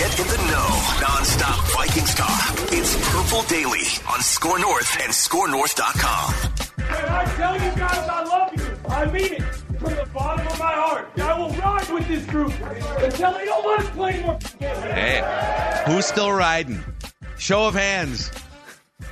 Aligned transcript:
Get 0.00 0.18
in 0.18 0.26
the 0.28 0.36
know. 0.38 1.06
Non-stop 1.06 1.62
Vikings 1.72 2.14
talk. 2.14 2.54
It's 2.72 2.96
Purple 3.10 3.42
Daily 3.42 3.84
on 4.08 4.22
Score 4.22 4.58
North 4.58 4.96
and 4.98 5.12
ScoreNorth.com. 5.12 6.32
Hey, 6.78 7.04
I 7.06 7.24
tell 7.36 7.52
you 7.52 7.70
guys 7.76 8.08
I 8.08 8.24
love 8.24 8.50
you. 8.56 8.64
I 8.88 9.04
mean 9.12 9.34
it. 9.34 9.42
From 9.42 9.94
the 9.94 10.08
bottom 10.14 10.46
of 10.46 10.58
my 10.58 10.72
heart. 10.72 11.10
I 11.18 11.38
will 11.38 11.50
ride 11.50 11.90
with 11.90 12.08
this 12.08 12.24
group 12.24 12.50
until 12.62 13.34
they 13.34 13.44
don't 13.44 13.62
want 13.62 13.82
to 13.82 13.92
play 13.92 14.14
anymore. 14.14 14.38
Hey, 14.58 15.82
who's 15.84 16.06
still 16.06 16.32
riding? 16.32 16.82
Show 17.36 17.66
of 17.66 17.74
hands. 17.74 18.30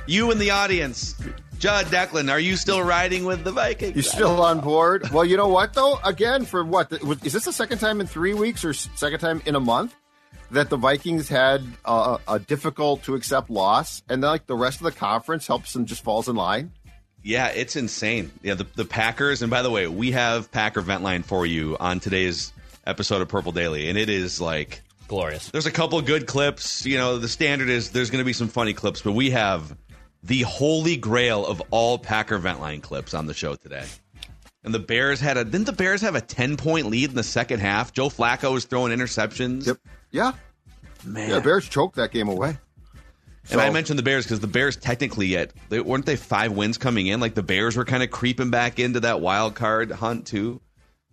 You 0.07 0.31
in 0.31 0.39
the 0.39 0.49
audience. 0.49 1.13
Judd 1.59 1.85
Declan, 1.85 2.31
are 2.31 2.39
you 2.39 2.55
still 2.55 2.81
riding 2.81 3.25
with 3.25 3.43
the 3.43 3.51
Vikings? 3.51 3.93
You're 3.93 4.01
still 4.01 4.41
on 4.41 4.59
board? 4.59 5.11
Well, 5.11 5.25
you 5.25 5.37
know 5.37 5.49
what 5.49 5.75
though? 5.75 5.99
Again, 6.03 6.45
for 6.45 6.65
what 6.65 6.91
is 6.91 7.33
this 7.33 7.45
the 7.45 7.53
second 7.53 7.77
time 7.77 8.01
in 8.01 8.07
three 8.07 8.33
weeks 8.33 8.65
or 8.65 8.73
second 8.73 9.19
time 9.19 9.43
in 9.45 9.53
a 9.53 9.59
month 9.59 9.93
that 10.51 10.69
the 10.69 10.77
Vikings 10.77 11.29
had 11.29 11.63
uh, 11.85 12.17
a 12.27 12.39
difficult 12.39 13.03
to 13.03 13.15
accept 13.15 13.49
loss, 13.49 14.01
and 14.09 14.23
then 14.23 14.29
like 14.29 14.47
the 14.47 14.55
rest 14.55 14.79
of 14.79 14.85
the 14.85 14.91
conference 14.91 15.47
helps 15.47 15.73
them 15.73 15.85
just 15.85 16.03
falls 16.03 16.27
in 16.27 16.35
line? 16.35 16.71
Yeah, 17.23 17.47
it's 17.47 17.75
insane. 17.75 18.31
Yeah, 18.41 18.53
the, 18.53 18.65
the 18.75 18.85
Packers, 18.85 19.41
and 19.41 19.51
by 19.51 19.61
the 19.61 19.69
way, 19.69 19.87
we 19.87 20.11
have 20.11 20.51
Packer 20.51 20.81
vent 20.81 21.03
line 21.03 21.23
for 21.23 21.45
you 21.45 21.75
on 21.79 21.99
today's 21.99 22.53
episode 22.87 23.21
of 23.21 23.27
Purple 23.27 23.51
Daily, 23.51 23.89
and 23.89 23.97
it 23.97 24.09
is 24.09 24.39
like 24.39 24.81
glorious. 25.07 25.49
There's 25.51 25.65
a 25.65 25.71
couple 25.71 26.01
good 26.01 26.27
clips. 26.27 26.85
You 26.85 26.97
know, 26.97 27.17
the 27.17 27.27
standard 27.27 27.69
is 27.69 27.91
there's 27.91 28.09
going 28.09 28.21
to 28.21 28.25
be 28.25 28.33
some 28.33 28.47
funny 28.47 28.73
clips, 28.73 29.01
but 29.01 29.11
we 29.11 29.31
have 29.31 29.75
the 30.23 30.41
holy 30.43 30.95
grail 30.95 31.45
of 31.45 31.61
all 31.71 31.97
Packer 31.97 32.37
vent 32.37 32.61
line 32.61 32.81
clips 32.81 33.13
on 33.13 33.25
the 33.25 33.33
show 33.33 33.55
today. 33.55 33.85
And 34.63 34.73
the 34.73 34.79
Bears 34.79 35.19
had 35.19 35.37
a 35.37 35.45
didn't 35.45 35.65
the 35.65 35.73
Bears 35.73 36.01
have 36.01 36.15
a 36.15 36.21
ten 36.21 36.57
point 36.57 36.87
lead 36.87 37.09
in 37.09 37.15
the 37.15 37.23
second 37.23 37.59
half? 37.59 37.93
Joe 37.93 38.09
Flacco 38.09 38.53
was 38.53 38.65
throwing 38.65 38.97
interceptions. 38.97 39.67
Yep. 39.67 39.77
Yeah. 40.11 40.33
Man. 41.05 41.29
Yeah, 41.29 41.39
Bears 41.39 41.67
choked 41.67 41.95
that 41.95 42.11
game 42.11 42.27
away. 42.27 42.57
And 43.51 43.59
I 43.59 43.69
mentioned 43.71 43.97
the 43.97 44.03
Bears 44.03 44.25
because 44.25 44.41
the 44.41 44.47
Bears 44.47 44.75
technically 44.77 45.25
yet 45.27 45.53
they, 45.69 45.79
weren't 45.79 46.05
they 46.05 46.15
five 46.15 46.51
wins 46.51 46.77
coming 46.77 47.07
in? 47.07 47.19
Like 47.19 47.33
the 47.33 47.41
Bears 47.43 47.75
were 47.75 47.85
kind 47.85 48.03
of 48.03 48.11
creeping 48.11 48.51
back 48.51 48.77
into 48.79 48.99
that 48.99 49.21
wild 49.21 49.55
card 49.55 49.91
hunt 49.91 50.27
too. 50.27 50.61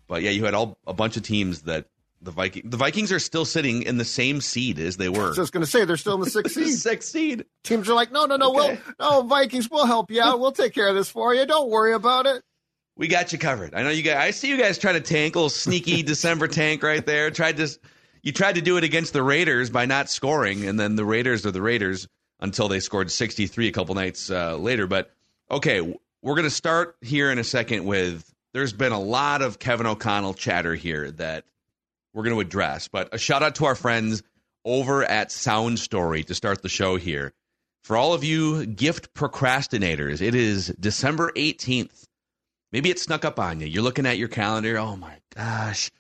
But 0.06 0.22
yeah, 0.22 0.30
you 0.30 0.44
had 0.44 0.52
all 0.54 0.76
a 0.86 0.92
bunch 0.92 1.16
of 1.16 1.22
teams 1.22 1.62
that 1.62 1.86
the 2.20 2.30
Viking 2.30 2.62
the 2.68 2.76
Vikings 2.76 3.10
are 3.12 3.18
still 3.18 3.44
sitting 3.46 3.82
in 3.84 3.96
the 3.96 4.04
same 4.04 4.40
seed 4.42 4.78
as 4.78 4.96
they 4.98 5.08
were. 5.08 5.32
I 5.34 5.40
was 5.40 5.50
going 5.50 5.64
to 5.64 5.70
say 5.70 5.84
they're 5.86 5.96
still 5.96 6.14
in 6.14 6.20
the 6.20 6.30
sixth 6.30 6.54
seed. 6.56 6.74
sixth 6.74 7.08
seed. 7.10 7.44
Teams 7.64 7.88
are 7.88 7.94
like, 7.94 8.12
no, 8.12 8.26
no, 8.26 8.36
no, 8.36 8.50
Okay. 8.54 8.80
we'll, 8.98 9.22
no, 9.22 9.22
Vikings, 9.22 9.70
we'll 9.70 9.86
help 9.86 10.10
you 10.10 10.20
out. 10.20 10.38
We'll 10.38 10.52
take 10.52 10.74
care 10.74 10.88
of 10.88 10.94
this 10.94 11.08
for 11.08 11.34
you. 11.34 11.46
Don't 11.46 11.70
worry 11.70 11.92
about 11.94 12.26
it. 12.26 12.42
We 12.98 13.08
got 13.08 13.32
you 13.32 13.38
covered. 13.38 13.74
I 13.74 13.82
know 13.82 13.90
you 13.90 14.02
guys. 14.02 14.16
I 14.18 14.30
see 14.32 14.48
you 14.48 14.58
guys 14.58 14.76
trying 14.78 14.94
to 14.94 15.00
tank 15.00 15.36
a 15.36 15.38
little 15.38 15.48
sneaky 15.50 16.02
December 16.04 16.48
tank 16.48 16.82
right 16.82 17.04
there. 17.04 17.30
Tried 17.30 17.56
to, 17.58 17.68
you 18.26 18.32
tried 18.32 18.56
to 18.56 18.60
do 18.60 18.76
it 18.76 18.84
against 18.84 19.12
the 19.12 19.22
Raiders 19.22 19.70
by 19.70 19.87
not 19.87 20.10
scoring, 20.10 20.66
and 20.66 20.78
then 20.78 20.97
the 20.97 21.04
Raiders 21.04 21.47
are 21.47 21.53
the 21.53 21.62
Raiders 21.62 22.09
until 22.41 22.69
they 22.69 22.81
scored 22.81 23.10
63 23.10 23.69
a 23.69 23.72
couple 23.72 23.94
nights 23.94 24.31
uh, 24.31 24.56
later. 24.56 24.87
But 24.87 25.12
okay, 25.50 25.81
we're 26.22 26.34
gonna 26.34 26.50
start 26.50 26.97
here 27.00 27.31
in 27.31 27.38
a 27.38 27.44
second 27.44 27.84
with. 27.84 28.31
There's 28.53 28.72
been 28.72 28.92
a 28.92 29.00
lot 29.00 29.42
of 29.42 29.59
Kevin 29.59 29.86
O'Connell 29.86 30.32
chatter 30.32 30.75
here 30.75 31.10
that 31.12 31.44
we're 32.16 32.22
going 32.22 32.34
to 32.34 32.41
address. 32.41 32.88
But 32.88 33.10
a 33.12 33.19
shout 33.19 33.42
out 33.42 33.56
to 33.56 33.66
our 33.66 33.75
friends 33.75 34.22
over 34.65 35.04
at 35.04 35.31
Sound 35.31 35.78
Story 35.78 36.25
to 36.25 36.34
start 36.34 36.62
the 36.62 36.69
show 36.69 36.97
here. 36.97 37.32
For 37.84 37.97
all 37.97 38.15
of 38.15 38.25
you 38.25 38.66
gift 38.66 39.15
procrastinators, 39.15 40.20
it 40.22 40.34
is 40.34 40.75
December 40.81 41.31
18th. 41.36 42.09
Maybe 42.72 42.91
it 42.91 42.98
snuck 42.98 43.25
up 43.25 43.38
on 43.38 43.60
you. 43.60 43.66
You're 43.66 43.84
looking 43.84 44.06
at 44.06 44.19
your 44.19 44.28
calendar. 44.28 44.78
Oh 44.78 44.97
my 44.97 45.19
gosh. 45.36 45.91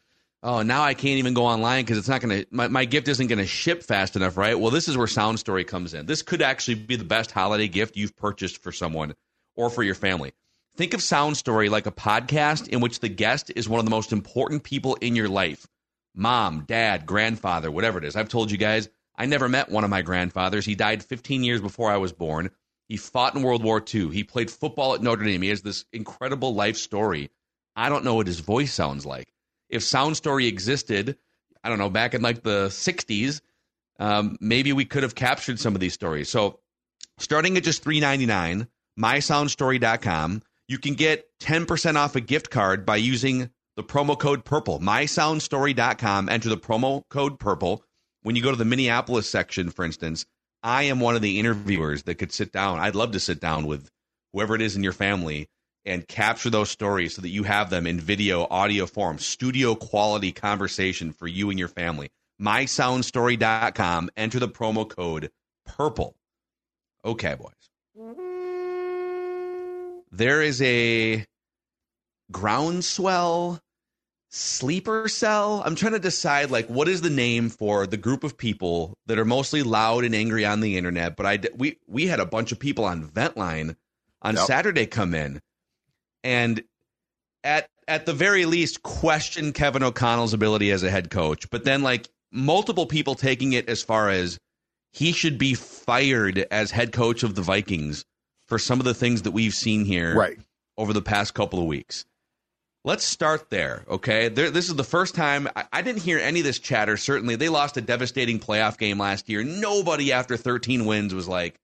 Oh, 0.48 0.62
now 0.62 0.84
I 0.84 0.94
can't 0.94 1.18
even 1.18 1.34
go 1.34 1.44
online 1.44 1.84
because 1.84 1.98
it's 1.98 2.08
not 2.08 2.20
going 2.20 2.42
to, 2.42 2.46
my, 2.52 2.68
my 2.68 2.84
gift 2.84 3.08
isn't 3.08 3.26
going 3.26 3.40
to 3.40 3.46
ship 3.48 3.82
fast 3.82 4.14
enough, 4.14 4.36
right? 4.36 4.56
Well, 4.56 4.70
this 4.70 4.86
is 4.86 4.96
where 4.96 5.08
Sound 5.08 5.40
Story 5.40 5.64
comes 5.64 5.92
in. 5.92 6.06
This 6.06 6.22
could 6.22 6.40
actually 6.40 6.76
be 6.76 6.94
the 6.94 7.02
best 7.02 7.32
holiday 7.32 7.66
gift 7.66 7.96
you've 7.96 8.14
purchased 8.14 8.62
for 8.62 8.70
someone 8.70 9.14
or 9.56 9.70
for 9.70 9.82
your 9.82 9.96
family. 9.96 10.34
Think 10.76 10.94
of 10.94 11.02
Sound 11.02 11.36
Story 11.36 11.68
like 11.68 11.86
a 11.86 11.90
podcast 11.90 12.68
in 12.68 12.78
which 12.78 13.00
the 13.00 13.08
guest 13.08 13.50
is 13.56 13.68
one 13.68 13.80
of 13.80 13.86
the 13.86 13.90
most 13.90 14.12
important 14.12 14.62
people 14.62 14.94
in 15.00 15.16
your 15.16 15.28
life 15.28 15.66
mom, 16.14 16.60
dad, 16.60 17.06
grandfather, 17.06 17.68
whatever 17.68 17.98
it 17.98 18.04
is. 18.04 18.14
I've 18.14 18.28
told 18.28 18.52
you 18.52 18.56
guys, 18.56 18.88
I 19.16 19.26
never 19.26 19.48
met 19.48 19.68
one 19.68 19.82
of 19.82 19.90
my 19.90 20.02
grandfathers. 20.02 20.64
He 20.64 20.76
died 20.76 21.02
15 21.02 21.42
years 21.42 21.60
before 21.60 21.90
I 21.90 21.96
was 21.96 22.12
born. 22.12 22.50
He 22.88 22.96
fought 22.96 23.34
in 23.34 23.42
World 23.42 23.64
War 23.64 23.82
II. 23.82 24.10
He 24.10 24.22
played 24.22 24.52
football 24.52 24.94
at 24.94 25.02
Notre 25.02 25.24
Dame. 25.24 25.42
He 25.42 25.48
has 25.48 25.62
this 25.62 25.86
incredible 25.92 26.54
life 26.54 26.76
story. 26.76 27.30
I 27.74 27.88
don't 27.88 28.04
know 28.04 28.14
what 28.14 28.28
his 28.28 28.38
voice 28.38 28.72
sounds 28.72 29.04
like. 29.04 29.26
If 29.68 29.82
Sound 29.82 30.16
Story 30.16 30.46
existed, 30.46 31.16
I 31.62 31.68
don't 31.68 31.78
know, 31.78 31.90
back 31.90 32.14
in 32.14 32.22
like 32.22 32.42
the 32.42 32.66
60s, 32.68 33.40
um, 33.98 34.36
maybe 34.40 34.72
we 34.72 34.84
could 34.84 35.02
have 35.02 35.14
captured 35.14 35.58
some 35.58 35.74
of 35.74 35.80
these 35.80 35.94
stories. 35.94 36.28
So 36.28 36.60
starting 37.18 37.56
at 37.56 37.64
just 37.64 37.84
$3.99, 37.84 38.68
mysoundstory.com, 38.98 40.42
you 40.68 40.78
can 40.78 40.94
get 40.94 41.26
10% 41.40 41.96
off 41.96 42.16
a 42.16 42.20
gift 42.20 42.50
card 42.50 42.84
by 42.84 42.96
using 42.96 43.50
the 43.76 43.84
promo 43.84 44.18
code 44.18 44.44
purple. 44.44 44.80
mysoundstory.com 44.80 46.28
enter 46.28 46.48
the 46.48 46.56
promo 46.56 47.02
code 47.10 47.38
purple. 47.38 47.82
When 48.22 48.36
you 48.36 48.42
go 48.42 48.50
to 48.50 48.56
the 48.56 48.64
minneapolis 48.64 49.28
section 49.30 49.70
for 49.70 49.84
instance 49.84 50.26
i 50.66 50.82
am 50.82 50.98
one 50.98 51.14
of 51.14 51.22
the 51.22 51.38
interviewers 51.38 52.02
that 52.04 52.16
could 52.16 52.32
sit 52.32 52.50
down. 52.50 52.80
I'd 52.80 52.96
love 52.96 53.12
to 53.12 53.20
sit 53.20 53.40
down 53.40 53.66
with 53.66 53.88
whoever 54.32 54.56
it 54.56 54.60
is 54.60 54.74
in 54.74 54.82
your 54.82 54.92
family 54.92 55.48
and 55.86 56.06
capture 56.08 56.50
those 56.50 56.70
stories 56.70 57.14
so 57.14 57.22
that 57.22 57.28
you 57.28 57.44
have 57.44 57.70
them 57.70 57.86
in 57.86 58.00
video 58.00 58.46
audio 58.50 58.86
form 58.86 59.18
studio 59.18 59.74
quality 59.74 60.32
conversation 60.32 61.12
for 61.12 61.26
you 61.26 61.50
and 61.50 61.58
your 61.58 61.68
family 61.68 62.10
mysoundstory.com. 62.40 64.10
Enter 64.16 64.38
the 64.38 64.48
promo 64.48 64.88
code 64.88 65.30
PURPLE. 65.66 66.14
Okay, 67.04 67.34
boys. 67.34 67.52
There 70.10 70.42
is 70.42 70.62
a 70.62 71.24
groundswell 72.32 73.60
sleeper 74.30 75.08
cell. 75.08 75.62
I'm 75.64 75.76
trying 75.76 75.92
to 75.92 75.98
decide 75.98 76.50
like 76.50 76.66
what 76.68 76.88
is 76.88 77.00
the 77.00 77.10
name 77.10 77.48
for 77.48 77.86
the 77.86 77.96
group 77.96 78.24
of 78.24 78.36
people 78.36 78.96
that 79.06 79.18
are 79.18 79.24
mostly 79.24 79.62
loud 79.62 80.04
and 80.04 80.14
angry 80.14 80.44
on 80.44 80.60
the 80.60 80.76
internet. 80.76 81.16
But 81.16 81.26
I 81.26 81.38
we 81.54 81.78
we 81.86 82.06
had 82.06 82.20
a 82.20 82.26
bunch 82.26 82.52
of 82.52 82.58
people 82.58 82.84
on 82.84 83.08
Ventline 83.08 83.76
on 84.22 84.36
Yep. 84.36 84.46
Saturday 84.46 84.86
come 84.86 85.14
in, 85.14 85.40
and 86.26 86.62
at 87.44 87.68
at 87.86 88.04
the 88.04 88.12
very 88.12 88.44
least 88.46 88.82
question 88.82 89.52
Kevin 89.52 89.84
O'Connell's 89.84 90.34
ability 90.34 90.72
as 90.72 90.82
a 90.82 90.90
head 90.90 91.08
coach. 91.08 91.48
But 91.50 91.64
then 91.64 91.82
like 91.82 92.08
multiple 92.32 92.86
people 92.86 93.14
taking 93.14 93.52
it 93.52 93.68
as 93.68 93.82
far 93.82 94.10
as 94.10 94.38
he 94.92 95.12
should 95.12 95.38
be 95.38 95.54
fired 95.54 96.44
as 96.50 96.72
head 96.72 96.92
coach 96.92 97.22
of 97.22 97.36
the 97.36 97.42
Vikings 97.42 98.04
for 98.48 98.58
some 98.58 98.80
of 98.80 98.84
the 98.84 98.94
things 98.94 99.22
that 99.22 99.30
we've 99.30 99.54
seen 99.54 99.84
here 99.84 100.16
Right. 100.16 100.38
over 100.76 100.92
the 100.92 101.02
past 101.02 101.34
couple 101.34 101.60
of 101.60 101.66
weeks. 101.66 102.04
Let's 102.84 103.04
start 103.04 103.50
there, 103.50 103.84
okay? 103.88 104.28
There, 104.28 104.50
this 104.50 104.68
is 104.68 104.76
the 104.76 104.84
first 104.84 105.14
time 105.14 105.48
I, 105.56 105.64
I 105.72 105.82
didn't 105.82 106.02
hear 106.02 106.18
any 106.18 106.40
of 106.40 106.46
this 106.46 106.58
chatter. 106.60 106.96
Certainly, 106.96 107.36
they 107.36 107.48
lost 107.48 107.76
a 107.76 107.80
devastating 107.80 108.38
playoff 108.38 108.78
game 108.78 108.98
last 108.98 109.28
year. 109.28 109.42
Nobody 109.44 110.12
after 110.12 110.36
13 110.36 110.86
wins 110.86 111.12
was 111.12 111.26
like, 111.26 111.56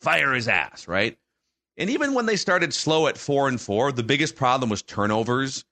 fire 0.00 0.32
his 0.32 0.48
ass, 0.48 0.88
right? 0.88 1.18
And 1.80 1.88
even 1.88 2.12
when 2.12 2.26
they 2.26 2.36
started 2.36 2.74
slow 2.74 3.06
at 3.06 3.16
four 3.16 3.48
and 3.48 3.58
four, 3.58 3.90
the 3.90 4.02
biggest 4.02 4.36
problem 4.36 4.68
was 4.68 4.82
turnovers. 4.82 5.64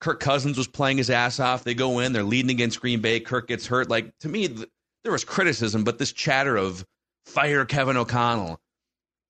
Kirk 0.00 0.18
Cousins 0.18 0.58
was 0.58 0.66
playing 0.66 0.98
his 0.98 1.10
ass 1.10 1.38
off. 1.38 1.62
They 1.62 1.74
go 1.74 2.00
in, 2.00 2.12
they're 2.12 2.24
leading 2.24 2.50
against 2.50 2.80
Green 2.80 3.00
Bay. 3.00 3.20
Kirk 3.20 3.46
gets 3.46 3.68
hurt. 3.68 3.88
Like 3.88 4.18
to 4.18 4.28
me, 4.28 4.48
th- 4.48 4.68
there 5.04 5.12
was 5.12 5.24
criticism, 5.24 5.84
but 5.84 5.98
this 5.98 6.10
chatter 6.10 6.56
of 6.56 6.84
fire 7.24 7.64
Kevin 7.64 7.96
O'Connell, 7.96 8.60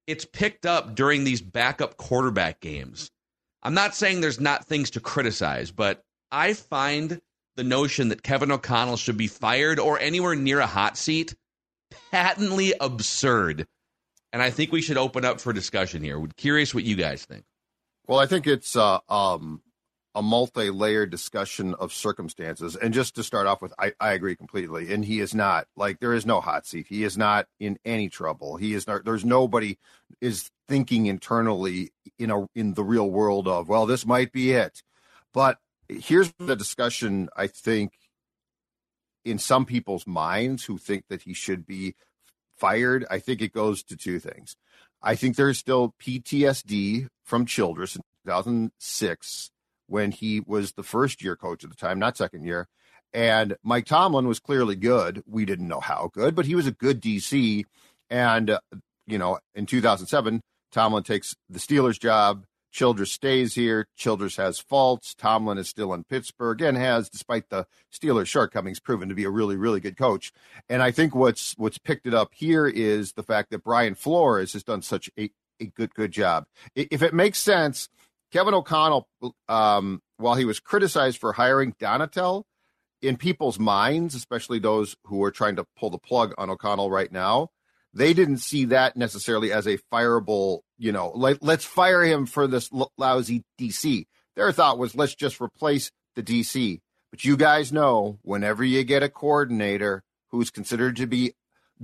it's 0.06 0.24
picked 0.24 0.64
up 0.64 0.94
during 0.94 1.24
these 1.24 1.42
backup 1.42 1.98
quarterback 1.98 2.58
games. 2.60 3.10
I'm 3.62 3.74
not 3.74 3.94
saying 3.94 4.22
there's 4.22 4.40
not 4.40 4.64
things 4.64 4.90
to 4.92 5.00
criticize, 5.00 5.70
but 5.70 6.02
I 6.32 6.54
find 6.54 7.20
the 7.56 7.64
notion 7.64 8.08
that 8.08 8.22
Kevin 8.22 8.50
O'Connell 8.50 8.96
should 8.96 9.18
be 9.18 9.26
fired 9.26 9.78
or 9.78 10.00
anywhere 10.00 10.34
near 10.34 10.60
a 10.60 10.66
hot 10.66 10.96
seat 10.96 11.34
patently 12.10 12.72
absurd. 12.80 13.66
And 14.34 14.42
I 14.42 14.50
think 14.50 14.72
we 14.72 14.82
should 14.82 14.96
open 14.98 15.24
up 15.24 15.40
for 15.40 15.52
discussion 15.52 16.02
here. 16.02 16.20
Curious 16.36 16.74
what 16.74 16.82
you 16.82 16.96
guys 16.96 17.24
think. 17.24 17.44
Well, 18.08 18.18
I 18.18 18.26
think 18.26 18.48
it's 18.48 18.74
uh, 18.74 18.98
um, 19.08 19.62
a 20.12 20.22
multi-layered 20.22 21.08
discussion 21.08 21.74
of 21.74 21.92
circumstances. 21.92 22.74
And 22.74 22.92
just 22.92 23.14
to 23.14 23.22
start 23.22 23.46
off 23.46 23.62
with, 23.62 23.72
I, 23.78 23.92
I 24.00 24.10
agree 24.10 24.34
completely. 24.34 24.92
And 24.92 25.04
he 25.04 25.20
is 25.20 25.36
not 25.36 25.68
like 25.76 26.00
there 26.00 26.12
is 26.12 26.26
no 26.26 26.40
hot 26.40 26.66
seat. 26.66 26.86
He 26.88 27.04
is 27.04 27.16
not 27.16 27.46
in 27.60 27.78
any 27.84 28.08
trouble. 28.08 28.56
He 28.56 28.74
is 28.74 28.88
not. 28.88 29.04
There's 29.04 29.24
nobody 29.24 29.78
is 30.20 30.50
thinking 30.66 31.06
internally 31.06 31.92
in 32.18 32.32
a 32.32 32.48
in 32.56 32.74
the 32.74 32.82
real 32.82 33.08
world 33.08 33.46
of 33.46 33.68
well, 33.68 33.86
this 33.86 34.04
might 34.04 34.32
be 34.32 34.50
it. 34.50 34.82
But 35.32 35.58
here's 35.88 36.32
the 36.40 36.56
discussion. 36.56 37.28
I 37.36 37.46
think 37.46 37.92
in 39.24 39.38
some 39.38 39.64
people's 39.64 40.08
minds 40.08 40.64
who 40.64 40.76
think 40.76 41.04
that 41.08 41.22
he 41.22 41.34
should 41.34 41.64
be 41.64 41.94
fired. 42.64 43.04
I 43.10 43.18
think 43.18 43.42
it 43.42 43.52
goes 43.52 43.82
to 43.84 43.96
two 43.96 44.18
things. 44.18 44.56
I 45.02 45.16
think 45.16 45.36
there's 45.36 45.58
still 45.58 45.94
PTSD 46.02 47.08
from 47.22 47.44
Childress 47.44 47.96
in 47.96 48.02
2006 48.24 49.50
when 49.86 50.10
he 50.10 50.40
was 50.40 50.72
the 50.72 50.82
first 50.82 51.22
year 51.22 51.36
coach 51.36 51.62
at 51.62 51.68
the 51.68 51.76
time, 51.76 51.98
not 51.98 52.16
second 52.16 52.44
year. 52.44 52.66
And 53.12 53.56
Mike 53.62 53.84
Tomlin 53.84 54.26
was 54.26 54.40
clearly 54.40 54.76
good. 54.76 55.22
We 55.26 55.44
didn't 55.44 55.68
know 55.68 55.80
how 55.80 56.10
good, 56.14 56.34
but 56.34 56.46
he 56.46 56.54
was 56.54 56.66
a 56.66 56.72
good 56.72 57.02
DC. 57.02 57.64
And, 58.08 58.48
uh, 58.48 58.60
you 59.06 59.18
know, 59.18 59.38
in 59.54 59.66
2007, 59.66 60.40
Tomlin 60.72 61.02
takes 61.02 61.36
the 61.50 61.58
Steelers 61.58 62.00
job. 62.00 62.44
Childress 62.74 63.12
stays 63.12 63.54
here. 63.54 63.86
Childress 63.94 64.34
has 64.36 64.58
faults. 64.58 65.14
Tomlin 65.14 65.58
is 65.58 65.68
still 65.68 65.94
in 65.94 66.02
Pittsburgh 66.02 66.60
and 66.60 66.76
has, 66.76 67.08
despite 67.08 67.48
the 67.48 67.68
Steelers' 67.92 68.26
shortcomings, 68.26 68.80
proven 68.80 69.08
to 69.08 69.14
be 69.14 69.22
a 69.22 69.30
really, 69.30 69.56
really 69.56 69.78
good 69.78 69.96
coach. 69.96 70.32
And 70.68 70.82
I 70.82 70.90
think 70.90 71.14
what's 71.14 71.54
what's 71.56 71.78
picked 71.78 72.04
it 72.04 72.14
up 72.14 72.32
here 72.34 72.66
is 72.66 73.12
the 73.12 73.22
fact 73.22 73.50
that 73.50 73.62
Brian 73.62 73.94
Flores 73.94 74.54
has 74.54 74.64
done 74.64 74.82
such 74.82 75.08
a, 75.16 75.30
a 75.60 75.66
good, 75.66 75.94
good 75.94 76.10
job. 76.10 76.46
If 76.74 77.00
it 77.00 77.14
makes 77.14 77.38
sense, 77.38 77.88
Kevin 78.32 78.54
O'Connell, 78.54 79.06
um, 79.48 80.02
while 80.16 80.34
he 80.34 80.44
was 80.44 80.58
criticized 80.58 81.18
for 81.18 81.32
hiring 81.32 81.74
Donatell, 81.74 82.42
in 83.02 83.16
people's 83.16 83.60
minds, 83.60 84.16
especially 84.16 84.58
those 84.58 84.96
who 85.04 85.22
are 85.22 85.30
trying 85.30 85.54
to 85.56 85.66
pull 85.78 85.90
the 85.90 85.98
plug 85.98 86.34
on 86.38 86.50
O'Connell 86.50 86.90
right 86.90 87.12
now, 87.12 87.50
they 87.94 88.12
didn't 88.12 88.38
see 88.38 88.66
that 88.66 88.96
necessarily 88.96 89.52
as 89.52 89.66
a 89.66 89.78
fireable, 89.92 90.60
you 90.78 90.92
know, 90.92 91.10
like 91.14 91.38
let's 91.40 91.64
fire 91.64 92.02
him 92.02 92.26
for 92.26 92.46
this 92.46 92.68
l- 92.72 92.92
lousy 92.98 93.42
DC. 93.58 94.06
Their 94.36 94.52
thought 94.52 94.78
was 94.78 94.94
let's 94.94 95.14
just 95.14 95.40
replace 95.40 95.90
the 96.16 96.22
DC. 96.22 96.80
But 97.10 97.24
you 97.24 97.36
guys 97.36 97.72
know 97.72 98.18
whenever 98.22 98.64
you 98.64 98.82
get 98.82 99.04
a 99.04 99.08
coordinator 99.08 100.02
who's 100.30 100.50
considered 100.50 100.96
to 100.96 101.06
be 101.06 101.34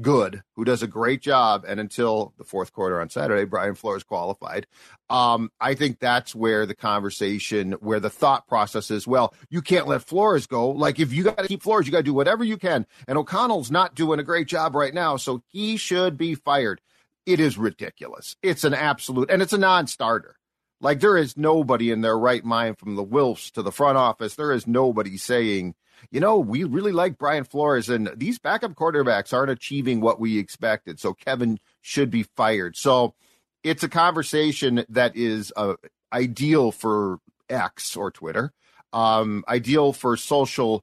good, 0.00 0.42
who 0.56 0.64
does 0.64 0.82
a 0.82 0.86
great 0.86 1.20
job, 1.20 1.64
and 1.66 1.80
until 1.80 2.32
the 2.38 2.44
fourth 2.44 2.72
quarter 2.72 3.00
on 3.00 3.10
Saturday, 3.10 3.44
Brian 3.44 3.74
Flores 3.74 4.02
qualified. 4.02 4.66
Um, 5.08 5.50
I 5.60 5.74
think 5.74 5.98
that's 5.98 6.34
where 6.34 6.66
the 6.66 6.74
conversation, 6.74 7.72
where 7.80 8.00
the 8.00 8.10
thought 8.10 8.46
process 8.46 8.90
is, 8.90 9.06
well, 9.06 9.34
you 9.48 9.62
can't 9.62 9.88
let 9.88 10.02
Flores 10.02 10.46
go. 10.46 10.70
Like 10.70 10.98
if 10.98 11.12
you 11.12 11.24
got 11.24 11.38
to 11.38 11.48
keep 11.48 11.62
Flores, 11.62 11.86
you 11.86 11.92
got 11.92 11.98
to 11.98 12.04
do 12.04 12.14
whatever 12.14 12.44
you 12.44 12.56
can. 12.56 12.86
And 13.08 13.18
O'Connell's 13.18 13.70
not 13.70 13.94
doing 13.94 14.20
a 14.20 14.24
great 14.24 14.46
job 14.46 14.74
right 14.74 14.94
now, 14.94 15.16
so 15.16 15.42
he 15.48 15.76
should 15.76 16.16
be 16.16 16.34
fired. 16.34 16.80
It 17.26 17.40
is 17.40 17.58
ridiculous. 17.58 18.36
It's 18.42 18.64
an 18.64 18.74
absolute, 18.74 19.30
and 19.30 19.42
it's 19.42 19.52
a 19.52 19.58
non-starter. 19.58 20.36
Like 20.80 21.00
there 21.00 21.16
is 21.16 21.36
nobody 21.36 21.90
in 21.90 22.00
their 22.00 22.18
right 22.18 22.44
mind 22.44 22.78
from 22.78 22.96
the 22.96 23.04
Wilfs 23.04 23.50
to 23.52 23.62
the 23.62 23.72
front 23.72 23.98
office. 23.98 24.34
There 24.34 24.52
is 24.52 24.66
nobody 24.66 25.18
saying, 25.18 25.74
you 26.10 26.20
know, 26.20 26.38
we 26.38 26.64
really 26.64 26.92
like 26.92 27.18
Brian 27.18 27.44
Flores 27.44 27.88
and 27.88 28.10
these 28.16 28.38
backup 28.38 28.74
quarterbacks 28.74 29.32
aren't 29.32 29.50
achieving 29.50 30.00
what 30.00 30.20
we 30.20 30.38
expected. 30.38 30.98
So 31.00 31.14
Kevin 31.14 31.58
should 31.80 32.10
be 32.10 32.22
fired. 32.22 32.76
So 32.76 33.14
it's 33.62 33.82
a 33.82 33.88
conversation 33.88 34.84
that 34.88 35.16
is 35.16 35.52
uh, 35.56 35.74
ideal 36.12 36.72
for 36.72 37.18
X 37.48 37.96
or 37.96 38.10
Twitter, 38.10 38.52
um, 38.92 39.44
ideal 39.48 39.92
for 39.92 40.16
social 40.16 40.82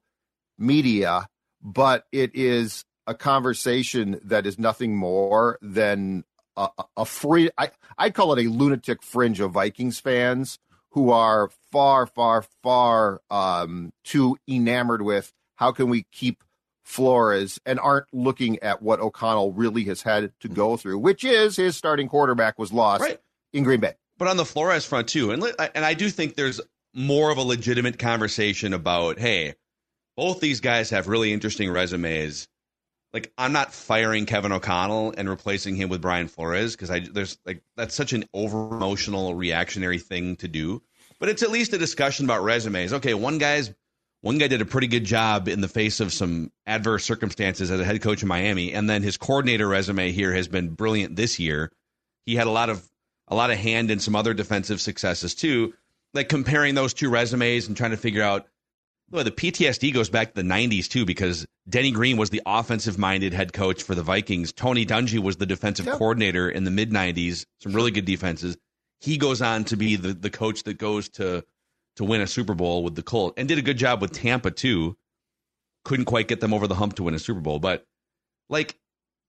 media, 0.58 1.28
but 1.62 2.04
it 2.12 2.34
is 2.34 2.84
a 3.06 3.14
conversation 3.14 4.20
that 4.24 4.46
is 4.46 4.58
nothing 4.58 4.94
more 4.96 5.58
than 5.62 6.24
a, 6.56 6.68
a- 6.96 7.04
free. 7.04 7.50
I 7.56 7.70
I'd 7.96 8.14
call 8.14 8.32
it 8.34 8.44
a 8.44 8.50
lunatic 8.50 9.02
fringe 9.02 9.40
of 9.40 9.52
Vikings 9.52 10.00
fans 10.00 10.58
who 10.98 11.10
are 11.12 11.48
far, 11.70 12.06
far, 12.06 12.42
far 12.60 13.20
um, 13.30 13.92
too 14.02 14.36
enamored 14.48 15.00
with 15.00 15.32
how 15.54 15.70
can 15.70 15.88
we 15.88 16.04
keep 16.10 16.42
Flores 16.82 17.60
and 17.64 17.78
aren't 17.78 18.06
looking 18.12 18.58
at 18.64 18.82
what 18.82 18.98
O'Connell 18.98 19.52
really 19.52 19.84
has 19.84 20.02
had 20.02 20.32
to 20.40 20.48
go 20.48 20.76
through, 20.76 20.98
which 20.98 21.22
is 21.22 21.54
his 21.54 21.76
starting 21.76 22.08
quarterback 22.08 22.58
was 22.58 22.72
lost 22.72 23.02
Right. 23.02 23.20
in 23.52 23.62
Green 23.62 23.78
Bay. 23.78 23.94
But 24.16 24.26
on 24.26 24.36
the 24.36 24.44
Flores 24.44 24.84
front 24.84 25.06
too, 25.06 25.30
and 25.30 25.44
and 25.76 25.84
I 25.84 25.94
do 25.94 26.10
think 26.10 26.34
there's 26.34 26.60
more 26.94 27.30
of 27.30 27.38
a 27.38 27.42
legitimate 27.42 27.98
conversation 28.00 28.72
about, 28.72 29.20
hey, 29.20 29.54
both 30.16 30.40
these 30.40 30.58
guys 30.60 30.90
have 30.90 31.06
really 31.06 31.32
interesting 31.32 31.70
resumes. 31.70 32.48
Like 33.12 33.32
I'm 33.38 33.52
not 33.52 33.72
firing 33.72 34.26
Kevin 34.26 34.50
O'Connell 34.50 35.14
and 35.16 35.28
replacing 35.28 35.76
him 35.76 35.90
with 35.90 36.02
Brian 36.02 36.26
Flores 36.26 36.74
because 36.74 36.90
I 36.90 37.00
there's 37.00 37.38
like 37.46 37.62
that's 37.76 37.94
such 37.94 38.12
an 38.14 38.24
over 38.34 38.74
emotional 38.74 39.34
reactionary 39.34 39.98
thing 39.98 40.36
to 40.36 40.48
do. 40.48 40.82
But 41.20 41.28
it's 41.28 41.42
at 41.42 41.50
least 41.50 41.72
a 41.72 41.78
discussion 41.78 42.24
about 42.26 42.44
resumes. 42.44 42.92
Okay, 42.92 43.14
one 43.14 43.38
guy's 43.38 43.72
one 44.20 44.38
guy 44.38 44.48
did 44.48 44.60
a 44.60 44.64
pretty 44.66 44.86
good 44.88 45.04
job 45.04 45.48
in 45.48 45.60
the 45.60 45.68
face 45.68 46.00
of 46.00 46.12
some 46.12 46.50
adverse 46.66 47.04
circumstances 47.04 47.70
as 47.70 47.78
a 47.80 47.84
head 47.84 48.00
coach 48.02 48.22
in 48.22 48.28
Miami, 48.28 48.72
and 48.72 48.88
then 48.90 49.02
his 49.02 49.16
coordinator 49.16 49.66
resume 49.68 50.10
here 50.12 50.32
has 50.34 50.48
been 50.48 50.70
brilliant 50.70 51.14
this 51.16 51.38
year. 51.38 51.70
He 52.26 52.34
had 52.34 52.46
a 52.46 52.50
lot 52.50 52.68
of 52.70 52.86
a 53.28 53.34
lot 53.34 53.50
of 53.50 53.58
hand 53.58 53.90
in 53.90 54.00
some 54.00 54.16
other 54.16 54.34
defensive 54.34 54.80
successes 54.80 55.34
too. 55.34 55.74
Like 56.14 56.28
comparing 56.28 56.74
those 56.74 56.94
two 56.94 57.10
resumes 57.10 57.68
and 57.68 57.76
trying 57.76 57.90
to 57.90 57.96
figure 57.96 58.22
out 58.22 58.46
well, 59.10 59.24
the 59.24 59.30
PTSD 59.30 59.94
goes 59.94 60.10
back 60.10 60.34
to 60.34 60.42
the 60.42 60.48
90s 60.48 60.86
too, 60.86 61.06
because 61.06 61.46
Denny 61.66 61.90
Green 61.92 62.18
was 62.18 62.28
the 62.28 62.42
offensive 62.44 62.98
minded 62.98 63.32
head 63.32 63.54
coach 63.54 63.82
for 63.82 63.94
the 63.94 64.02
Vikings. 64.02 64.52
Tony 64.52 64.84
Dungy 64.84 65.18
was 65.18 65.36
the 65.38 65.46
defensive 65.46 65.86
Yep. 65.86 65.96
coordinator 65.96 66.50
in 66.50 66.64
the 66.64 66.70
mid 66.70 66.90
90s, 66.90 67.46
some 67.60 67.72
really 67.72 67.90
good 67.90 68.04
defenses. 68.04 68.56
He 69.00 69.16
goes 69.16 69.40
on 69.40 69.64
to 69.64 69.76
be 69.76 69.96
the, 69.96 70.12
the 70.12 70.30
coach 70.30 70.64
that 70.64 70.78
goes 70.78 71.08
to 71.10 71.44
to 71.96 72.04
win 72.04 72.20
a 72.20 72.26
Super 72.26 72.54
Bowl 72.54 72.84
with 72.84 72.94
the 72.94 73.02
Colts 73.02 73.34
and 73.36 73.48
did 73.48 73.58
a 73.58 73.62
good 73.62 73.76
job 73.76 74.00
with 74.00 74.12
Tampa 74.12 74.50
too. 74.50 74.96
Couldn't 75.84 76.04
quite 76.04 76.28
get 76.28 76.40
them 76.40 76.54
over 76.54 76.66
the 76.66 76.74
hump 76.74 76.94
to 76.96 77.02
win 77.02 77.14
a 77.14 77.18
Super 77.18 77.40
Bowl, 77.40 77.58
but 77.58 77.86
like, 78.48 78.76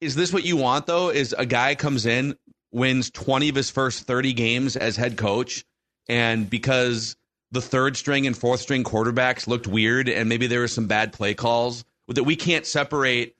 is 0.01 0.15
this 0.15 0.31
what 0.31 0.45
you 0.45 0.57
want 0.57 0.85
though? 0.85 1.09
Is 1.09 1.33
a 1.37 1.45
guy 1.45 1.75
comes 1.75 2.05
in, 2.05 2.35
wins 2.71 3.09
20 3.09 3.49
of 3.49 3.55
his 3.55 3.69
first 3.69 4.03
30 4.03 4.33
games 4.33 4.75
as 4.75 4.95
head 4.95 5.17
coach, 5.17 5.65
and 6.07 6.49
because 6.49 7.15
the 7.51 7.61
third 7.61 7.97
string 7.97 8.27
and 8.27 8.37
fourth 8.37 8.59
string 8.59 8.83
quarterbacks 8.83 9.47
looked 9.47 9.67
weird 9.67 10.07
and 10.07 10.29
maybe 10.29 10.47
there 10.47 10.59
were 10.59 10.67
some 10.67 10.87
bad 10.87 11.11
play 11.11 11.33
calls, 11.33 11.83
that 12.07 12.23
we 12.23 12.35
can't 12.35 12.65
separate 12.65 13.35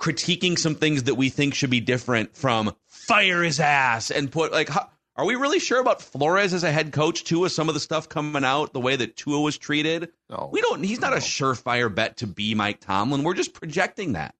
critiquing 0.00 0.58
some 0.58 0.74
things 0.74 1.04
that 1.04 1.14
we 1.14 1.28
think 1.30 1.54
should 1.54 1.70
be 1.70 1.80
different 1.80 2.36
from 2.36 2.74
fire 2.86 3.42
his 3.42 3.60
ass 3.60 4.10
and 4.10 4.30
put 4.30 4.52
like 4.52 4.68
how, 4.68 4.88
are 5.16 5.24
we 5.24 5.34
really 5.34 5.58
sure 5.58 5.80
about 5.80 6.02
Flores 6.02 6.52
as 6.52 6.62
a 6.64 6.70
head 6.70 6.92
coach 6.92 7.24
too 7.24 7.40
with 7.40 7.52
some 7.52 7.68
of 7.68 7.74
the 7.74 7.80
stuff 7.80 8.08
coming 8.08 8.44
out 8.44 8.72
the 8.72 8.80
way 8.80 8.96
that 8.96 9.16
Tua 9.16 9.40
was 9.40 9.56
treated? 9.58 10.10
No. 10.30 10.50
We 10.52 10.60
don't 10.60 10.82
he's 10.82 11.00
not 11.00 11.12
No. 11.12 11.16
a 11.16 11.20
surefire 11.20 11.92
bet 11.94 12.18
to 12.18 12.26
be 12.26 12.54
Mike 12.54 12.80
Tomlin. 12.80 13.22
We're 13.22 13.34
just 13.34 13.54
projecting 13.54 14.12
that. 14.12 14.34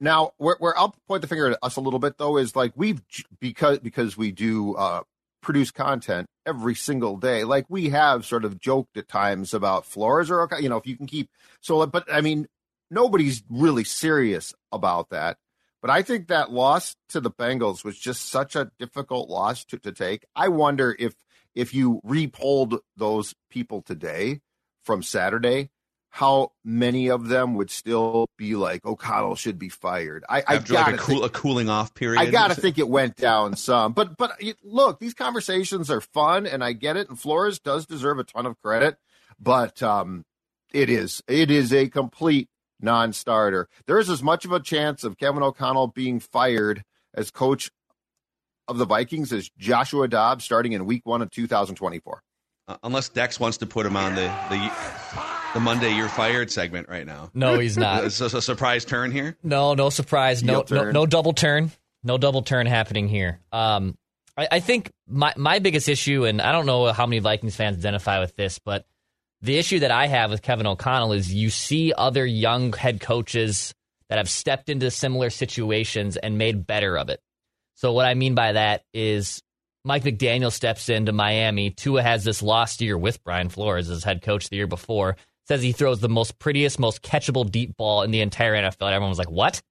Now, 0.00 0.30
where, 0.36 0.56
where 0.60 0.78
I'll 0.78 0.94
point 1.08 1.22
the 1.22 1.28
finger 1.28 1.50
at 1.50 1.58
us 1.62 1.76
a 1.76 1.80
little 1.80 1.98
bit 1.98 2.18
though 2.18 2.36
is 2.38 2.54
like 2.56 2.72
we've 2.76 3.02
because 3.40 3.78
because 3.80 4.16
we 4.16 4.30
do 4.32 4.74
uh, 4.76 5.02
produce 5.42 5.70
content 5.70 6.26
every 6.46 6.74
single 6.74 7.16
day. 7.16 7.44
Like 7.44 7.66
we 7.68 7.90
have 7.90 8.24
sort 8.24 8.44
of 8.44 8.58
joked 8.60 8.96
at 8.96 9.08
times 9.08 9.52
about 9.54 9.84
Flores 9.86 10.30
or 10.30 10.42
okay, 10.42 10.60
you 10.60 10.68
know, 10.68 10.76
if 10.76 10.86
you 10.86 10.96
can 10.96 11.06
keep 11.06 11.28
so. 11.60 11.84
But 11.86 12.04
I 12.12 12.20
mean, 12.20 12.46
nobody's 12.90 13.42
really 13.50 13.84
serious 13.84 14.54
about 14.72 15.10
that. 15.10 15.36
But 15.80 15.90
I 15.90 16.02
think 16.02 16.28
that 16.28 16.50
loss 16.50 16.96
to 17.10 17.20
the 17.20 17.30
Bengals 17.30 17.84
was 17.84 17.98
just 17.98 18.28
such 18.30 18.56
a 18.56 18.70
difficult 18.78 19.28
loss 19.28 19.64
to, 19.66 19.78
to 19.78 19.92
take. 19.92 20.24
I 20.34 20.48
wonder 20.48 20.94
if 20.98 21.14
if 21.54 21.74
you 21.74 22.00
repolled 22.04 22.78
those 22.96 23.34
people 23.50 23.82
today 23.82 24.40
from 24.84 25.02
Saturday, 25.02 25.70
how 26.10 26.52
many 26.64 27.08
of 27.08 27.28
them 27.28 27.54
would 27.54 27.70
still 27.70 28.26
be 28.36 28.56
like 28.56 28.84
O'Connell 28.84 29.36
should 29.36 29.58
be 29.58 29.68
fired? 29.68 30.24
I, 30.28 30.42
I 30.46 30.56
After 30.56 30.74
like 30.74 30.94
a, 30.94 30.98
cool, 30.98 31.24
a 31.24 31.28
cooling 31.28 31.68
off 31.68 31.94
period. 31.94 32.20
I 32.20 32.30
gotta 32.30 32.54
think 32.54 32.78
it 32.78 32.88
went 32.88 33.16
down 33.16 33.56
some. 33.56 33.92
But 33.92 34.16
but 34.16 34.40
look, 34.64 34.98
these 34.98 35.14
conversations 35.14 35.90
are 35.90 36.00
fun, 36.00 36.46
and 36.46 36.64
I 36.64 36.72
get 36.72 36.96
it. 36.96 37.08
And 37.08 37.18
Flores 37.18 37.58
does 37.58 37.86
deserve 37.86 38.18
a 38.18 38.24
ton 38.24 38.46
of 38.46 38.60
credit, 38.60 38.96
but 39.38 39.82
um, 39.82 40.24
it 40.72 40.90
is 40.90 41.22
it 41.28 41.50
is 41.50 41.72
a 41.72 41.88
complete 41.88 42.48
non-starter. 42.80 43.68
There 43.86 43.98
is 43.98 44.10
as 44.10 44.22
much 44.22 44.44
of 44.44 44.52
a 44.52 44.60
chance 44.60 45.04
of 45.04 45.18
Kevin 45.18 45.42
O'Connell 45.42 45.88
being 45.88 46.20
fired 46.20 46.84
as 47.14 47.30
coach 47.30 47.70
of 48.66 48.78
the 48.78 48.84
Vikings 48.84 49.32
as 49.32 49.50
Joshua 49.58 50.08
Dobbs 50.08 50.44
starting 50.44 50.72
in 50.72 50.86
Week 50.86 51.04
One 51.04 51.22
of 51.22 51.30
2024. 51.30 52.22
Uh, 52.68 52.76
unless 52.82 53.08
Dex 53.08 53.40
wants 53.40 53.56
to 53.58 53.66
put 53.66 53.86
him 53.86 53.96
on 53.96 54.14
the 54.14 54.30
the, 54.50 54.72
the 55.54 55.60
Monday 55.60 55.94
you're 55.96 56.08
fired 56.08 56.50
segment 56.50 56.88
right 56.88 57.06
now. 57.06 57.30
No, 57.32 57.58
he's 57.58 57.78
not. 57.78 58.04
It's 58.08 58.18
just 58.18 58.34
a 58.34 58.42
surprise 58.42 58.84
turn 58.84 59.10
here. 59.10 59.38
No, 59.42 59.74
no 59.74 59.88
surprise. 59.88 60.42
No, 60.42 60.64
no, 60.70 60.90
no 60.90 61.06
double 61.06 61.32
turn. 61.32 61.70
No 62.04 62.18
double 62.18 62.42
turn 62.42 62.66
happening 62.66 63.08
here. 63.08 63.40
Um, 63.52 63.96
I, 64.36 64.48
I 64.52 64.60
think 64.60 64.92
my 65.08 65.32
my 65.36 65.58
biggest 65.58 65.88
issue, 65.88 66.26
and 66.26 66.42
I 66.42 66.52
don't 66.52 66.66
know 66.66 66.92
how 66.92 67.06
many 67.06 67.20
Vikings 67.20 67.56
fans 67.56 67.78
identify 67.78 68.20
with 68.20 68.36
this, 68.36 68.58
but 68.58 68.86
the 69.40 69.58
issue 69.58 69.80
that 69.80 69.90
I 69.90 70.06
have 70.06 70.30
with 70.30 70.42
Kevin 70.42 70.66
O'Connell 70.66 71.12
is 71.12 71.32
you 71.32 71.50
see 71.50 71.92
other 71.92 72.26
young 72.26 72.72
head 72.72 73.00
coaches 73.00 73.74
that 74.08 74.18
have 74.18 74.28
stepped 74.28 74.68
into 74.68 74.90
similar 74.90 75.30
situations 75.30 76.16
and 76.16 76.38
made 76.38 76.66
better 76.66 76.96
of 76.96 77.08
it. 77.08 77.20
So 77.74 77.92
what 77.92 78.06
I 78.06 78.14
mean 78.14 78.34
by 78.34 78.52
that 78.52 78.82
is 78.92 79.42
Mike 79.84 80.02
McDaniel 80.02 80.52
steps 80.52 80.88
into 80.88 81.12
Miami. 81.12 81.70
Tua 81.70 82.02
has 82.02 82.24
this 82.24 82.42
lost 82.42 82.80
year 82.80 82.98
with 82.98 83.22
Brian 83.22 83.48
Flores 83.48 83.88
as 83.88 84.04
head 84.04 84.22
coach 84.22 84.48
the 84.48 84.56
year 84.56 84.66
before. 84.66 85.16
Says 85.46 85.62
he 85.62 85.72
throws 85.72 86.00
the 86.00 86.08
most 86.08 86.38
prettiest, 86.38 86.78
most 86.78 87.02
catchable 87.02 87.48
deep 87.48 87.76
ball 87.76 88.02
in 88.02 88.10
the 88.10 88.20
entire 88.20 88.54
NFL. 88.54 88.86
And 88.86 88.94
everyone 88.94 89.10
was 89.10 89.18
like, 89.18 89.30
"What? 89.30 89.62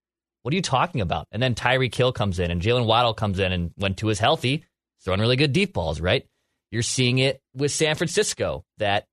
What 0.42 0.54
are 0.54 0.56
you 0.56 0.62
talking 0.64 1.02
about?" 1.02 1.28
And 1.32 1.44
then 1.44 1.54
Tyreek 1.54 1.94
Hill 1.94 2.14
comes 2.14 2.40
in, 2.40 2.50
and 2.50 2.62
Jalen 2.62 2.88
Waddle 2.88 3.14
comes 3.14 3.38
in, 3.38 3.52
and 3.52 3.72
when 3.76 3.94
Tua's 3.94 4.18
healthy, 4.18 4.58
he's 4.58 5.04
throwing 5.04 5.20
really 5.20 5.36
good 5.36 5.54
deep 5.54 5.74
balls. 5.74 6.02
Right? 6.02 6.26
You're 6.72 6.82
seeing 6.82 7.20
it 7.20 7.42
with 7.54 7.72
San 7.72 7.96
Francisco 7.96 8.66
that 8.78 9.06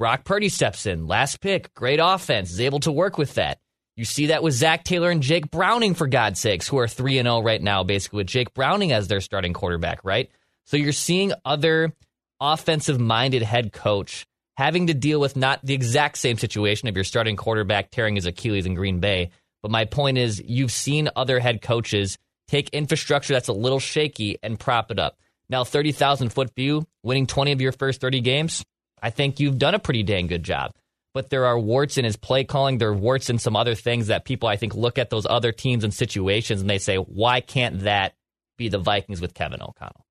Brock 0.00 0.24
Purdy 0.24 0.48
steps 0.48 0.86
in, 0.86 1.06
last 1.06 1.42
pick, 1.42 1.74
great 1.74 2.00
offense, 2.02 2.50
is 2.50 2.60
able 2.60 2.80
to 2.80 2.90
work 2.90 3.18
with 3.18 3.34
that. 3.34 3.58
You 3.96 4.06
see 4.06 4.28
that 4.28 4.42
with 4.42 4.54
Zac 4.54 4.82
Taylor 4.82 5.10
and 5.10 5.22
Jake 5.22 5.50
Browning, 5.50 5.92
for 5.92 6.06
God's 6.06 6.40
sakes, 6.40 6.66
who 6.66 6.78
are 6.78 6.88
3 6.88 7.18
and 7.18 7.26
0 7.26 7.42
right 7.42 7.60
now, 7.60 7.84
basically, 7.84 8.16
with 8.16 8.26
Jake 8.26 8.54
Browning 8.54 8.92
as 8.92 9.08
their 9.08 9.20
starting 9.20 9.52
quarterback, 9.52 10.00
right? 10.02 10.30
So 10.64 10.78
you're 10.78 10.92
seeing 10.92 11.34
other 11.44 11.92
offensive 12.40 12.98
minded 12.98 13.42
head 13.42 13.74
coach 13.74 14.26
having 14.56 14.86
to 14.86 14.94
deal 14.94 15.20
with 15.20 15.36
not 15.36 15.60
the 15.62 15.74
exact 15.74 16.16
same 16.16 16.38
situation 16.38 16.88
of 16.88 16.94
your 16.94 17.04
starting 17.04 17.36
quarterback 17.36 17.90
tearing 17.90 18.14
his 18.14 18.24
Achilles 18.24 18.64
in 18.64 18.72
Green 18.72 19.00
Bay. 19.00 19.28
But 19.60 19.70
my 19.70 19.84
point 19.84 20.16
is, 20.16 20.42
you've 20.42 20.72
seen 20.72 21.10
other 21.14 21.40
head 21.40 21.60
coaches 21.60 22.16
take 22.48 22.70
infrastructure 22.70 23.34
that's 23.34 23.48
a 23.48 23.52
little 23.52 23.80
shaky 23.80 24.38
and 24.42 24.58
prop 24.58 24.90
it 24.90 24.98
up. 24.98 25.18
Now, 25.50 25.64
30,000 25.64 26.30
foot 26.30 26.54
view, 26.54 26.86
winning 27.02 27.26
20 27.26 27.52
of 27.52 27.60
your 27.60 27.72
first 27.72 28.00
30 28.00 28.22
games, 28.22 28.64
I 29.02 29.10
think 29.10 29.40
you've 29.40 29.58
done 29.58 29.74
a 29.74 29.78
pretty 29.78 30.02
dang 30.02 30.26
good 30.26 30.42
job. 30.42 30.72
But 31.12 31.30
there 31.30 31.46
are 31.46 31.58
warts 31.58 31.98
in 31.98 32.04
his 32.04 32.16
play 32.16 32.44
calling. 32.44 32.78
There 32.78 32.90
are 32.90 32.94
warts 32.94 33.30
in 33.30 33.38
some 33.38 33.56
other 33.56 33.74
things 33.74 34.06
that 34.06 34.24
people, 34.24 34.48
I 34.48 34.56
think, 34.56 34.74
look 34.74 34.96
at 34.96 35.10
those 35.10 35.26
other 35.28 35.50
teams 35.50 35.82
and 35.82 35.92
situations 35.92 36.60
and 36.60 36.70
they 36.70 36.78
say, 36.78 36.96
why 36.96 37.40
can't 37.40 37.80
that 37.80 38.14
be 38.56 38.68
the 38.68 38.78
Vikings 38.78 39.20
with 39.20 39.34
Kevin 39.34 39.60
O'Connell? 39.60 40.06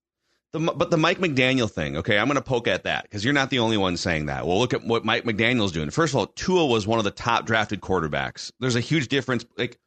The, 0.52 0.60
but 0.60 0.90
the 0.90 0.98
Mike 0.98 1.20
McDaniel 1.20 1.70
thing, 1.70 1.98
okay, 1.98 2.18
I'm 2.18 2.26
going 2.26 2.36
to 2.36 2.42
poke 2.42 2.68
at 2.68 2.84
that 2.84 3.04
because 3.04 3.24
you're 3.24 3.36
not 3.36 3.52
the 3.52 3.60
only 3.60 3.78
one 3.78 3.98
saying 3.98 4.26
that. 4.26 4.48
Well, 4.48 4.58
look 4.58 4.74
at 4.74 4.84
what 4.84 5.06
Mike 5.06 5.24
McDaniel's 5.24 5.72
doing. 5.72 5.92
First 5.92 6.14
of 6.14 6.20
all, 6.20 6.26
Tua 6.26 6.66
was 6.66 6.88
one 6.88 6.98
of 6.98 7.06
the 7.06 7.12
top 7.12 7.46
drafted 7.46 7.82
quarterbacks. 7.82 8.52
There's 8.60 8.76
a 8.76 8.82
huge 8.82 9.10
difference. 9.10 9.46
Like, 9.58 9.78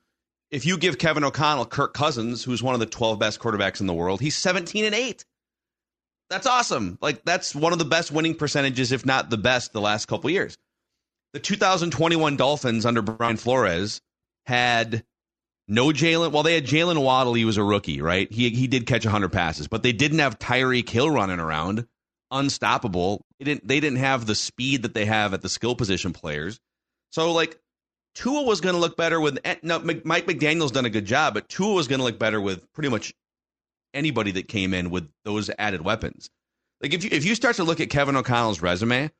if 0.52 0.64
you 0.64 0.78
give 0.78 0.98
Kevin 0.98 1.24
O'Connell 1.24 1.66
Kirk 1.66 1.94
Cousins, 1.94 2.44
who's 2.44 2.62
one 2.62 2.74
of 2.74 2.80
the 2.80 2.86
12 2.86 3.18
best 3.18 3.40
quarterbacks 3.40 3.80
in 3.80 3.86
the 3.86 3.94
world, 3.94 4.20
he's 4.20 4.36
17 4.36 4.84
and 4.84 4.94
8. 4.94 5.24
That's 6.32 6.46
awesome. 6.46 6.96
Like, 7.02 7.26
that's 7.26 7.54
one 7.54 7.74
of 7.74 7.78
the 7.78 7.84
best 7.84 8.10
winning 8.10 8.34
percentages, 8.34 8.90
if 8.90 9.04
not 9.04 9.28
the 9.28 9.36
best, 9.36 9.74
the 9.74 9.82
last 9.82 10.06
couple 10.06 10.30
years. 10.30 10.56
The 11.34 11.40
2021 11.40 12.38
Dolphins 12.38 12.86
under 12.86 13.02
Brian 13.02 13.36
Flores 13.36 14.00
had 14.46 15.04
no 15.68 15.88
Jalen. 15.88 16.32
Well, 16.32 16.42
they 16.42 16.54
had 16.54 16.64
Jalen 16.64 17.02
Waddle. 17.02 17.34
He 17.34 17.44
was 17.44 17.58
a 17.58 17.62
rookie, 17.62 18.00
right? 18.00 18.32
He 18.32 18.48
he 18.48 18.66
did 18.66 18.86
catch 18.86 19.04
100 19.04 19.30
passes, 19.30 19.68
but 19.68 19.82
they 19.82 19.92
didn't 19.92 20.20
have 20.20 20.38
Tyreek 20.38 20.88
Hill 20.88 21.10
running 21.10 21.38
around, 21.38 21.86
unstoppable. 22.30 23.26
They 23.38 23.44
didn't. 23.44 23.68
They 23.68 23.80
didn't 23.80 23.98
have 23.98 24.24
the 24.24 24.34
speed 24.34 24.82
that 24.84 24.94
they 24.94 25.04
have 25.04 25.34
at 25.34 25.42
the 25.42 25.50
skill 25.50 25.74
position 25.74 26.14
players. 26.14 26.58
So 27.10 27.32
like, 27.32 27.58
Tua 28.14 28.42
was 28.42 28.62
going 28.62 28.74
to 28.74 28.80
look 28.80 28.96
better 28.96 29.20
with. 29.20 29.38
eh, 29.44 29.56
No, 29.62 29.80
Mike 29.80 30.26
McDaniel's 30.26 30.72
done 30.72 30.86
a 30.86 30.90
good 30.90 31.04
job, 31.04 31.34
but 31.34 31.48
Tua 31.50 31.74
was 31.74 31.88
going 31.88 31.98
to 31.98 32.04
look 32.04 32.18
better 32.18 32.40
with 32.40 32.72
pretty 32.72 32.88
much 32.88 33.12
anybody 33.94 34.32
that 34.32 34.48
came 34.48 34.74
in 34.74 34.90
with 34.90 35.08
those 35.24 35.50
added 35.58 35.82
weapons. 35.82 36.30
Like 36.80 36.94
if 36.94 37.04
you 37.04 37.10
if 37.12 37.24
you 37.24 37.34
start 37.34 37.56
to 37.56 37.64
look 37.64 37.80
at 37.80 37.90
Kevin 37.90 38.16
O'Connell's 38.16 38.60
resume, 38.60 39.10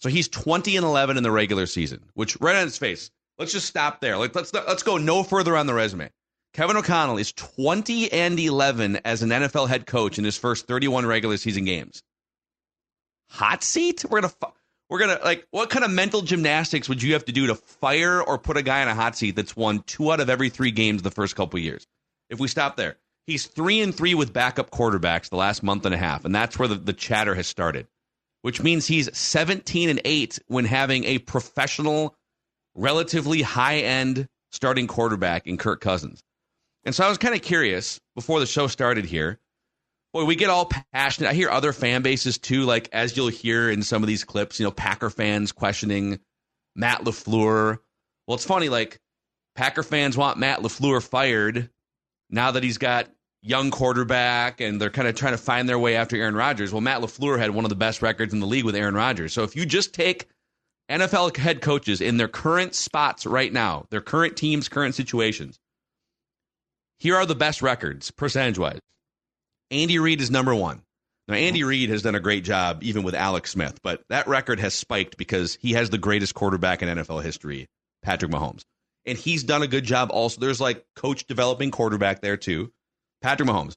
so 0.00 0.08
he's 0.08 0.28
20 0.28 0.76
and 0.76 0.84
11 0.84 1.16
in 1.16 1.22
the 1.22 1.30
regular 1.30 1.66
season, 1.66 2.02
which 2.14 2.36
right 2.40 2.56
on 2.56 2.64
his 2.64 2.78
face. 2.78 3.10
Let's 3.38 3.52
just 3.52 3.66
stop 3.66 4.00
there. 4.00 4.16
Like 4.16 4.34
let's 4.34 4.52
let's 4.52 4.82
go 4.82 4.96
no 4.96 5.22
further 5.22 5.56
on 5.56 5.66
the 5.66 5.74
resume. 5.74 6.10
Kevin 6.52 6.76
O'Connell 6.76 7.18
is 7.18 7.32
20 7.32 8.12
and 8.12 8.38
11 8.38 9.00
as 9.04 9.22
an 9.22 9.30
NFL 9.30 9.68
head 9.68 9.86
coach 9.86 10.18
in 10.18 10.24
his 10.24 10.36
first 10.36 10.68
31 10.68 11.04
regular 11.04 11.36
season 11.36 11.64
games. 11.64 12.00
Hot 13.30 13.64
seat? 13.64 14.04
We're 14.08 14.20
gonna 14.20 14.28
fu- 14.28 14.52
we're 14.88 15.00
gonna 15.00 15.18
like 15.24 15.46
what 15.50 15.70
kind 15.70 15.84
of 15.84 15.90
mental 15.90 16.22
gymnastics 16.22 16.88
would 16.88 17.02
you 17.02 17.14
have 17.14 17.24
to 17.24 17.32
do 17.32 17.48
to 17.48 17.56
fire 17.56 18.22
or 18.22 18.38
put 18.38 18.56
a 18.56 18.62
guy 18.62 18.82
in 18.82 18.88
a 18.88 18.94
hot 18.94 19.16
seat 19.16 19.34
that's 19.34 19.56
won 19.56 19.82
two 19.86 20.12
out 20.12 20.20
of 20.20 20.30
every 20.30 20.48
three 20.48 20.70
games 20.70 21.02
the 21.02 21.10
first 21.10 21.34
couple 21.34 21.58
years? 21.58 21.86
If 22.30 22.38
we 22.38 22.46
stop 22.48 22.76
there, 22.76 22.96
he's 23.26 23.46
three 23.46 23.80
and 23.80 23.94
three 23.94 24.14
with 24.14 24.32
backup 24.32 24.70
quarterbacks 24.70 25.28
the 25.28 25.36
last 25.36 25.62
month 25.62 25.86
and 25.86 25.94
a 25.94 25.98
half, 25.98 26.24
and 26.24 26.34
that's 26.34 26.58
where 26.58 26.68
the, 26.68 26.76
the 26.76 26.92
chatter 26.92 27.34
has 27.34 27.46
started. 27.46 27.86
Which 28.42 28.62
means 28.62 28.86
he's 28.86 29.16
17 29.16 29.88
and 29.88 30.02
eight 30.04 30.38
when 30.48 30.66
having 30.66 31.04
a 31.04 31.18
professional 31.18 32.14
relatively 32.74 33.40
high 33.40 33.78
end 33.78 34.28
starting 34.52 34.86
quarterback 34.86 35.46
in 35.46 35.56
Kirk 35.56 35.80
Cousins. 35.80 36.22
And 36.84 36.94
so 36.94 37.04
I 37.04 37.08
was 37.08 37.18
kind 37.18 37.34
of 37.34 37.40
curious 37.40 37.98
before 38.14 38.40
the 38.40 38.46
show 38.46 38.66
started 38.66 39.06
here. 39.06 39.38
Boy, 40.12 40.24
we 40.24 40.36
get 40.36 40.50
all 40.50 40.70
passionate. 40.92 41.30
I 41.30 41.34
hear 41.34 41.50
other 41.50 41.72
fan 41.72 42.02
bases 42.02 42.38
too, 42.38 42.64
like 42.64 42.88
as 42.92 43.16
you'll 43.16 43.28
hear 43.28 43.70
in 43.70 43.82
some 43.82 44.02
of 44.02 44.06
these 44.06 44.24
clips, 44.24 44.60
you 44.60 44.64
know, 44.64 44.70
Packer 44.70 45.10
fans 45.10 45.50
questioning 45.50 46.20
Matt 46.76 47.04
LaFleur. 47.04 47.78
Well, 48.26 48.34
it's 48.34 48.44
funny, 48.44 48.68
like 48.68 49.00
Packer 49.56 49.82
fans 49.82 50.16
want 50.16 50.38
Matt 50.38 50.60
LaFleur 50.60 51.02
fired 51.02 51.70
now 52.30 52.52
that 52.52 52.62
he's 52.62 52.78
got 52.78 53.08
young 53.44 53.70
quarterback 53.70 54.60
and 54.62 54.80
they're 54.80 54.90
kind 54.90 55.06
of 55.06 55.14
trying 55.14 55.34
to 55.34 55.38
find 55.38 55.68
their 55.68 55.78
way 55.78 55.96
after 55.96 56.16
Aaron 56.16 56.34
Rodgers. 56.34 56.72
Well, 56.72 56.80
Matt 56.80 57.02
LaFleur 57.02 57.38
had 57.38 57.50
one 57.50 57.66
of 57.66 57.68
the 57.68 57.76
best 57.76 58.00
records 58.00 58.32
in 58.32 58.40
the 58.40 58.46
league 58.46 58.64
with 58.64 58.74
Aaron 58.74 58.94
Rodgers. 58.94 59.34
So 59.34 59.42
if 59.42 59.54
you 59.54 59.66
just 59.66 59.92
take 59.92 60.26
NFL 60.90 61.36
head 61.36 61.60
coaches 61.60 62.00
in 62.00 62.16
their 62.16 62.28
current 62.28 62.74
spots 62.74 63.26
right 63.26 63.52
now, 63.52 63.86
their 63.90 64.00
current 64.00 64.36
teams, 64.36 64.70
current 64.70 64.94
situations. 64.94 65.58
Here 66.98 67.16
are 67.16 67.26
the 67.26 67.34
best 67.34 67.60
records, 67.60 68.10
percentage 68.10 68.58
wise. 68.58 68.80
Andy 69.70 69.98
Reid 69.98 70.22
is 70.22 70.30
number 70.30 70.54
one. 70.54 70.82
Now, 71.28 71.34
Andy 71.34 71.60
mm-hmm. 71.60 71.68
Reid 71.68 71.90
has 71.90 72.02
done 72.02 72.14
a 72.14 72.20
great 72.20 72.44
job 72.44 72.82
even 72.82 73.02
with 73.02 73.14
Alex 73.14 73.50
Smith, 73.50 73.78
but 73.82 74.02
that 74.08 74.26
record 74.26 74.60
has 74.60 74.74
spiked 74.74 75.18
because 75.18 75.56
he 75.60 75.72
has 75.72 75.90
the 75.90 75.98
greatest 75.98 76.34
quarterback 76.34 76.82
in 76.82 76.88
NFL 76.88 77.22
history, 77.22 77.66
Patrick 78.02 78.30
Mahomes. 78.30 78.62
And 79.06 79.18
he's 79.18 79.44
done 79.44 79.62
a 79.62 79.66
good 79.66 79.84
job 79.84 80.10
also. 80.12 80.40
There's 80.40 80.60
like 80.60 80.84
coach 80.96 81.26
developing 81.26 81.70
quarterback 81.70 82.20
there 82.20 82.36
too, 82.36 82.72
Patrick 83.24 83.48
Mahomes. 83.48 83.74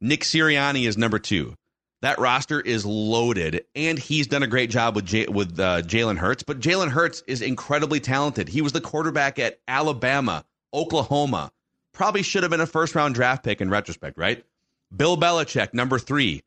Nick 0.00 0.20
Sirianni 0.20 0.86
is 0.86 0.96
number 0.96 1.18
two. 1.18 1.56
That 2.02 2.20
roster 2.20 2.60
is 2.60 2.86
loaded, 2.86 3.64
and 3.74 3.98
he's 3.98 4.28
done 4.28 4.44
a 4.44 4.46
great 4.46 4.70
job 4.70 4.94
with 4.94 5.12
with 5.28 5.58
uh, 5.58 5.82
Jalen 5.82 6.16
Hurts. 6.16 6.44
But 6.44 6.60
Jalen 6.60 6.90
Hurts 6.90 7.24
is 7.26 7.42
incredibly 7.42 7.98
talented. 7.98 8.48
He 8.48 8.62
was 8.62 8.70
the 8.70 8.80
quarterback 8.80 9.40
at 9.40 9.58
Alabama, 9.66 10.44
Oklahoma. 10.72 11.50
Probably 11.92 12.22
should 12.22 12.44
have 12.44 12.50
been 12.50 12.60
a 12.60 12.66
first 12.66 12.94
round 12.94 13.16
draft 13.16 13.42
pick 13.42 13.60
in 13.60 13.68
retrospect, 13.68 14.16
right? 14.16 14.44
Bill 14.96 15.16
Belichick, 15.16 15.74
number 15.74 15.98
three, 15.98 16.44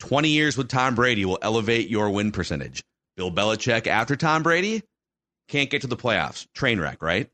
20 0.00 0.30
years 0.30 0.56
with 0.56 0.66
Tom 0.66 0.96
Brady 0.96 1.24
will 1.24 1.38
elevate 1.42 1.88
your 1.88 2.10
win 2.10 2.32
percentage. 2.32 2.82
Bill 3.16 3.30
Belichick 3.30 3.86
after 3.86 4.16
Tom 4.16 4.42
Brady 4.42 4.82
can't 5.46 5.70
get 5.70 5.82
to 5.82 5.86
the 5.86 5.96
playoffs. 5.96 6.48
Train 6.54 6.80
wreck, 6.80 7.00
right? 7.02 7.30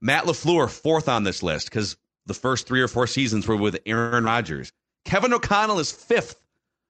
Matt 0.00 0.24
LaFleur, 0.24 0.68
fourth 0.68 1.08
on 1.08 1.22
this 1.22 1.44
list 1.44 1.66
because 1.66 1.96
the 2.26 2.34
first 2.34 2.66
three 2.66 2.80
or 2.80 2.88
four 2.88 3.06
seasons 3.06 3.46
were 3.46 3.56
with 3.56 3.78
Aaron 3.86 4.24
Rodgers. 4.24 4.70
Kevin 5.04 5.32
O'Connell 5.32 5.78
is 5.78 5.90
fifth 5.90 6.40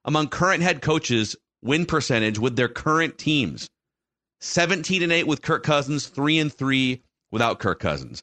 among 0.05 0.29
current 0.29 0.63
head 0.63 0.83
coaches 0.83 1.37
win 1.63 1.87
percentage 1.87 2.39
with 2.39 2.57
their 2.57 2.69
current 2.69 3.19
teams. 3.19 3.69
17 4.41 5.03
and 5.03 5.13
8 5.13 5.27
with 5.27 5.43
Kirk 5.43 5.63
Cousins, 5.63 6.07
3 6.07 6.39
and 6.39 6.53
3 6.53 7.03
without 7.31 7.59
Kirk 7.59 7.79
Cousins. 7.79 8.23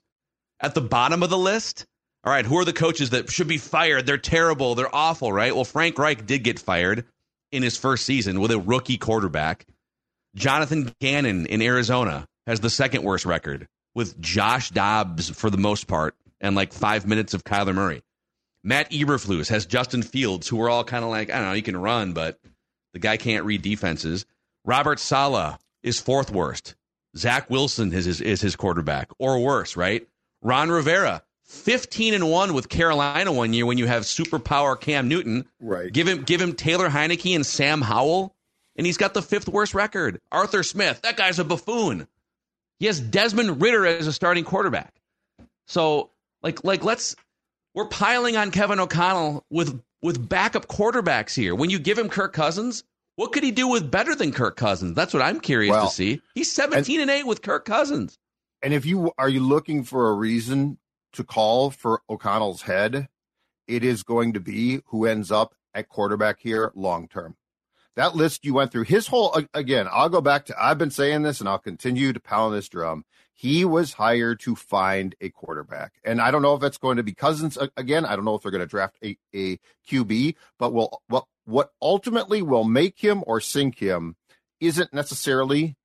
At 0.60 0.74
the 0.74 0.82
bottom 0.82 1.22
of 1.22 1.30
the 1.30 1.38
list, 1.38 1.86
all 2.24 2.34
right, 2.34 2.46
who 2.46 2.58
are 2.58 2.66
the 2.66 2.74
coaches 2.74 3.12
that 3.12 3.30
should 3.32 3.48
be 3.48 3.60
fired? 3.60 4.06
They're 4.06 4.18
terrible, 4.18 4.76
they're 4.76 4.94
awful, 4.94 5.32
right? 5.32 5.54
Well, 5.54 5.64
Frank 5.64 6.00
Reich 6.00 6.26
did 6.26 6.44
get 6.44 6.60
fired 6.60 7.06
in 7.52 7.64
his 7.64 7.78
first 7.78 8.06
season 8.06 8.40
with 8.40 8.52
a 8.52 8.60
rookie 8.60 8.98
quarterback. 8.98 9.66
Jonathan 10.36 10.94
Gannon 11.00 11.46
in 11.46 11.62
Arizona 11.62 12.26
has 12.48 12.60
the 12.60 12.70
second 12.70 13.04
worst 13.04 13.26
record 13.26 13.68
with 13.96 14.20
Josh 14.20 14.72
Dobbs 14.72 15.30
for 15.30 15.50
the 15.50 15.58
most 15.58 15.88
part 15.88 16.16
and 16.42 16.56
like 16.56 16.74
5 16.74 17.08
minutes 17.08 17.34
of 17.34 17.44
Kyler 17.44 17.74
Murray. 17.74 18.04
Matt 18.64 18.92
Eberflus 18.92 19.50
has 19.50 19.66
Justin 19.66 20.04
Fields, 20.04 20.48
who 20.48 20.62
are 20.62 20.70
all 20.70 20.84
kind 20.84 21.04
of 21.04 21.10
like, 21.10 21.30
I 21.32 21.38
don't 21.38 21.50
know, 21.50 21.54
he 21.54 21.62
can 21.62 21.78
run, 21.78 22.14
but 22.14 22.40
the 22.94 23.00
guy 23.00 23.18
can't 23.18 23.46
read 23.46 23.62
defenses. 23.62 24.26
Robert 24.66 25.00
Saleh 25.00 25.58
is 25.84 26.00
fourth 26.00 26.32
worst. 26.32 26.76
Zach 27.16 27.50
Wilson 27.50 27.94
is 27.94 28.06
his, 28.06 28.22
is 28.22 28.42
his 28.42 28.56
quarterback, 28.56 29.10
or 29.20 29.40
worse, 29.40 29.78
right? 29.78 30.08
Ron 30.42 30.70
Rivera, 30.70 31.24
15 31.46 32.14
and 32.14 32.30
1 32.30 32.54
with 32.54 32.70
Carolina 32.70 33.32
one 33.32 33.54
year 33.54 33.66
when 33.66 33.78
you 33.78 33.88
have 33.88 34.04
superpower 34.04 34.80
Cam 34.80 35.08
Newton. 35.08 35.46
Right. 35.60 35.92
Give 35.92 36.08
him 36.08 36.24
give 36.24 36.42
him 36.42 36.54
Taylor 36.54 36.90
Heinicke 36.90 37.36
and 37.36 37.46
Sam 37.46 37.82
Howell, 37.82 38.36
and 38.76 38.86
he's 38.86 38.98
got 38.98 39.14
the 39.14 39.22
fifth 39.22 39.48
worst 39.48 39.74
record. 39.74 40.20
Arthur 40.32 40.62
Smith, 40.64 41.02
that 41.04 41.18
guy's 41.18 41.40
a 41.40 41.46
buffoon. 41.46 42.08
He 42.80 42.86
has 42.86 43.00
Desmond 43.00 43.62
Ridder 43.62 43.86
as 43.86 44.08
a 44.08 44.14
starting 44.14 44.44
quarterback. 44.44 44.94
So, 45.66 46.12
like 46.44 46.64
like 46.64 46.84
let's 46.84 47.16
we're 47.74 47.88
piling 47.88 48.38
on 48.38 48.52
Kevin 48.52 48.80
O'Connell 48.80 49.46
with 49.50 49.82
with 50.02 50.28
backup 50.28 50.68
quarterbacks 50.68 51.36
here. 51.36 51.56
When 51.56 51.70
you 51.70 51.80
give 51.80 51.98
him 51.98 52.10
Kirk 52.10 52.34
Cousins, 52.34 52.84
what 53.16 53.34
could 53.34 53.44
he 53.44 53.52
do 53.52 53.68
with 53.68 53.90
better 53.90 54.16
than 54.16 54.32
Kirk 54.32 54.56
Cousins? 54.58 54.96
That's 54.96 55.14
what 55.14 55.24
I'm 55.24 55.40
curious 55.40 55.72
well, 55.72 55.88
to 55.88 55.94
see. 55.94 56.22
He's 56.36 56.54
17 56.54 57.02
and, 57.02 57.10
and 57.10 57.20
8 57.20 57.28
with 57.28 57.42
Kirk 57.42 57.66
Cousins. 57.66 58.18
And 58.62 58.74
if 58.74 58.86
you 58.86 59.12
are 59.18 59.30
you 59.30 59.42
looking 59.42 59.84
for 59.84 60.10
a 60.10 60.14
reason 60.14 60.78
to 61.14 61.24
call 61.24 61.72
for 61.72 62.02
O'Connell's 62.10 62.62
head, 62.62 63.08
it 63.68 63.84
is 63.84 64.04
going 64.04 64.34
to 64.34 64.40
be 64.40 64.82
who 64.88 65.06
ends 65.06 65.32
up 65.32 65.56
at 65.74 65.90
quarterback 65.90 66.40
here 66.40 66.72
long 66.76 67.08
term. 67.08 67.36
That 67.98 68.16
list 68.16 68.46
you 68.46 68.54
went 68.54 68.72
through, 68.72 68.84
his 68.84 69.08
whole 69.08 69.36
again, 69.56 69.88
I'll 69.92 70.08
go 70.08 70.22
back 70.22 70.46
to 70.46 70.56
I've 70.64 70.78
been 70.78 70.92
saying 70.92 71.24
this 71.24 71.40
and 71.40 71.50
I'll 71.50 71.58
continue 71.58 72.14
to 72.14 72.20
pound 72.20 72.54
this 72.54 72.70
drum. 72.70 73.04
He 73.34 73.66
was 73.66 73.94
hired 73.94 74.40
to 74.42 74.56
find 74.56 75.16
a 75.20 75.30
quarterback. 75.30 75.94
And 76.04 76.22
I 76.22 76.30
don't 76.30 76.44
know 76.44 76.54
if 76.54 76.62
it's 76.62 76.78
going 76.78 76.98
to 76.98 77.04
be 77.04 77.16
Cousins 77.16 77.58
uh, 77.58 77.68
again. 77.76 78.06
I 78.06 78.16
don't 78.16 78.24
know 78.24 78.36
if 78.36 78.44
they're 78.44 78.52
going 78.52 78.62
to 78.62 78.68
draft 78.68 78.98
a, 79.04 79.18
a 79.34 79.58
QB, 79.90 80.36
but 80.60 80.74
will 80.74 81.02
what 81.08 81.26
what 81.46 81.72
ultimately 81.82 82.44
will 82.44 82.66
make 82.66 83.00
him 83.00 83.24
or 83.26 83.42
sink 83.42 83.80
him 83.80 84.16
isn't 84.60 84.94
necessarily 84.94 85.76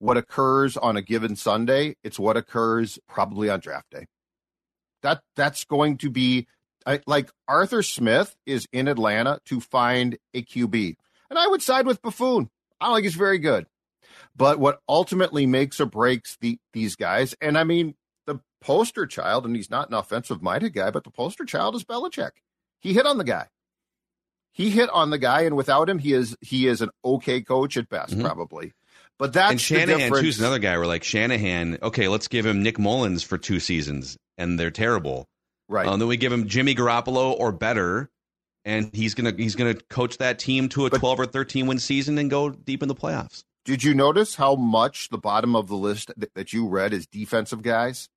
what 0.00 0.18
occurs 0.18 0.76
on 0.76 0.98
a 0.98 1.02
given 1.02 1.34
Sunday. 1.34 1.96
It's 2.04 2.18
what 2.18 2.36
occurs 2.36 2.98
probably 3.08 3.48
on 3.48 3.60
draft 3.60 3.90
day. 3.90 4.06
That 5.02 5.22
that's 5.34 5.64
going 5.64 5.96
to 5.98 6.10
be 6.10 6.46
I, 6.86 7.00
like 7.06 7.30
Arthur 7.48 7.82
Smith 7.82 8.36
is 8.44 8.68
in 8.70 8.86
Atlanta 8.86 9.40
to 9.46 9.60
find 9.60 10.18
a 10.34 10.42
QB, 10.42 10.96
and 11.30 11.38
I 11.38 11.46
would 11.46 11.62
side 11.62 11.86
with 11.86 12.02
Buffoon. 12.02 12.50
I 12.80 12.86
don't 12.86 12.96
think 12.96 13.04
he's 13.04 13.14
very 13.14 13.38
good, 13.38 13.66
but 14.36 14.58
what 14.58 14.80
ultimately 14.88 15.46
makes 15.46 15.80
or 15.80 15.86
breaks 15.86 16.36
the, 16.40 16.58
these 16.72 16.96
guys, 16.96 17.34
and 17.40 17.56
I 17.56 17.64
mean 17.64 17.94
the 18.26 18.40
poster 18.60 19.06
child, 19.06 19.46
and 19.46 19.54
he's 19.56 19.70
not 19.70 19.88
an 19.88 19.94
offensive 19.94 20.42
minded 20.42 20.74
guy, 20.74 20.90
but 20.90 21.04
the 21.04 21.10
poster 21.10 21.44
child 21.44 21.74
is 21.74 21.84
Belichick. 21.84 22.30
He 22.80 22.92
hit 22.92 23.06
on 23.06 23.18
the 23.18 23.24
guy. 23.24 23.46
He 24.52 24.70
hit 24.70 24.88
on 24.90 25.10
the 25.10 25.18
guy, 25.18 25.42
and 25.42 25.56
without 25.56 25.88
him, 25.88 25.98
he 25.98 26.12
is 26.12 26.36
he 26.40 26.68
is 26.68 26.80
an 26.80 26.90
okay 27.04 27.40
coach 27.40 27.76
at 27.76 27.88
best, 27.88 28.12
mm-hmm. 28.12 28.24
probably. 28.24 28.72
But 29.18 29.32
that's 29.32 29.52
and 29.52 29.60
Shanahan 29.60 30.12
too's 30.12 30.38
another 30.38 30.58
guy. 30.58 30.76
We're 30.76 30.86
like 30.86 31.04
Shanahan. 31.04 31.78
Okay, 31.82 32.08
let's 32.08 32.28
give 32.28 32.46
him 32.46 32.62
Nick 32.62 32.78
Mullens 32.78 33.24
for 33.24 33.38
two 33.38 33.58
seasons, 33.58 34.16
and 34.38 34.58
they're 34.58 34.70
terrible. 34.70 35.26
Right. 35.68 35.86
Um, 35.86 35.98
then 35.98 36.08
we 36.08 36.16
give 36.16 36.32
him 36.32 36.48
Jimmy 36.48 36.74
Garoppolo 36.74 37.34
or 37.38 37.52
better, 37.52 38.10
and 38.64 38.90
he's 38.94 39.14
gonna 39.14 39.32
he's 39.36 39.56
gonna 39.56 39.74
coach 39.74 40.18
that 40.18 40.38
team 40.38 40.68
to 40.70 40.86
a 40.86 40.90
but, 40.90 40.98
twelve 40.98 41.20
or 41.20 41.26
thirteen 41.26 41.66
win 41.66 41.78
season 41.78 42.18
and 42.18 42.30
go 42.30 42.50
deep 42.50 42.82
in 42.82 42.88
the 42.88 42.94
playoffs. 42.94 43.44
Did 43.64 43.82
you 43.82 43.94
notice 43.94 44.34
how 44.34 44.54
much 44.56 45.08
the 45.08 45.18
bottom 45.18 45.56
of 45.56 45.68
the 45.68 45.76
list 45.76 46.12
that, 46.16 46.34
that 46.34 46.52
you 46.52 46.68
read 46.68 46.92
is 46.92 47.06
defensive 47.06 47.62
guys? 47.62 48.08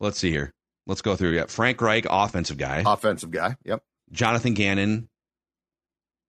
Let's 0.00 0.18
see 0.18 0.30
here. 0.30 0.52
Let's 0.86 1.02
go 1.02 1.14
through. 1.14 1.30
Yeah, 1.30 1.46
Frank 1.46 1.80
Reich, 1.80 2.06
offensive 2.08 2.58
guy. 2.58 2.82
Offensive 2.84 3.30
guy. 3.30 3.56
Yep. 3.64 3.82
Jonathan 4.10 4.54
Gannon, 4.54 5.08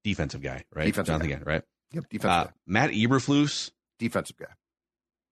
defensive 0.04 0.42
guy. 0.42 0.64
Right. 0.74 0.86
Defensive 0.86 1.14
Jonathan 1.14 1.30
guy. 1.30 1.36
Gannon. 1.36 1.48
Right. 1.48 1.64
Yep. 1.94 2.04
Defensive. 2.10 2.48
Uh, 2.48 2.52
Matt 2.68 2.92
Eberflus, 2.92 3.72
defensive 3.98 4.38
guy. 4.38 4.54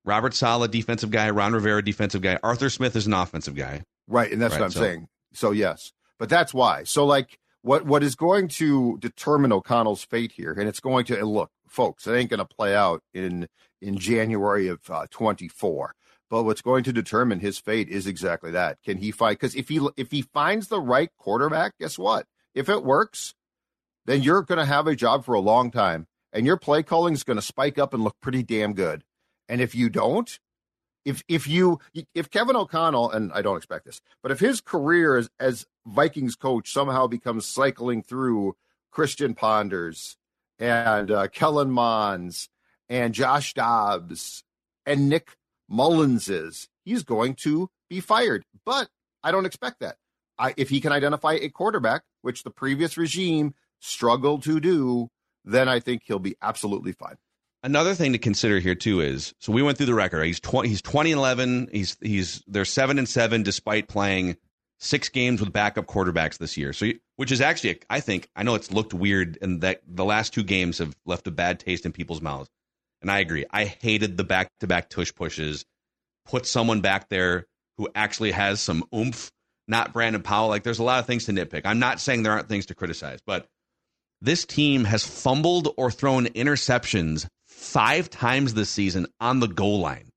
Robert 0.06 0.34
Saleh, 0.34 0.72
defensive 0.72 1.12
guy. 1.12 1.30
Ron 1.30 1.54
Rivera, 1.54 1.84
defensive 1.84 2.22
guy. 2.22 2.40
Arthur 2.42 2.70
Smith 2.70 2.96
is 2.96 3.08
an 3.08 3.14
offensive 3.14 3.56
guy. 3.56 3.84
Right, 4.08 4.32
and 4.32 4.42
that's 4.42 4.54
right, 4.54 4.62
what 4.62 4.66
I'm 4.66 4.72
so. 4.72 4.80
saying. 4.80 5.08
So 5.34 5.52
yes, 5.52 5.94
but 6.22 6.30
that's 6.30 6.54
why. 6.54 6.84
So 6.84 7.04
like, 7.04 7.40
what 7.64 7.84
what 7.88 8.04
is 8.04 8.14
going 8.14 8.48
to 8.50 9.00
determine 9.00 9.52
O'Connell's 9.52 10.04
fate 10.04 10.32
here, 10.32 10.52
and 10.52 10.70
it's 10.70 10.80
going 10.80 11.04
to 11.06 11.26
look, 11.26 11.50
folks, 11.68 12.06
it 12.06 12.14
ain't 12.14 12.30
going 12.30 12.38
to 12.38 12.46
play 12.46 12.76
out 12.76 13.02
in 13.12 13.48
in 13.82 13.98
January 13.98 14.68
of 14.68 14.82
uh, 14.88 15.08
24. 15.10 15.96
But 16.30 16.44
what's 16.44 16.62
going 16.62 16.84
to 16.84 16.94
determine 16.94 17.40
his 17.40 17.58
fate 17.58 17.90
is 17.90 18.06
exactly 18.06 18.52
that. 18.52 18.78
Can 18.84 18.98
he 18.98 19.10
fight? 19.10 19.40
Because 19.40 19.56
if 19.56 19.68
he 19.68 19.80
if 19.98 20.12
he 20.12 20.22
finds 20.22 20.68
the 20.68 20.80
right 20.80 21.10
quarterback, 21.18 21.74
guess 21.80 21.98
what? 21.98 22.28
If 22.54 22.70
it 22.70 22.84
works, 22.84 23.34
then 24.06 24.22
you're 24.22 24.44
going 24.44 24.60
to 24.60 24.66
have 24.66 24.86
a 24.86 24.96
job 24.96 25.26
for 25.26 25.34
a 25.34 25.40
long 25.40 25.72
time, 25.72 26.06
and 26.32 26.46
your 26.46 26.58
play 26.58 26.84
calling 26.84 27.16
is 27.16 27.24
going 27.24 27.38
to 27.40 27.42
spike 27.42 27.80
up 27.80 27.96
and 27.96 28.04
look 28.04 28.18
pretty 28.22 28.44
damn 28.44 28.74
good. 28.74 29.04
And 29.50 29.60
if 29.60 29.74
you 29.74 29.90
don't, 29.90 30.38
if 31.06 31.24
if 31.28 31.48
you 31.48 31.80
if 32.14 32.30
Kevin 32.30 32.56
O'Connell 32.56 33.12
and 33.12 33.32
I 33.34 33.42
don't 33.42 33.58
expect 33.58 33.86
this, 33.86 34.02
but 34.22 34.32
if 34.32 34.40
his 34.40 34.62
career 34.62 35.18
as, 35.18 35.30
as 35.40 35.66
Vikings 35.86 36.36
coach 36.36 36.72
somehow 36.72 37.08
becomes 37.08 37.46
cycling 37.46 38.04
through 38.04 38.56
Christian 38.92 39.34
Ponders 39.34 40.18
and 40.60 41.10
uh, 41.10 41.28
Kellen 41.28 41.72
Monds 41.72 42.50
and 42.90 43.14
Josh 43.14 43.54
Dobbs 43.54 44.44
and 44.86 45.10
Nick 45.10 45.38
Mullenses, 45.72 46.68
he's 46.84 47.04
going 47.04 47.36
to 47.36 47.70
be 47.90 48.00
fired. 48.00 48.44
But 48.66 48.90
I 49.24 49.32
don't 49.32 49.46
expect 49.46 49.80
that. 49.80 49.96
I, 50.38 50.54
if 50.58 50.70
he 50.70 50.82
can 50.82 50.92
identify 50.92 51.34
a 51.34 51.50
quarterback, 51.50 52.04
which 52.22 52.44
the 52.44 52.52
previous 52.52 52.98
regime 52.98 53.54
struggled 53.80 54.44
to 54.44 54.60
do, 54.60 55.10
then 55.46 55.68
I 55.68 55.80
think 55.80 56.04
he'll 56.06 56.20
be 56.20 56.36
absolutely 56.42 56.92
fine. 56.94 57.16
Another 57.64 57.94
thing 57.94 58.14
to 58.14 58.18
consider 58.18 58.60
here 58.60 58.74
too 58.74 59.02
is 59.02 59.36
so 59.40 59.52
we 59.52 59.62
went 59.62 59.78
through 59.78 59.86
the 59.88 59.94
record. 59.94 60.24
He's 60.24 60.40
twenty. 60.40 60.70
He's 60.70 60.82
twenty 60.82 61.12
and 61.12 61.20
eleven. 61.20 61.70
He's 61.72 61.96
he's 62.02 62.44
they're 62.48 62.66
seven 62.66 62.98
and 62.98 63.08
seven 63.08 63.44
despite 63.44 63.88
playing 63.88 64.38
six 64.80 65.10
games 65.10 65.40
with 65.40 65.54
backup 65.54 65.86
quarterbacks 65.86 66.40
this 66.40 66.58
year. 66.58 66.74
So 66.74 66.90
which 67.18 67.32
is 67.32 67.40
actually 67.40 67.80
I 67.90 68.00
think 68.00 68.30
I 68.36 68.42
know 68.44 68.56
it's 68.56 68.72
looked 68.72 68.96
weird 68.96 69.38
and 69.44 69.62
that 69.62 69.82
the 69.88 70.06
last 70.06 70.34
two 70.34 70.44
games 70.44 70.80
have 70.80 70.96
left 71.06 71.28
a 71.28 71.32
bad 71.32 71.60
taste 71.60 71.86
in 71.86 71.92
people's 71.92 72.22
mouths. 72.22 72.50
And 73.02 73.12
I 73.12 73.20
agree. 73.20 73.46
I 73.52 73.66
hated 73.66 74.18
the 74.18 74.24
back 74.24 74.50
to 74.62 74.68
back 74.68 74.90
tush 74.90 75.14
pushes. 75.14 75.64
Put 76.26 76.48
someone 76.48 76.82
back 76.82 77.10
there 77.10 77.46
who 77.78 77.90
actually 77.94 78.32
has 78.32 78.60
some 78.60 78.84
oomph, 78.96 79.32
not 79.68 79.94
Brandon 79.94 80.24
Powell. 80.24 80.50
Like 80.50 80.64
there's 80.64 80.80
a 80.80 80.84
lot 80.84 81.00
of 81.00 81.06
things 81.06 81.26
to 81.26 81.32
nitpick. 81.32 81.62
I'm 81.66 81.80
not 81.80 82.00
saying 82.00 82.24
there 82.24 82.32
aren't 82.32 82.50
things 82.50 82.66
to 82.68 82.76
criticize, 82.76 83.20
but 83.26 83.48
this 84.20 84.46
team 84.46 84.84
has 84.86 85.06
fumbled 85.06 85.74
or 85.78 85.92
thrown 85.92 86.26
interceptions 86.26 87.28
five 87.62 88.10
times 88.10 88.56
this 88.56 88.72
season 88.72 89.06
on 89.20 89.40
the 89.40 89.48
goal 89.48 89.80
line. 89.80 90.12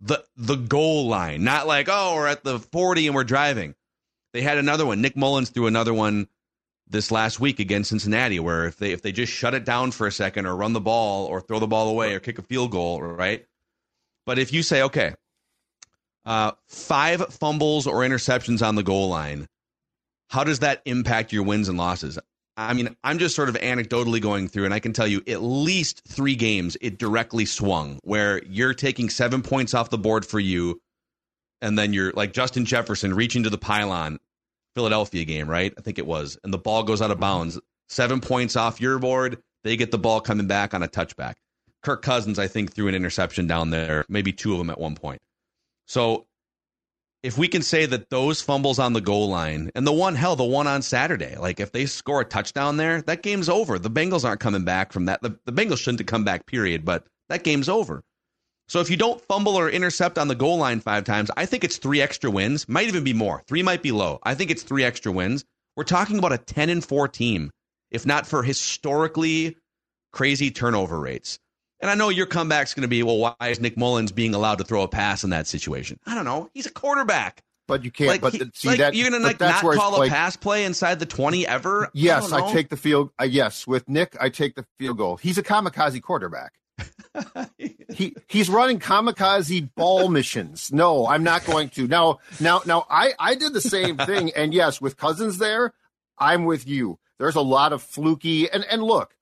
The 0.00 0.24
the 0.36 0.56
goal 0.56 1.06
line, 1.06 1.44
not 1.44 1.66
like 1.66 1.88
oh 1.90 2.14
we're 2.16 2.26
at 2.26 2.44
the 2.44 2.58
40 2.58 3.08
and 3.08 3.14
we're 3.14 3.24
driving. 3.24 3.74
They 4.32 4.42
had 4.42 4.58
another 4.58 4.86
one. 4.86 5.00
Nick 5.00 5.16
Mullens 5.16 5.50
threw 5.50 5.66
another 5.66 5.92
one 5.92 6.28
this 6.88 7.10
last 7.10 7.40
week 7.40 7.60
against 7.60 7.90
Cincinnati, 7.90 8.40
where 8.40 8.66
if 8.66 8.76
they 8.76 8.92
if 8.92 9.02
they 9.02 9.12
just 9.12 9.32
shut 9.32 9.54
it 9.54 9.64
down 9.64 9.90
for 9.90 10.06
a 10.06 10.12
second 10.12 10.46
or 10.46 10.56
run 10.56 10.72
the 10.72 10.80
ball 10.80 11.26
or 11.26 11.40
throw 11.40 11.58
the 11.58 11.66
ball 11.66 11.88
away 11.90 12.14
or 12.14 12.20
kick 12.20 12.38
a 12.38 12.42
field 12.42 12.70
goal, 12.70 13.02
right? 13.02 13.44
But 14.24 14.38
if 14.38 14.52
you 14.52 14.62
say 14.62 14.82
okay, 14.82 15.14
uh, 16.24 16.52
five 16.68 17.34
fumbles 17.34 17.86
or 17.86 17.96
interceptions 17.96 18.66
on 18.66 18.76
the 18.76 18.82
goal 18.82 19.08
line, 19.08 19.48
how 20.28 20.44
does 20.44 20.60
that 20.60 20.80
impact 20.84 21.32
your 21.32 21.42
wins 21.42 21.68
and 21.68 21.76
losses? 21.76 22.18
I 22.58 22.74
mean, 22.74 22.96
I'm 23.04 23.20
just 23.20 23.36
sort 23.36 23.48
of 23.48 23.54
anecdotally 23.54 24.20
going 24.20 24.48
through, 24.48 24.64
and 24.64 24.74
I 24.74 24.80
can 24.80 24.92
tell 24.92 25.06
you 25.06 25.22
at 25.28 25.40
least 25.40 26.02
three 26.08 26.34
games 26.34 26.76
it 26.80 26.98
directly 26.98 27.44
swung 27.44 28.00
where 28.02 28.42
you're 28.44 28.74
taking 28.74 29.10
seven 29.10 29.42
points 29.42 29.74
off 29.74 29.90
the 29.90 29.96
board 29.96 30.26
for 30.26 30.40
you, 30.40 30.80
and 31.62 31.78
then 31.78 31.92
you're 31.92 32.10
like 32.12 32.32
Justin 32.32 32.64
Jefferson 32.64 33.14
reaching 33.14 33.44
to 33.44 33.50
the 33.50 33.58
pylon, 33.58 34.18
Philadelphia 34.74 35.24
game, 35.24 35.48
right? 35.48 35.72
I 35.78 35.82
think 35.82 36.00
it 36.00 36.06
was, 36.06 36.36
and 36.42 36.52
the 36.52 36.58
ball 36.58 36.82
goes 36.82 37.00
out 37.00 37.12
of 37.12 37.20
bounds, 37.20 37.60
seven 37.88 38.20
points 38.20 38.56
off 38.56 38.80
your 38.80 38.98
board. 38.98 39.38
They 39.62 39.76
get 39.76 39.92
the 39.92 39.98
ball 39.98 40.20
coming 40.20 40.48
back 40.48 40.74
on 40.74 40.82
a 40.82 40.88
touchback. 40.88 41.34
Kirk 41.84 42.02
Cousins, 42.02 42.40
I 42.40 42.48
think, 42.48 42.74
threw 42.74 42.88
an 42.88 42.94
interception 42.96 43.46
down 43.46 43.70
there, 43.70 44.04
maybe 44.08 44.32
two 44.32 44.50
of 44.52 44.58
them 44.58 44.70
at 44.70 44.80
one 44.80 44.96
point. 44.96 45.20
So 45.86 46.26
if 47.22 47.36
we 47.36 47.48
can 47.48 47.62
say 47.62 47.84
that 47.86 48.10
those 48.10 48.40
fumbles 48.40 48.78
on 48.78 48.92
the 48.92 49.00
goal 49.00 49.28
line 49.28 49.70
and 49.74 49.86
the 49.86 49.92
one 49.92 50.14
hell 50.14 50.36
the 50.36 50.44
one 50.44 50.66
on 50.66 50.82
Saturday, 50.82 51.36
like 51.36 51.58
if 51.58 51.72
they 51.72 51.86
score 51.86 52.20
a 52.20 52.24
touchdown 52.24 52.76
there, 52.76 53.02
that 53.02 53.22
game's 53.22 53.48
over. 53.48 53.78
The 53.78 53.90
Bengals 53.90 54.24
aren't 54.24 54.40
coming 54.40 54.64
back 54.64 54.92
from 54.92 55.06
that. 55.06 55.20
The, 55.22 55.38
the 55.44 55.52
Bengals 55.52 55.78
shouldn't 55.78 56.06
come 56.06 56.24
back, 56.24 56.46
period, 56.46 56.84
but 56.84 57.06
that 57.28 57.42
game's 57.42 57.68
over. 57.68 58.02
So 58.68 58.80
if 58.80 58.90
you 58.90 58.96
don't 58.96 59.20
fumble 59.22 59.56
or 59.56 59.70
intercept 59.70 60.18
on 60.18 60.28
the 60.28 60.34
goal 60.34 60.58
line 60.58 60.80
five 60.80 61.04
times, 61.04 61.30
I 61.36 61.46
think 61.46 61.64
it's 61.64 61.78
three 61.78 62.00
extra 62.00 62.30
wins. 62.30 62.68
Might 62.68 62.86
even 62.86 63.02
be 63.02 63.14
more. 63.14 63.42
Three 63.48 63.62
might 63.62 63.82
be 63.82 63.92
low. 63.92 64.20
I 64.22 64.34
think 64.34 64.50
it's 64.50 64.62
three 64.62 64.84
extra 64.84 65.10
wins. 65.10 65.44
We're 65.74 65.84
talking 65.84 66.18
about 66.18 66.32
a 66.32 66.38
10 66.38 66.68
and 66.68 66.84
4 66.84 67.08
team, 67.08 67.50
if 67.90 68.04
not 68.04 68.26
for 68.26 68.42
historically 68.42 69.56
crazy 70.12 70.50
turnover 70.50 71.00
rates. 71.00 71.38
And 71.80 71.90
I 71.90 71.94
know 71.94 72.08
your 72.08 72.26
comeback's 72.26 72.74
going 72.74 72.82
to 72.82 72.88
be, 72.88 73.02
well, 73.02 73.18
why 73.18 73.34
is 73.48 73.60
Nick 73.60 73.76
Mullens 73.76 74.12
being 74.12 74.34
allowed 74.34 74.58
to 74.58 74.64
throw 74.64 74.82
a 74.82 74.88
pass 74.88 75.22
in 75.22 75.30
that 75.30 75.46
situation? 75.46 76.00
I 76.06 76.14
don't 76.14 76.24
know. 76.24 76.50
He's 76.52 76.66
a 76.66 76.72
quarterback. 76.72 77.42
But 77.68 77.84
you 77.84 77.90
can't. 77.90 78.08
Like, 78.08 78.20
but 78.22 78.32
he- 78.32 78.50
see 78.54 78.68
like, 78.68 78.78
that 78.78 78.94
you're 78.94 79.10
going 79.10 79.20
to 79.20 79.26
like 79.26 79.38
not 79.38 79.60
call 79.60 79.96
a 79.96 79.98
like- 79.98 80.10
pass 80.10 80.36
play 80.36 80.64
inside 80.64 80.98
the 80.98 81.06
20 81.06 81.46
ever? 81.46 81.90
Yes, 81.92 82.32
I, 82.32 82.46
I, 82.46 82.52
take 82.52 82.70
the 82.70 82.78
field. 82.78 83.10
Uh, 83.20 83.24
yes, 83.24 83.66
with 83.66 83.86
Nick, 83.88 84.16
I 84.18 84.30
take 84.30 84.54
the 84.54 84.64
field 84.78 84.96
goal. 84.96 85.18
He's 85.18 85.36
a 85.36 85.42
kamikaze 85.42 86.02
quarterback. 86.02 86.54
he 87.88 88.14
he's 88.28 88.48
running 88.48 88.78
kamikaze 88.78 89.68
ball 89.74 90.08
missions. 90.08 90.72
No, 90.72 91.06
I'm 91.06 91.22
not 91.22 91.44
going 91.44 91.68
to. 91.70 91.86
Now, 91.86 92.20
now, 92.40 92.62
now, 92.64 92.86
I 92.88 93.12
I 93.18 93.34
did 93.34 93.52
the 93.52 93.60
same 93.60 93.96
thing, 93.96 94.30
and 94.36 94.54
yes, 94.54 94.80
with 94.80 94.96
Cousins 94.96 95.38
there, 95.38 95.72
I'm 96.18 96.44
with 96.44 96.66
you. 96.66 96.98
There's 97.18 97.34
a 97.34 97.40
lot 97.40 97.72
of 97.72 97.82
fluky, 97.82 98.48
and 98.50 98.64
and 98.64 98.82
look, 98.82 99.14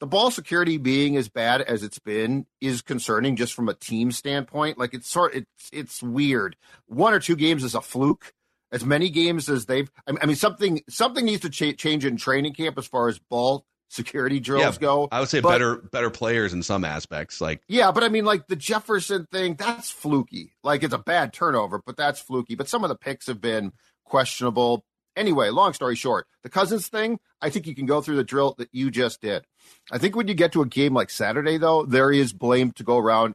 the 0.00 0.06
ball 0.06 0.30
security 0.30 0.76
being 0.78 1.16
as 1.16 1.28
bad 1.28 1.60
as 1.62 1.82
it's 1.82 1.98
been 1.98 2.46
is 2.60 2.82
concerning 2.82 3.36
just 3.36 3.54
from 3.54 3.68
a 3.68 3.74
team 3.74 4.12
standpoint. 4.12 4.78
Like 4.78 4.92
it's 4.94 5.08
sort, 5.08 5.34
it's 5.34 5.70
it's 5.72 6.02
weird. 6.02 6.56
One 6.86 7.12
or 7.14 7.20
two 7.20 7.36
games 7.36 7.64
is 7.64 7.74
a 7.74 7.80
fluke. 7.80 8.32
As 8.72 8.84
many 8.84 9.10
games 9.10 9.48
as 9.48 9.66
they've, 9.66 9.88
I 10.08 10.26
mean, 10.26 10.34
something 10.36 10.80
something 10.88 11.24
needs 11.24 11.42
to 11.42 11.50
cha- 11.50 11.72
change 11.72 12.04
in 12.04 12.16
training 12.16 12.52
camp 12.52 12.76
as 12.78 12.86
far 12.86 13.08
as 13.08 13.18
ball 13.18 13.64
security 13.88 14.40
drills 14.40 14.74
Yeah, 14.74 14.80
go. 14.80 15.08
I 15.12 15.20
would 15.20 15.28
say 15.28 15.38
But- 15.40 15.50
better 15.50 15.76
better 15.76 16.10
players 16.10 16.52
in 16.52 16.64
some 16.64 16.84
aspects. 16.84 17.40
Like 17.40 17.62
yeah, 17.68 17.92
but 17.92 18.02
I 18.02 18.08
mean, 18.08 18.24
like 18.24 18.48
the 18.48 18.56
Jefferson 18.56 19.26
thing, 19.30 19.54
that's 19.54 19.90
fluky. 19.90 20.52
Like 20.64 20.82
it's 20.82 20.92
a 20.92 20.98
bad 20.98 21.32
turnover, 21.32 21.80
but 21.86 21.96
that's 21.96 22.20
fluky. 22.20 22.56
But 22.56 22.68
some 22.68 22.82
of 22.82 22.88
the 22.88 22.96
picks 22.96 23.28
have 23.28 23.40
been 23.40 23.72
questionable. 24.04 24.84
Anyway, 25.16 25.48
long 25.48 25.72
story 25.72 25.96
short, 25.96 26.26
the 26.42 26.50
Cousins 26.50 26.88
thing, 26.88 27.18
I 27.40 27.48
think 27.48 27.66
you 27.66 27.74
can 27.74 27.86
go 27.86 28.02
through 28.02 28.16
the 28.16 28.24
drill 28.24 28.54
that 28.58 28.68
you 28.72 28.90
just 28.90 29.22
did. 29.22 29.46
I 29.90 29.98
think 29.98 30.16
when 30.16 30.28
you 30.28 30.34
get 30.34 30.52
to 30.52 30.62
a 30.62 30.66
game 30.66 30.94
like 30.94 31.10
Saturday, 31.10 31.58
though, 31.58 31.84
there 31.84 32.10
is 32.10 32.32
blame 32.32 32.72
to 32.72 32.82
go 32.82 32.98
around 32.98 33.34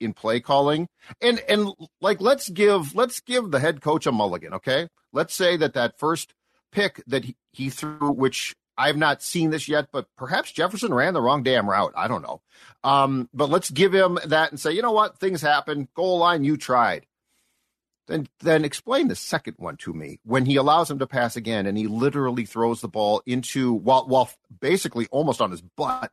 in 0.00 0.12
play 0.12 0.40
calling. 0.40 0.88
And 1.20 1.40
and 1.48 1.70
like 2.00 2.20
let's 2.20 2.48
give 2.48 2.94
let's 2.94 3.20
give 3.20 3.50
the 3.50 3.60
head 3.60 3.80
coach 3.80 4.06
a 4.06 4.12
mulligan, 4.12 4.54
okay? 4.54 4.88
Let's 5.12 5.34
say 5.34 5.56
that 5.56 5.74
that 5.74 5.98
first 5.98 6.34
pick 6.72 7.02
that 7.06 7.24
he, 7.24 7.36
he 7.52 7.70
threw, 7.70 8.10
which 8.10 8.54
I've 8.78 8.96
not 8.96 9.22
seen 9.22 9.50
this 9.50 9.68
yet, 9.68 9.88
but 9.90 10.06
perhaps 10.16 10.52
Jefferson 10.52 10.92
ran 10.92 11.14
the 11.14 11.22
wrong 11.22 11.42
damn 11.42 11.68
route. 11.68 11.94
I 11.96 12.08
don't 12.08 12.22
know. 12.22 12.42
Um, 12.84 13.28
but 13.32 13.48
let's 13.48 13.70
give 13.70 13.94
him 13.94 14.18
that 14.26 14.50
and 14.50 14.60
say, 14.60 14.72
you 14.72 14.82
know 14.82 14.92
what, 14.92 15.18
things 15.18 15.40
happen. 15.40 15.88
Goal 15.94 16.18
line, 16.18 16.44
you 16.44 16.56
tried. 16.56 17.06
Then 18.06 18.28
then 18.40 18.64
explain 18.64 19.08
the 19.08 19.16
second 19.16 19.54
one 19.58 19.76
to 19.78 19.92
me 19.92 20.20
when 20.24 20.46
he 20.46 20.56
allows 20.56 20.90
him 20.90 20.98
to 21.00 21.06
pass 21.06 21.36
again 21.36 21.66
and 21.66 21.76
he 21.76 21.88
literally 21.88 22.44
throws 22.44 22.80
the 22.80 22.88
ball 22.88 23.22
into 23.26 23.72
while 23.72 24.06
while 24.06 24.30
basically 24.60 25.08
almost 25.10 25.40
on 25.40 25.50
his 25.50 25.62
butt 25.62 26.12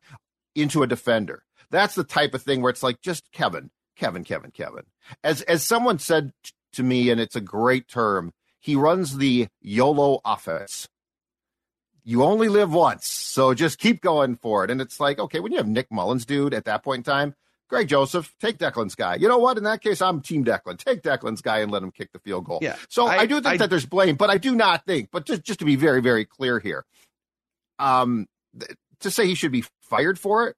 into 0.54 0.82
a 0.82 0.88
defender. 0.88 1.44
That's 1.70 1.94
the 1.94 2.04
type 2.04 2.34
of 2.34 2.42
thing 2.42 2.62
where 2.62 2.70
it's 2.70 2.82
like 2.82 3.00
just 3.00 3.30
Kevin, 3.32 3.70
Kevin, 3.96 4.24
Kevin, 4.24 4.50
Kevin. 4.50 4.84
As 5.22 5.42
as 5.42 5.62
someone 5.62 5.98
said 5.98 6.32
t- 6.42 6.52
to 6.74 6.82
me, 6.82 7.10
and 7.10 7.20
it's 7.20 7.36
a 7.36 7.40
great 7.40 7.88
term, 7.88 8.32
he 8.60 8.74
runs 8.74 9.18
the 9.18 9.48
YOLO 9.60 10.20
offense. 10.24 10.88
You 12.02 12.22
only 12.22 12.48
live 12.48 12.72
once, 12.72 13.06
so 13.06 13.54
just 13.54 13.78
keep 13.78 14.02
going 14.02 14.36
for 14.36 14.64
it. 14.64 14.70
And 14.70 14.80
it's 14.80 15.00
like, 15.00 15.18
okay, 15.18 15.40
when 15.40 15.52
you 15.52 15.58
have 15.58 15.68
Nick 15.68 15.90
Mullens, 15.90 16.26
dude, 16.26 16.52
at 16.52 16.66
that 16.66 16.82
point 16.82 16.98
in 16.98 17.04
time, 17.04 17.34
Greg 17.74 17.88
Joseph, 17.88 18.32
take 18.40 18.56
Declan's 18.58 18.94
guy. 18.94 19.16
You 19.16 19.26
know 19.26 19.38
what? 19.38 19.58
In 19.58 19.64
that 19.64 19.80
case, 19.82 20.00
I'm 20.00 20.20
Team 20.20 20.44
Declan. 20.44 20.78
Take 20.78 21.02
Declan's 21.02 21.42
guy 21.42 21.58
and 21.58 21.72
let 21.72 21.82
him 21.82 21.90
kick 21.90 22.12
the 22.12 22.20
field 22.20 22.44
goal. 22.44 22.60
Yeah, 22.62 22.76
So 22.88 23.06
I, 23.06 23.18
I- 23.18 23.26
do 23.26 23.34
think 23.36 23.46
I- 23.46 23.56
that 23.56 23.68
there's 23.70 23.84
blame, 23.86 24.14
but 24.14 24.30
I 24.30 24.38
do 24.38 24.54
not 24.54 24.86
think. 24.86 25.08
But 25.10 25.26
just 25.26 25.42
just 25.42 25.58
to 25.58 25.64
be 25.64 25.74
very 25.74 26.00
very 26.00 26.24
clear 26.24 26.60
here, 26.60 26.84
um, 27.78 28.26
th- 28.58 28.76
to 29.00 29.10
say 29.10 29.26
he 29.26 29.34
should 29.34 29.52
be 29.52 29.64
fired 29.82 30.18
for 30.18 30.46
it, 30.48 30.56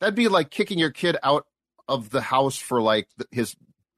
that'd 0.00 0.14
be 0.14 0.28
like 0.28 0.50
kicking 0.50 0.78
your 0.78 0.90
kid 0.90 1.16
out 1.22 1.44
of 1.88 2.10
the 2.10 2.20
house 2.20 2.56
for 2.56 2.80
like 2.80 3.08
his 3.32 3.56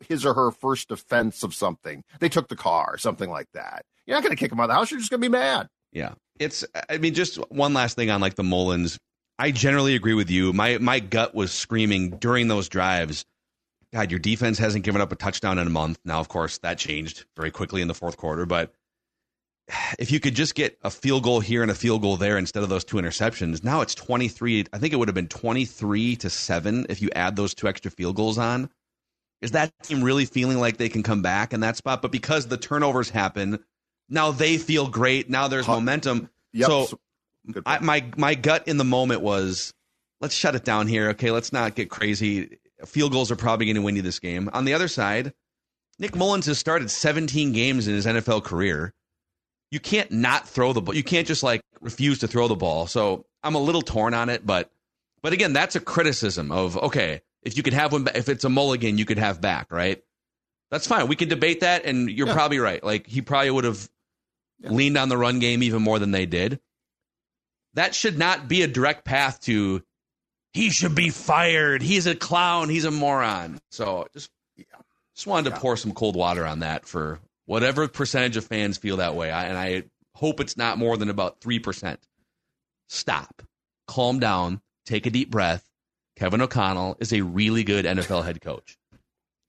his 0.09 0.25
or 0.25 0.35
her 0.35 0.51
first 0.51 0.91
offense 0.91 1.43
of 1.43 1.55
something. 1.55 2.03
They 2.21 2.29
took 2.29 2.49
the 2.49 2.57
car, 2.57 2.91
or 2.95 2.99
something 2.99 3.31
like 3.31 3.49
that. 3.55 3.85
You're 4.07 4.17
not 4.17 4.23
going 4.25 4.35
to 4.37 4.41
kick 4.41 4.53
him 4.53 4.61
out 4.61 4.65
of 4.65 4.69
the 4.71 4.75
house. 4.75 4.91
You're 4.91 5.01
just 5.01 5.11
going 5.11 5.21
to 5.21 5.29
be 5.29 5.33
mad. 5.33 5.69
Yeah. 5.93 6.15
It's 6.39 6.65
I 6.91 6.99
mean 6.99 7.15
just 7.15 7.37
one 7.51 7.73
last 7.75 7.97
thing 7.97 8.11
on 8.11 8.21
like 8.21 8.35
the 8.35 8.43
Mullens. 8.45 8.99
I 9.39 9.51
generally 9.51 9.95
agree 9.95 10.15
with 10.15 10.31
you. 10.31 10.53
My 10.53 10.79
my 10.79 11.01
gut 11.01 11.35
was 11.35 11.53
screaming 11.53 12.11
during 12.11 12.49
those 12.49 12.69
drives. 12.69 13.25
God, 13.93 14.11
your 14.11 14.21
defense 14.21 14.59
hasn't 14.59 14.85
given 14.85 15.01
up 15.01 15.13
a 15.13 15.17
touchdown 15.17 15.59
in 15.59 15.67
a 15.67 15.71
month. 15.71 15.99
Now, 16.05 16.21
of 16.21 16.29
course, 16.29 16.59
that 16.59 16.79
changed 16.79 17.25
very 17.37 17.51
quickly 17.51 17.83
in 17.83 17.89
the 17.89 17.95
fourth 17.95 18.17
quarter, 18.17 18.47
but 18.47 18.73
if 19.99 20.11
you 20.11 20.21
could 20.21 20.35
just 20.35 20.55
get 20.55 20.79
a 20.83 20.91
field 20.91 21.23
goal 21.23 21.41
here 21.41 21.63
and 21.63 21.71
a 21.71 21.75
field 21.75 22.03
goal 22.03 22.17
there 22.17 22.39
instead 22.39 22.63
of 22.63 22.69
those 22.69 22.85
two 22.85 22.97
interceptions, 22.97 23.63
now 23.63 23.81
it's 23.81 23.95
23. 23.95 24.67
I 24.73 24.79
think 24.79 24.93
it 24.93 24.97
would 24.97 25.09
have 25.09 25.15
been 25.15 25.29
23 25.29 26.17
to 26.17 26.31
7 26.31 26.87
if 26.89 27.03
you 27.03 27.11
add 27.15 27.37
those 27.37 27.55
two 27.55 27.69
extra 27.69 27.91
field 27.91 28.17
goals 28.17 28.39
on. 28.39 28.71
Is 29.43 29.51
that 29.53 29.71
team 29.83 30.03
really 30.03 30.25
feeling 30.25 30.59
like 30.59 30.79
they 30.79 30.89
can 30.89 31.03
come 31.03 31.21
back 31.21 31.53
in 31.53 31.61
that 31.61 31.77
spot? 31.77 32.01
But 32.01 32.11
because 32.11 32.47
the 32.47 32.57
turnovers 32.57 33.11
happen, 33.11 33.59
now 34.09 34.31
they 34.31 34.57
feel 34.57 34.89
great. 34.89 35.29
Now 35.29 35.49
there's 35.49 35.69
momentum. 35.69 36.31
Yep. 36.53 36.67
So 36.67 36.99
I, 37.65 37.79
my 37.81 38.05
my 38.17 38.35
gut 38.35 38.67
in 38.69 38.77
the 38.77 38.85
moment 38.85 39.21
was, 39.23 39.73
let's 40.21 40.35
shut 40.35 40.55
it 40.55 40.65
down 40.65 40.87
here. 40.87 41.11
Okay, 41.11 41.31
let's 41.31 41.53
not 41.53 41.75
get 41.75 41.91
crazy. 41.91 42.59
Field 42.85 43.13
goals 43.13 43.31
are 43.31 43.37
probably 43.37 43.67
going 43.67 43.77
to 43.77 43.83
win 43.83 43.97
you 43.97 44.03
this 44.03 44.19
game. 44.19 44.51
On 44.53 44.65
the 44.65 44.75
other 44.75 44.89
side, 44.89 45.33
Nick 45.99 46.15
Mullens 46.15 46.47
has 46.47 46.59
started 46.59 46.91
17 46.91 47.53
games 47.53 47.89
in 47.89 47.95
his 47.95 48.05
NFL 48.07 48.45
career. 48.45 48.93
You 49.71 49.81
can't 49.81 50.11
not 50.13 50.49
throw 50.49 50.73
the 50.73 50.81
ball. 50.81 50.95
You 50.95 51.03
can't 51.03 51.27
just 51.27 51.43
like 51.43 51.61
refuse 51.81 52.19
to 52.21 52.29
throw 52.29 52.49
the 52.49 52.55
ball. 52.57 52.87
So 52.87 53.25
I'm 53.43 53.55
a 53.55 53.61
little 53.61 53.83
torn 53.83 54.15
on 54.15 54.29
it, 54.29 54.45
but 54.47 54.71
but 55.23 55.33
again, 55.33 55.53
that's 55.53 55.75
a 55.77 55.81
criticism 55.81 56.53
of 56.53 56.77
okay, 56.77 57.23
if 57.43 57.57
you 57.57 57.63
could 57.63 57.73
have 57.75 57.93
one, 57.93 58.07
if 58.15 58.29
it's 58.29 58.45
a 58.45 58.49
mulligan, 58.49 58.99
you 58.99 59.05
could 59.05 59.19
have 59.19 59.41
back, 59.41 59.73
right? 59.73 60.03
That's 60.71 60.87
fine. 60.87 61.07
We 61.09 61.17
can 61.17 61.29
debate 61.29 61.61
that, 61.61 61.85
and 61.85 62.11
you're 62.11 62.27
Yeah. 62.27 62.35
probably 62.35 62.59
right. 62.59 62.83
Like 62.83 63.07
he 63.07 63.23
probably 63.23 63.51
would 63.51 63.65
have 63.65 63.89
Yeah. 64.61 64.71
leaned 64.71 64.97
on 64.99 65.09
the 65.09 65.17
run 65.17 65.39
game 65.39 65.63
even 65.63 65.83
more 65.83 65.99
than 65.99 66.11
they 66.11 66.27
did. 66.27 66.61
That 67.77 67.95
should 67.95 68.19
not 68.19 68.49
be 68.49 68.63
a 68.63 68.67
direct 68.67 69.05
path 69.05 69.41
to 69.43 69.83
he 70.53 70.71
should 70.71 70.95
be 70.95 71.11
fired. 71.11 71.83
He's 71.83 72.07
a 72.07 72.15
clown. 72.15 72.69
He's 72.71 72.85
a 72.85 72.91
moron. 72.91 73.59
So 73.71 74.09
just 74.13 74.31
just 75.15 75.27
wanted 75.27 75.51
to 75.51 75.57
Yeah. 75.57 75.61
pour 75.61 75.77
some 75.77 75.93
cold 75.93 76.17
water 76.17 76.45
on 76.47 76.59
that 76.61 76.87
for 76.87 77.21
whatever 77.47 77.87
percentage 77.89 78.37
of 78.37 78.45
fans 78.47 78.77
feel 78.79 78.97
that 78.99 79.15
way. 79.15 79.31
I, 79.31 79.45
and 79.45 79.57
I 79.57 79.85
hope 80.15 80.41
it's 80.41 80.57
not 80.57 80.79
more 80.79 80.97
than 80.97 81.09
about 81.11 81.41
3%. 81.41 81.99
Stop. 82.89 83.43
Calm 83.87 84.19
down. 84.19 84.61
Take 84.85 85.07
a 85.07 85.11
deep 85.11 85.31
breath. 85.31 85.69
Kevin 86.17 86.41
O'Connell 86.41 86.97
is 87.01 87.13
a 87.13 87.21
really 87.23 87.63
good 87.65 87.85
NFL 87.85 88.25
head 88.25 88.41
coach, 88.41 88.79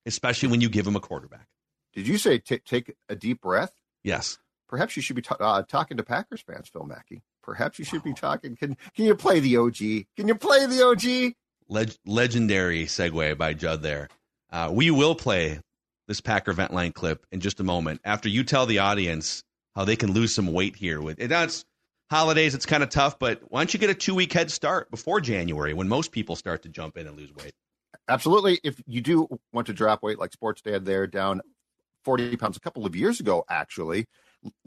especially 0.05 0.49
when 0.49 0.59
you 0.61 0.69
give 0.69 0.85
him 0.85 0.95
a 0.95 0.99
quarterback. 0.99 1.47
Did 1.93 2.07
you 2.07 2.17
say 2.17 2.39
ta 2.39 2.57
take 2.65 2.93
a 3.07 3.15
deep 3.15 3.41
breath? 3.41 3.71
Yes. 4.03 4.37
Perhaps 4.67 4.95
you 4.97 5.01
should 5.01 5.15
be 5.15 5.21
ta- 5.21 5.37
uh, 5.39 5.63
talking 5.63 5.95
to 5.97 6.03
Packers 6.03 6.41
fans, 6.41 6.67
Phil 6.67 6.83
Mackey. 6.83 7.21
Perhaps 7.47 7.79
you 7.79 7.85
should 7.85 8.03
be 8.03 8.13
talking. 8.13 8.57
Can 8.57 8.75
Can 8.93 9.05
you 9.05 9.15
play 9.15 9.39
the 9.39 9.55
OG? 9.55 9.77
Can 10.17 10.27
you 10.27 10.35
play 10.35 10.65
the 10.65 10.83
OG? 10.85 11.33
Leg- 11.69 11.95
legendary 12.05 12.85
segue 12.85 13.37
by 13.37 13.53
Judd 13.53 13.81
there. 13.81 14.09
Uh, 14.51 14.69
we 14.71 14.91
will 14.91 15.15
play 15.15 15.59
this 16.07 16.19
Packer 16.19 16.51
vent 16.51 16.73
line 16.73 16.91
clip 16.91 17.25
in 17.31 17.39
just 17.39 17.61
a 17.61 17.63
moment 17.63 18.01
after 18.03 18.27
you 18.27 18.43
tell 18.43 18.65
the 18.65 18.79
audience 18.79 19.43
how 19.75 19.85
they 19.85 19.95
can 19.95 20.11
lose 20.11 20.35
some 20.35 20.51
weight 20.51 20.75
here. 20.75 21.01
With 21.01 21.19
it, 21.19 21.31
it's 21.31 21.63
holidays, 22.09 22.53
it's 22.53 22.65
kind 22.65 22.83
of 22.83 22.89
tough, 22.89 23.17
but 23.17 23.41
why 23.47 23.61
don't 23.61 23.73
you 23.73 23.79
get 23.79 23.89
a 23.89 23.95
two 23.95 24.13
week 24.13 24.33
head 24.33 24.51
start 24.51 24.91
before 24.91 25.21
January 25.21 25.73
when 25.73 25.87
most 25.87 26.11
people 26.11 26.35
start 26.35 26.63
to 26.63 26.69
jump 26.69 26.97
in 26.97 27.07
and 27.07 27.15
lose 27.15 27.33
weight? 27.33 27.53
Absolutely. 28.09 28.59
If 28.63 28.81
you 28.87 28.99
do 28.99 29.39
want 29.53 29.67
to 29.67 29.73
drop 29.73 30.03
weight, 30.03 30.19
like 30.19 30.33
Sports 30.33 30.61
Dad 30.61 30.83
there, 30.83 31.07
down 31.07 31.41
40 32.03 32.35
pounds 32.35 32.57
a 32.57 32.59
couple 32.59 32.85
of 32.85 32.95
years 32.95 33.21
ago, 33.21 33.45
actually, 33.49 34.05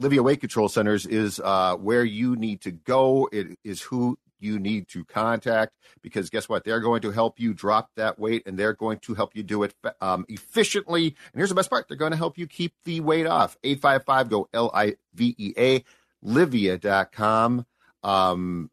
Livea 0.01 0.23
Weight 0.23 0.39
Control 0.39 0.69
Centers 0.69 1.05
is 1.05 1.39
uh, 1.43 1.75
where 1.75 2.03
you 2.03 2.35
need 2.35 2.61
to 2.61 2.71
go. 2.71 3.29
It 3.31 3.57
is 3.63 3.81
who 3.81 4.17
you 4.41 4.59
need 4.59 4.87
to 4.89 5.05
contact 5.05 5.73
because 6.01 6.29
guess 6.29 6.49
what? 6.49 6.63
They're 6.63 6.79
going 6.79 7.01
to 7.03 7.11
help 7.11 7.39
you 7.39 7.53
drop 7.53 7.91
that 7.95 8.19
weight 8.19 8.43
and 8.45 8.57
they're 8.57 8.73
going 8.73 8.99
to 8.99 9.13
help 9.13 9.35
you 9.35 9.43
do 9.43 9.63
it 9.63 9.73
um, 10.01 10.25
efficiently. 10.27 11.05
And 11.05 11.35
here's 11.35 11.49
the 11.49 11.55
best 11.55 11.69
part 11.69 11.87
they're 11.87 11.97
going 11.97 12.11
to 12.11 12.17
help 12.17 12.37
you 12.37 12.47
keep 12.47 12.73
the 12.83 12.99
weight 12.99 13.27
off. 13.27 13.57
855 13.63 14.29
go 14.29 14.49
L 14.53 14.71
I 14.73 14.95
V 15.13 15.35
E 15.37 15.53
A, 15.57 15.83
livea.com. 16.25 17.65
Um, 18.03 18.71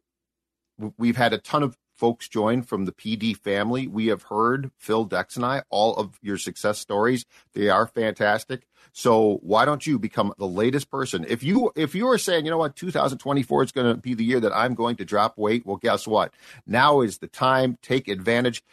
we've 0.97 1.17
had 1.17 1.33
a 1.33 1.37
ton 1.37 1.63
of 1.63 1.77
folks 1.99 2.29
join 2.29 2.61
from 2.61 2.85
the 2.85 2.93
PD 2.93 3.35
family. 3.35 3.85
We 3.85 4.07
have 4.07 4.23
heard 4.23 4.71
Phil 4.77 5.03
Dex 5.03 5.35
and 5.35 5.45
I 5.45 5.63
all 5.69 5.95
of 5.97 6.17
your 6.21 6.37
success 6.37 6.79
stories. 6.79 7.25
They 7.53 7.69
are 7.69 7.85
fantastic. 7.87 8.65
So 8.93 9.39
why 9.43 9.65
don't 9.65 9.85
you 9.85 9.99
become 9.99 10.33
the 10.37 10.47
latest 10.47 10.89
person? 10.89 11.25
If 11.27 11.43
you 11.43 11.71
if 11.75 11.93
you 11.93 12.07
are 12.07 12.17
saying, 12.17 12.45
you 12.45 12.51
know 12.51 12.57
what, 12.57 12.77
2024 12.77 13.63
is 13.63 13.71
going 13.73 13.93
to 13.93 14.01
be 14.01 14.13
the 14.13 14.23
year 14.23 14.39
that 14.39 14.55
I'm 14.55 14.75
going 14.75 14.95
to 14.95 15.05
drop 15.05 15.37
weight, 15.37 15.65
well, 15.65 15.75
guess 15.75 16.07
what? 16.07 16.33
Now 16.65 17.01
is 17.01 17.17
the 17.17 17.27
time. 17.27 17.77
Take 17.81 18.07
advantage. 18.07 18.63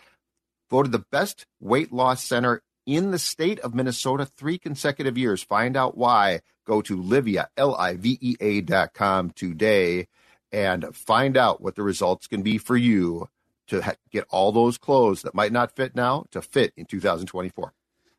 Voted 0.71 0.93
the 0.93 1.05
best 1.11 1.47
weight 1.61 1.93
loss 1.93 2.25
center 2.25 2.63
in 2.87 3.11
the 3.11 3.19
state 3.19 3.59
of 3.61 3.75
Minnesota 3.75 4.25
three 4.25 4.59
consecutive 4.59 5.19
years. 5.19 5.43
Find 5.43 5.77
out 5.77 5.97
why. 5.97 6.41
Go 6.65 6.81
to 6.83 6.97
Livea, 6.97 7.47
L-I-V-E-A 7.57 8.61
dot 8.63 8.95
com 8.95 9.31
today 9.31 10.07
and 10.53 10.95
find 10.95 11.37
out 11.37 11.61
what 11.61 11.75
the 11.75 11.83
results 11.83 12.27
can 12.27 12.43
be 12.43 12.59
for 12.59 12.77
you 12.77 13.29
to 13.69 13.83
ha- 13.83 13.95
get 14.11 14.25
all 14.31 14.53
those 14.53 14.79
clothes 14.79 15.23
that 15.23 15.35
might 15.35 15.53
not 15.53 15.75
fit 15.75 15.95
now 15.95 16.25
to 16.31 16.41
fit 16.41 16.73
in 16.77 16.87
2024. 16.87 17.73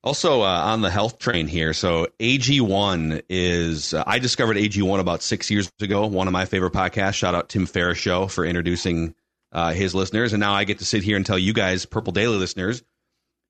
Also 0.04 0.42
uh, 0.42 0.46
on 0.46 0.82
the 0.82 0.90
health 0.90 1.18
train 1.18 1.48
here, 1.48 1.74
so 1.74 2.08
AG1 2.20 3.24
is 3.30 3.94
uh, 3.94 4.04
I 4.06 4.20
discovered 4.20 4.56
AG1 4.56 5.00
about 5.00 5.22
six 5.22 5.50
years 5.50 5.72
ago. 5.82 6.06
One 6.06 6.28
of 6.28 6.34
my 6.34 6.46
favorite 6.46 6.74
podcasts. 6.74 7.16
Shout 7.16 7.36
out 7.36 7.50
Tim 7.50 7.66
Ferriss 7.66 7.98
show 7.98 8.28
for 8.28 8.46
introducing 8.46 9.16
uh, 9.52 9.74
his 9.74 9.96
listeners, 9.96 10.34
and 10.34 10.40
now 10.40 10.54
I 10.54 10.64
get 10.64 10.80
to 10.80 10.86
sit 10.86 11.04
here 11.04 11.18
and 11.18 11.26
tell 11.26 11.40
you 11.40 11.52
guys, 11.52 11.86
Purple 11.86 12.14
Daily 12.14 12.38
listeners, 12.38 12.84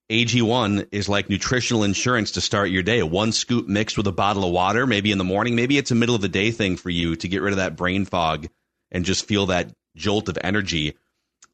AG1 0.10 0.88
is 0.92 1.10
like 1.10 1.30
nutritional 1.30 1.84
insurance 1.84 2.32
to 2.32 2.42
start 2.42 2.70
your 2.70 2.84
day. 2.84 3.04
One 3.04 3.34
scoop 3.34 3.68
mixed 3.68 3.98
with 3.98 4.08
a 4.08 4.14
bottle 4.14 4.46
of 4.46 4.52
water, 4.52 4.88
maybe 4.88 5.12
in 5.12 5.18
the 5.18 5.26
morning, 5.26 5.56
maybe 5.56 5.78
it's 5.78 5.92
a 5.92 5.96
middle 5.96 6.16
of 6.16 6.22
the 6.22 6.30
day 6.30 6.52
thing 6.52 6.78
for 6.78 6.90
you 6.90 7.18
to 7.18 7.28
get 7.28 7.42
rid 7.42 7.52
of 7.52 7.58
that 7.58 7.76
brain 7.76 8.06
fog 8.06 8.48
and 8.92 9.06
just 9.06 9.26
feel 9.26 9.48
that 9.48 9.72
jolt 9.96 10.30
of 10.30 10.38
energy. 10.42 10.96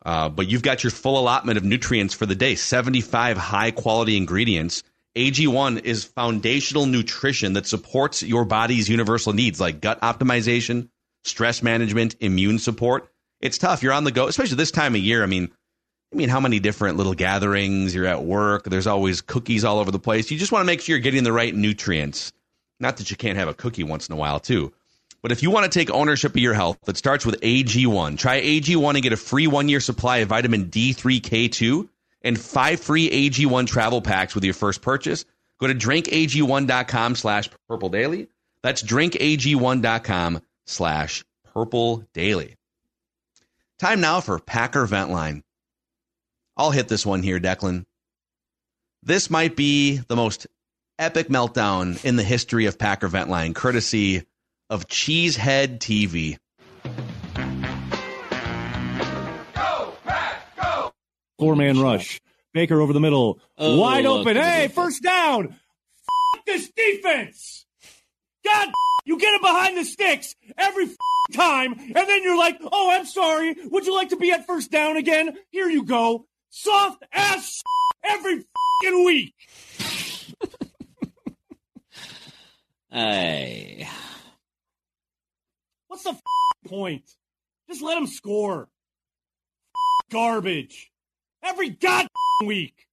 Uh, 0.05 0.29
but 0.29 0.47
you've 0.47 0.63
got 0.63 0.83
your 0.83 0.91
full 0.91 1.17
allotment 1.17 1.57
of 1.57 1.63
nutrients 1.63 2.13
for 2.13 2.25
the 2.25 2.35
day 2.35 2.55
75 2.55 3.37
high 3.37 3.71
quality 3.71 4.17
ingredients. 4.17 4.83
AG1 5.15 5.83
is 5.83 6.03
foundational 6.03 6.85
nutrition 6.85 7.53
that 7.53 7.67
supports 7.67 8.23
your 8.23 8.45
body's 8.45 8.89
universal 8.89 9.31
needs 9.31 9.61
like 9.61 9.79
gut 9.79 10.01
optimization, 10.01 10.89
stress 11.23 11.61
management, 11.61 12.15
immune 12.19 12.59
support. 12.59 13.09
It's 13.39 13.57
tough. 13.57 13.83
You're 13.83 13.93
on 13.93 14.03
the 14.05 14.11
go, 14.11 14.27
especially 14.27 14.55
this 14.55 14.71
time 14.71 14.95
of 14.95 15.01
year. 15.01 15.23
I 15.23 15.27
mean, 15.27 15.51
I 16.13 16.15
mean, 16.15 16.29
how 16.29 16.39
many 16.39 16.59
different 16.59 16.97
little 16.97 17.13
gatherings? 17.13 17.93
You're 17.95 18.05
at 18.05 18.23
work. 18.23 18.65
There's 18.65 18.87
always 18.87 19.21
cookies 19.21 19.63
all 19.63 19.79
over 19.79 19.91
the 19.91 19.99
place. 19.99 20.29
You 20.29 20.37
just 20.37 20.51
want 20.51 20.61
to 20.61 20.67
make 20.67 20.81
sure 20.81 20.95
you're 20.95 21.01
getting 21.01 21.23
the 21.23 21.31
right 21.31 21.53
nutrients. 21.53 22.31
Not 22.79 22.97
that 22.97 23.09
you 23.09 23.17
can't 23.17 23.37
have 23.37 23.47
a 23.47 23.53
cookie 23.53 23.83
once 23.83 24.07
in 24.07 24.13
a 24.13 24.17
while, 24.17 24.39
too. 24.39 24.73
But 25.23 25.31
if 25.31 25.41
you 25.41 25.49
want 25.51 25.71
to 25.71 25.79
take 25.79 25.89
ownership 25.89 26.33
of 26.33 26.38
your 26.38 26.53
health, 26.53 26.77
it 26.88 26.97
starts 26.97 27.25
with 27.25 27.39
AG1. 27.39 28.17
Try 28.17 28.41
AG1 28.41 28.93
and 28.93 29.01
get 29.01 29.13
a 29.13 29.17
free 29.17 29.47
one 29.47 29.69
year 29.69 29.79
supply 29.79 30.17
of 30.17 30.29
vitamin 30.29 30.65
D3K2 30.65 31.88
and 32.23 32.39
five 32.39 32.81
free 32.81 33.09
AG1 33.09 33.65
travel 33.65 34.01
packs 34.01 34.36
with 34.36 34.43
your 34.43 34.53
first 34.53 34.81
purchase. 34.81 35.23
Go 35.59 35.67
to 35.67 35.73
drinkag1.com 35.73 37.15
slash 37.15 37.49
purple 37.69 37.88
daily. 37.88 38.27
That's 38.63 38.83
drinkag1.com 38.83 40.41
slash 40.65 41.23
purple 41.53 42.03
daily. 42.13 42.57
Time 43.79 44.01
now 44.01 44.19
for 44.19 44.39
Packer 44.39 44.86
Vent 44.86 45.09
Line. 45.09 45.41
I'll 46.57 46.71
hit 46.71 46.89
this 46.89 47.05
one 47.05 47.23
here, 47.23 47.39
Declan. 47.39 47.86
This 49.01 49.29
might 49.29 49.55
be 49.55 49.97
the 49.97 50.17
most 50.17 50.47
epic 50.99 51.29
meltdown 51.29 52.03
in 52.03 52.17
the 52.17 52.23
history 52.23 52.65
of 52.65 52.77
Packer 52.77 53.07
Vent 53.07 53.29
Line, 53.29 53.53
courtesy 53.53 54.23
of 54.69 54.88
Cheesehead 54.88 55.80
TV. 55.80 56.38
Go, 59.54 59.93
Pat, 60.06 60.41
go! 60.62 60.93
Four 61.39 61.56
man 61.56 61.80
rush. 61.80 62.19
Baker 62.54 62.80
over 62.82 62.93
the 62.93 62.99
middle. 62.99 63.39
Oh, 63.58 63.80
Wide 63.80 64.06
open. 64.06 64.36
Hey, 64.36 64.67
first 64.67 65.02
down. 65.02 65.47
F- 65.49 66.45
this 66.45 66.69
defense. 66.76 67.65
God, 68.45 68.69
you 69.06 69.17
get 69.17 69.34
it 69.34 69.41
behind 69.41 69.78
the 69.78 69.86
sticks 69.86 70.36
every 70.58 70.86
f- 70.86 70.95
time, 71.34 71.73
and 71.73 71.95
then 71.95 72.23
you're 72.23 72.38
like, 72.38 72.60
oh, 72.62 72.91
I'm 72.91 73.06
sorry. 73.06 73.56
Would 73.71 73.86
you 73.86 73.93
like 73.95 74.10
to 74.10 74.17
be 74.17 74.32
at 74.32 74.45
first 74.45 74.69
down 74.71 74.97
again? 74.97 75.36
Here 75.49 75.67
you 75.69 75.84
go. 75.84 76.26
Soft 76.49 77.04
ass 77.12 77.62
every 78.04 78.43
fing 78.82 79.06
week. 79.06 79.34
Hey. 82.91 83.88
What's 85.93 86.06
the 86.06 86.10
f- 86.10 86.21
point? 86.65 87.03
Just 87.69 87.84
let 87.84 87.99
him 87.99 88.08
score. 88.08 88.67
F- 89.75 90.10
Garbage. 90.10 90.91
Every 91.43 91.69
god 91.69 92.08
week. 92.43 92.88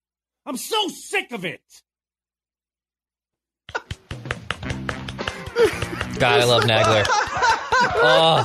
I'm 0.44 0.58
so 0.58 0.88
sick 0.88 1.32
of 1.32 1.46
it. 1.46 1.62
God, 6.18 6.40
I 6.40 6.44
love 6.44 6.64
Nagler. 6.64 7.06
Oh, 8.02 8.44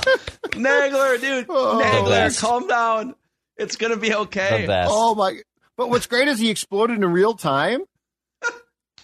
Nagler, 0.51 1.19
dude. 1.19 1.47
Oh. 1.49 1.81
Nagler, 1.83 2.39
calm 2.39 2.65
down. 2.67 3.13
It's 3.57 3.75
going 3.75 3.91
to 3.91 3.99
be 3.99 4.15
okay. 4.15 4.61
the 4.61 4.67
best. 4.67 4.89
Oh 4.93 5.15
my! 5.15 5.37
But 5.75 5.89
what's 5.89 6.07
great 6.07 6.29
is 6.29 6.39
he 6.39 6.49
exploded 6.49 6.95
in 6.95 7.05
real 7.11 7.33
time. 7.33 7.81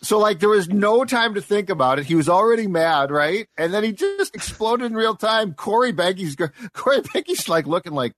So 0.04 0.18
like 0.18 0.40
there 0.40 0.50
was 0.50 0.68
no 0.68 1.06
time 1.06 1.36
to 1.36 1.42
think 1.42 1.70
about 1.70 2.00
it. 2.00 2.06
He 2.06 2.16
was 2.16 2.28
already 2.28 2.66
mad, 2.68 3.12
right? 3.12 3.48
And 3.58 3.74
then 3.74 3.84
he 3.84 3.92
just 3.92 4.34
exploded 4.34 4.88
in 4.88 4.94
real 4.96 5.16
time. 5.16 5.54
Corey 5.54 5.94
Behnke's 5.94 6.36
Corey 6.74 7.02
Behnke's 7.02 7.48
like 7.48 7.68
looking 7.68 7.94
like 7.94 8.14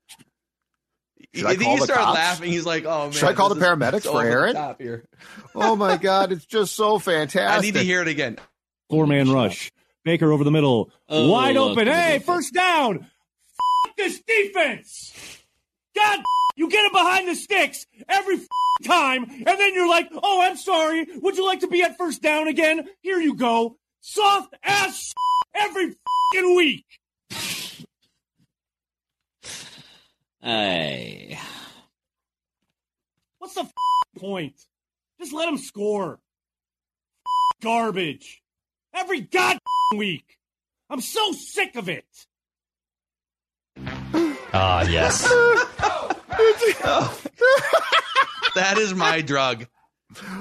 Should 1.34 1.46
I 1.46 1.50
I 1.52 1.56
call 1.56 1.74
he 1.74 1.80
the 1.80 1.86
started 1.86 2.04
cops? 2.04 2.16
laughing. 2.16 2.52
He's 2.52 2.66
like, 2.66 2.86
"Oh 2.86 3.04
man, 3.06 3.12
Should 3.12 3.28
I 3.28 3.34
call 3.34 3.54
the 3.54 3.60
paramedics 3.60 4.04
so 4.04 4.14
for 4.14 4.24
Aaron? 4.24 4.56
Oh 5.56 5.76
my 5.76 5.98
god, 5.98 6.32
it's 6.32 6.46
just 6.46 6.74
so 6.76 7.00
fantastic. 7.00 7.58
I 7.58 7.62
need 7.62 7.74
to 7.76 7.84
hear 7.84 8.02
it 8.02 8.08
again. 8.08 8.38
Four 8.90 9.06
man 9.08 9.32
rush. 9.32 9.72
Baker 10.04 10.32
over 10.32 10.44
the 10.44 10.52
middle. 10.52 10.90
Oh, 11.08 11.30
Wide 11.32 11.56
open. 11.58 11.88
Hey, 11.88 12.20
first 12.20 12.54
down. 12.54 13.00
F- 13.86 13.96
this 13.98 14.22
defense. 14.22 15.13
God, 15.96 16.24
you 16.56 16.70
get 16.70 16.86
it 16.86 16.92
behind 16.92 17.28
the 17.28 17.36
sticks 17.36 17.86
every 18.08 18.40
time, 18.84 19.24
and 19.24 19.46
then 19.46 19.74
you're 19.74 19.90
like, 19.90 20.10
oh, 20.12 20.42
I'm 20.42 20.58
sorry. 20.58 21.08
Would 21.22 21.38
you 21.38 21.46
like 21.46 21.62
to 21.62 21.68
be 21.68 21.84
at 21.84 21.98
first 21.98 22.22
down 22.22 22.48
again? 22.48 22.88
Here 23.02 23.20
you 23.20 23.36
go. 23.36 23.78
Soft 24.02 24.54
ass 24.64 25.14
every 25.54 25.96
fucking 26.34 26.56
week. 26.56 26.86
Hey. 30.42 31.40
What's 33.40 33.54
the 33.56 33.70
point? 34.18 34.56
Just 35.20 35.34
let 35.34 35.48
him 35.48 35.58
score. 35.58 36.20
Garbage. 37.62 38.42
Every 38.94 39.22
god 39.22 39.58
week. 39.96 40.38
I'm 40.90 41.02
so 41.02 41.32
sick 41.32 41.76
of 41.76 41.88
it. 41.88 42.06
Ah, 44.54 44.84
yes. 44.84 45.24
That 48.56 48.78
is 48.78 48.94
my 48.94 49.22
drug. 49.22 49.66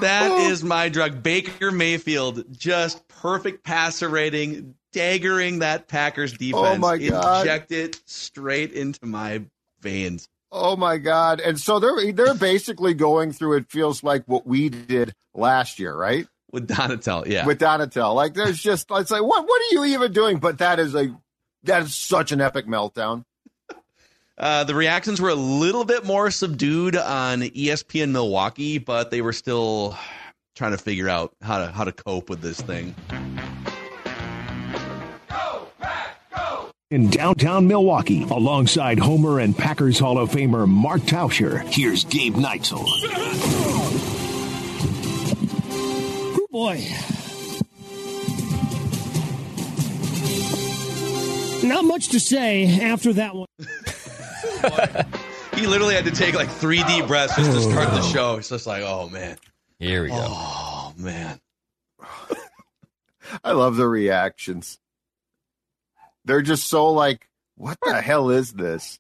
That 0.01 0.31
oh. 0.31 0.51
is 0.51 0.63
my 0.63 0.91
drug. 0.91 1.23
Baker 1.23 1.71
Mayfield, 1.71 2.45
just 2.51 3.07
perfect 3.09 3.65
passer 3.65 4.09
rating, 4.09 4.75
daggering 4.95 5.61
that 5.61 5.89
Packers 5.89 6.35
oh 6.35 6.37
defense. 6.37 6.67
Oh, 6.67 6.79
my 6.79 6.99
God. 6.99 7.41
Inject 7.41 7.73
it 7.73 8.01
straight 8.05 8.73
into 8.73 9.07
my 9.07 9.43
veins. 9.81 10.29
Oh 10.55 10.77
my 10.77 10.99
god! 10.99 11.41
And 11.41 11.59
so 11.59 11.79
they're 11.79 12.13
they're 12.13 12.35
basically 12.35 12.93
going 12.93 13.33
through. 13.33 13.57
It 13.57 13.71
feels 13.71 14.03
like 14.03 14.23
what 14.27 14.47
we 14.47 14.69
did 14.69 15.15
last 15.33 15.79
year, 15.79 15.97
right? 15.97 16.27
With 16.53 16.69
Donatell, 16.69 17.27
yeah. 17.27 17.47
With 17.47 17.59
Donatell, 17.59 18.15
like 18.15 18.35
there's 18.35 18.61
just 18.61 18.91
it's 18.91 19.11
like 19.11 19.23
what 19.23 19.49
what 19.49 19.63
are 19.63 19.75
you 19.75 19.95
even 19.95 20.13
doing? 20.13 20.37
But 20.37 20.59
that 20.59 20.79
is 20.79 20.95
a 20.95 21.19
that 21.63 21.85
is 21.85 21.95
such 21.95 22.33
an 22.33 22.43
epic 22.43 22.67
meltdown. 22.67 23.25
Uh, 24.43 24.65
the 24.65 24.75
reactions 24.75 25.21
were 25.21 25.29
a 25.29 25.37
little 25.37 25.85
bit 25.85 26.05
more 26.05 26.29
subdued 26.29 26.97
on 26.97 27.43
ESPN 27.43 28.11
Milwaukee, 28.11 28.77
but 28.79 29.13
they 29.13 29.21
were 29.21 29.33
still 29.33 29.97
trying 30.57 30.73
to 30.73 30.79
figure 30.79 31.09
out 31.09 31.33
how 31.41 31.59
to 31.65 31.71
how 31.71 31.85
to 31.85 31.93
cope 31.93 32.29
with 32.29 32.41
this 32.41 32.61
thing. 32.61 32.93
In 36.91 37.09
downtown 37.09 37.69
Milwaukee, 37.69 38.25
alongside 38.25 38.99
Homer 38.99 39.39
and 39.39 39.57
Packers 39.57 40.01
Hall 40.01 40.19
of 40.19 40.31
Famer 40.31 40.67
Mark 40.67 41.03
Tauscher, 41.03 41.63
here's 41.73 42.03
Gabe 42.05 42.35
Neitzel. 42.35 42.85
Boy. 46.51 46.85
Not 51.65 51.85
much 51.85 52.09
to 52.09 52.19
say 52.19 52.81
after 52.81 53.13
that 53.13 53.37
one. 53.37 53.47
He 55.55 55.67
literally 55.67 55.95
had 55.95 56.07
to 56.07 56.11
take 56.11 56.35
like 56.35 56.49
three 56.49 56.83
deep 56.85 57.07
breaths 57.07 57.37
just 57.37 57.53
to 57.53 57.61
start 57.61 57.91
the 57.91 58.01
show. 58.01 58.37
It's 58.37 58.49
just 58.49 58.67
like, 58.67 58.83
oh 58.85 59.09
man, 59.11 59.37
Here 59.79 60.03
we 60.03 60.09
go. 60.09 60.17
oh 60.19 60.95
man. 60.97 61.39
I 63.45 63.53
love 63.53 63.77
the 63.77 63.87
reactions. 63.87 64.79
They're 66.25 66.43
just 66.43 66.69
so 66.69 66.91
like, 66.93 67.29
what 67.57 67.79
the 67.83 68.01
hell 68.01 68.31
is 68.31 68.53
this? 68.53 68.99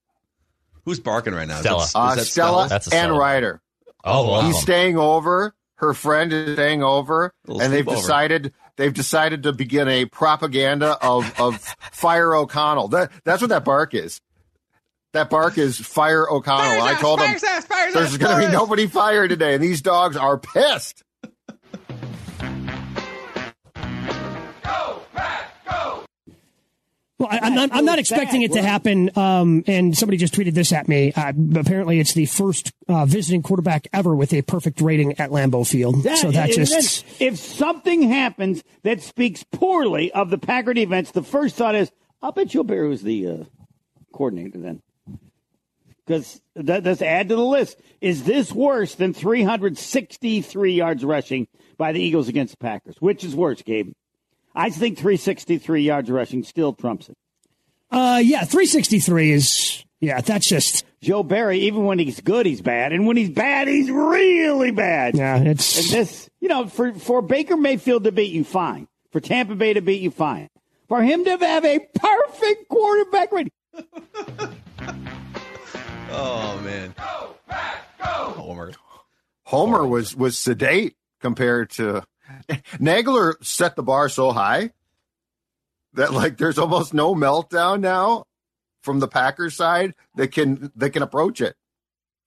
Who's 0.85 1.01
barking 1.01 1.35
right 1.35 1.49
now? 1.49 1.55
Is 1.59 1.61
Stella. 1.61 1.79
that- 1.79 1.85
is 1.87 1.95
Uh, 1.97 2.15
that 2.17 2.25
Stella, 2.27 2.69
That's 2.69 2.87
a 2.89 2.95
and 2.95 3.05
Stella. 3.07 3.19
Ryder. 3.19 3.63
Oh, 4.05 4.31
wow. 4.31 4.41
He's 4.43 4.61
staying 4.61 4.99
over. 4.99 5.55
Her 5.77 5.95
friend 5.95 6.33
is 6.33 6.55
staying 6.55 6.83
over, 6.83 7.33
and 7.49 7.73
they've 7.73 7.85
sleepover. 7.85 7.97
decided 7.97 8.53
they've 8.77 8.95
decided 8.95 9.43
to 9.45 9.53
begin 9.53 9.89
a 9.89 10.05
propaganda 10.05 10.97
of 11.03 11.33
of 11.41 11.59
fire 11.93 12.35
O'Connell. 12.35 12.89
That 12.89 13.11
that's 13.25 13.41
what 13.41 13.49
that 13.49 13.65
bark 13.65 13.95
is. 13.95 14.21
That 15.13 15.29
bark 15.29 15.59
is 15.59 15.79
fire 15.79 16.29
O'Connell. 16.29 16.83
I 16.83 16.95
told 16.95 17.21
them 17.21 17.37
there's 17.93 18.17
going 18.17 18.41
to 18.41 18.47
be 18.47 18.53
nobody 18.53 18.87
fired 18.87 19.29
today, 19.29 19.55
and 19.55 19.63
these 19.63 19.83
dogs 19.83 20.17
are 20.17 20.39
pissed. 20.39 21.03
Go, 24.65 25.03
Pat, 25.15 25.55
go. 25.69 26.05
Well, 27.19 27.29
I, 27.31 27.41
I'm 27.43 27.55
not. 27.55 27.69
I'm 27.75 27.85
not 27.85 27.99
expecting 27.99 28.41
it 28.41 28.53
to 28.53 28.63
happen. 28.63 29.11
Um, 29.19 29.65
and 29.67 29.95
somebody 29.95 30.17
just 30.17 30.33
tweeted 30.33 30.55
this 30.55 30.73
at 30.73 30.89
me. 30.89 31.13
Uh, 31.13 31.35
apparently, 31.57 32.01
it's 32.01 32.15
the 32.15 32.25
first 32.25 32.73
uh, 32.89 33.05
visiting 33.05 33.43
quarterback 33.43 33.89
ever 33.93 34.17
with 34.17 34.33
a 34.33 34.41
perfect 34.41 34.81
rating 34.81 35.21
at 35.21 35.29
Lambeau 35.29 35.69
Field. 35.69 36.03
so 36.17 36.31
that 36.31 36.53
just 36.53 37.05
then 37.19 37.29
if 37.29 37.39
something 37.39 38.01
happens 38.01 38.65
that 38.83 39.03
speaks 39.03 39.45
poorly 39.45 40.11
of 40.13 40.31
the 40.31 40.39
Packer 40.39 40.73
events, 40.75 41.11
the 41.11 41.23
first 41.23 41.57
thought 41.57 41.75
is, 41.75 41.93
I'll 42.23 42.33
bet 42.33 42.49
Joe 42.49 42.63
Barry 42.63 42.89
was 42.89 43.03
the 43.03 43.27
uh, 43.29 43.45
coordinator 44.15 44.57
then. 44.59 44.81
Because 46.07 46.41
that 46.57 46.83
does 46.83 47.01
add 47.01 47.29
to 47.29 47.37
the 47.37 47.45
list. 47.45 47.81
Is 48.01 48.25
this 48.25 48.53
worse 48.53 48.95
than 48.97 49.13
363 49.15 50.73
yards 50.73 51.05
rushing 51.05 51.47
by 51.79 51.93
the 51.93 52.01
Eagles 52.03 52.29
against 52.29 52.53
the 52.55 52.59
Packers? 52.59 52.97
Which 53.01 53.23
is 53.25 53.37
worse, 53.37 53.63
Gabe? 53.63 53.93
I 54.55 54.71
think 54.71 54.99
363 54.99 55.83
yards 55.83 56.11
rushing 56.11 56.43
still 56.43 56.73
trumps 56.73 57.09
it. 57.09 57.17
uh, 57.91 58.21
yeah, 58.23 58.41
363 58.45 59.31
is 59.33 59.85
yeah. 60.01 60.21
That's 60.21 60.47
just 60.49 60.85
Joe 61.01 61.23
Barry, 61.23 61.61
even 61.61 61.85
when 61.85 61.99
he's 61.99 62.21
good, 62.21 62.45
he's 62.47 62.61
bad, 62.61 62.93
and 62.93 63.07
when 63.07 63.17
he's 63.17 63.31
bad, 63.31 63.69
he's 63.69 63.91
really 63.91 64.73
bad. 64.73 65.15
yeah. 65.17 65.37
And 65.37 65.47
It's 65.49 65.91
this, 65.91 66.29
you 66.41 66.49
know, 66.49 66.67
for 66.67 66.93
for 66.95 67.23
Baker 67.23 67.57
Mayfield 67.57 68.05
to 68.05 68.13
beat 68.13 68.33
you, 68.33 68.45
fine. 68.45 68.89
For 69.13 69.21
Tampa 69.21 69.55
Bay 69.55 69.73
to 69.75 69.81
beat 69.81 70.01
you, 70.03 70.11
fine. 70.11 70.49
For 70.89 71.03
him 71.03 71.25
to 71.25 71.37
have 71.39 71.65
a 71.65 71.79
perfect 71.79 72.69
quarterback 72.69 73.31
rating. 73.33 73.53
Oh 76.15 76.61
man. 76.63 76.95
Homer. 78.01 78.73
Homer 79.45 79.87
was 79.87 80.15
was 80.15 80.39
sedate 80.39 80.97
compared 81.21 81.71
to 81.71 82.03
Nagler 82.79 83.35
set 83.45 83.77
the 83.77 83.83
bar 83.83 84.09
so 84.09 84.33
high 84.33 84.71
that 85.95 86.13
like 86.13 86.37
there's 86.37 86.59
almost 86.59 86.95
no 86.95 87.15
meltdown 87.15 87.81
now 87.81 88.25
from 88.83 89.01
the 89.01 89.09
Packers 89.09 89.55
side 89.55 89.95
that 90.17 90.29
can 90.33 90.71
that 90.77 90.91
can 90.91 91.03
approach 91.03 91.41
it. 91.41 91.55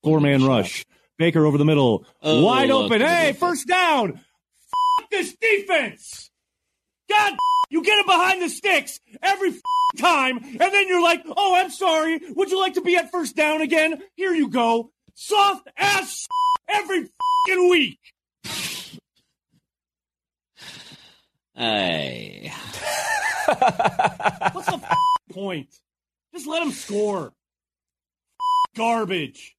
Four 0.02 0.20
man 0.20 0.44
rush. 0.44 0.84
Baker 1.18 1.46
over 1.46 1.58
the 1.58 1.64
middle. 1.64 2.04
Wide 2.22 2.70
open. 2.70 3.00
Hey, 3.00 3.32
first 3.32 3.66
down. 3.66 4.20
F- 5.00 5.10
this 5.10 5.34
defense. 5.36 6.30
God, 7.08 7.34
you 7.70 7.82
get 7.82 7.98
it 7.98 8.06
behind 8.06 8.42
the 8.42 8.48
sticks 8.48 9.00
every 9.22 9.54
time, 9.96 10.38
and 10.38 10.58
then 10.58 10.88
you're 10.88 11.02
like, 11.02 11.24
"Oh, 11.36 11.54
I'm 11.54 11.70
sorry. 11.70 12.20
Would 12.34 12.50
you 12.50 12.58
like 12.58 12.74
to 12.74 12.80
be 12.80 12.96
at 12.96 13.10
first 13.10 13.36
down 13.36 13.60
again? 13.60 14.02
Here 14.14 14.32
you 14.32 14.48
go." 14.48 14.90
Soft 15.14 15.68
ass 15.76 16.26
every 16.68 17.04
fucking 17.04 17.70
week. 17.70 17.98
Hey. 21.54 22.52
What's 23.46 24.66
the 24.66 24.96
point? 25.32 25.68
Just 26.34 26.46
let 26.46 26.62
him 26.62 26.72
score. 26.72 27.32
Garbage. 28.74 29.56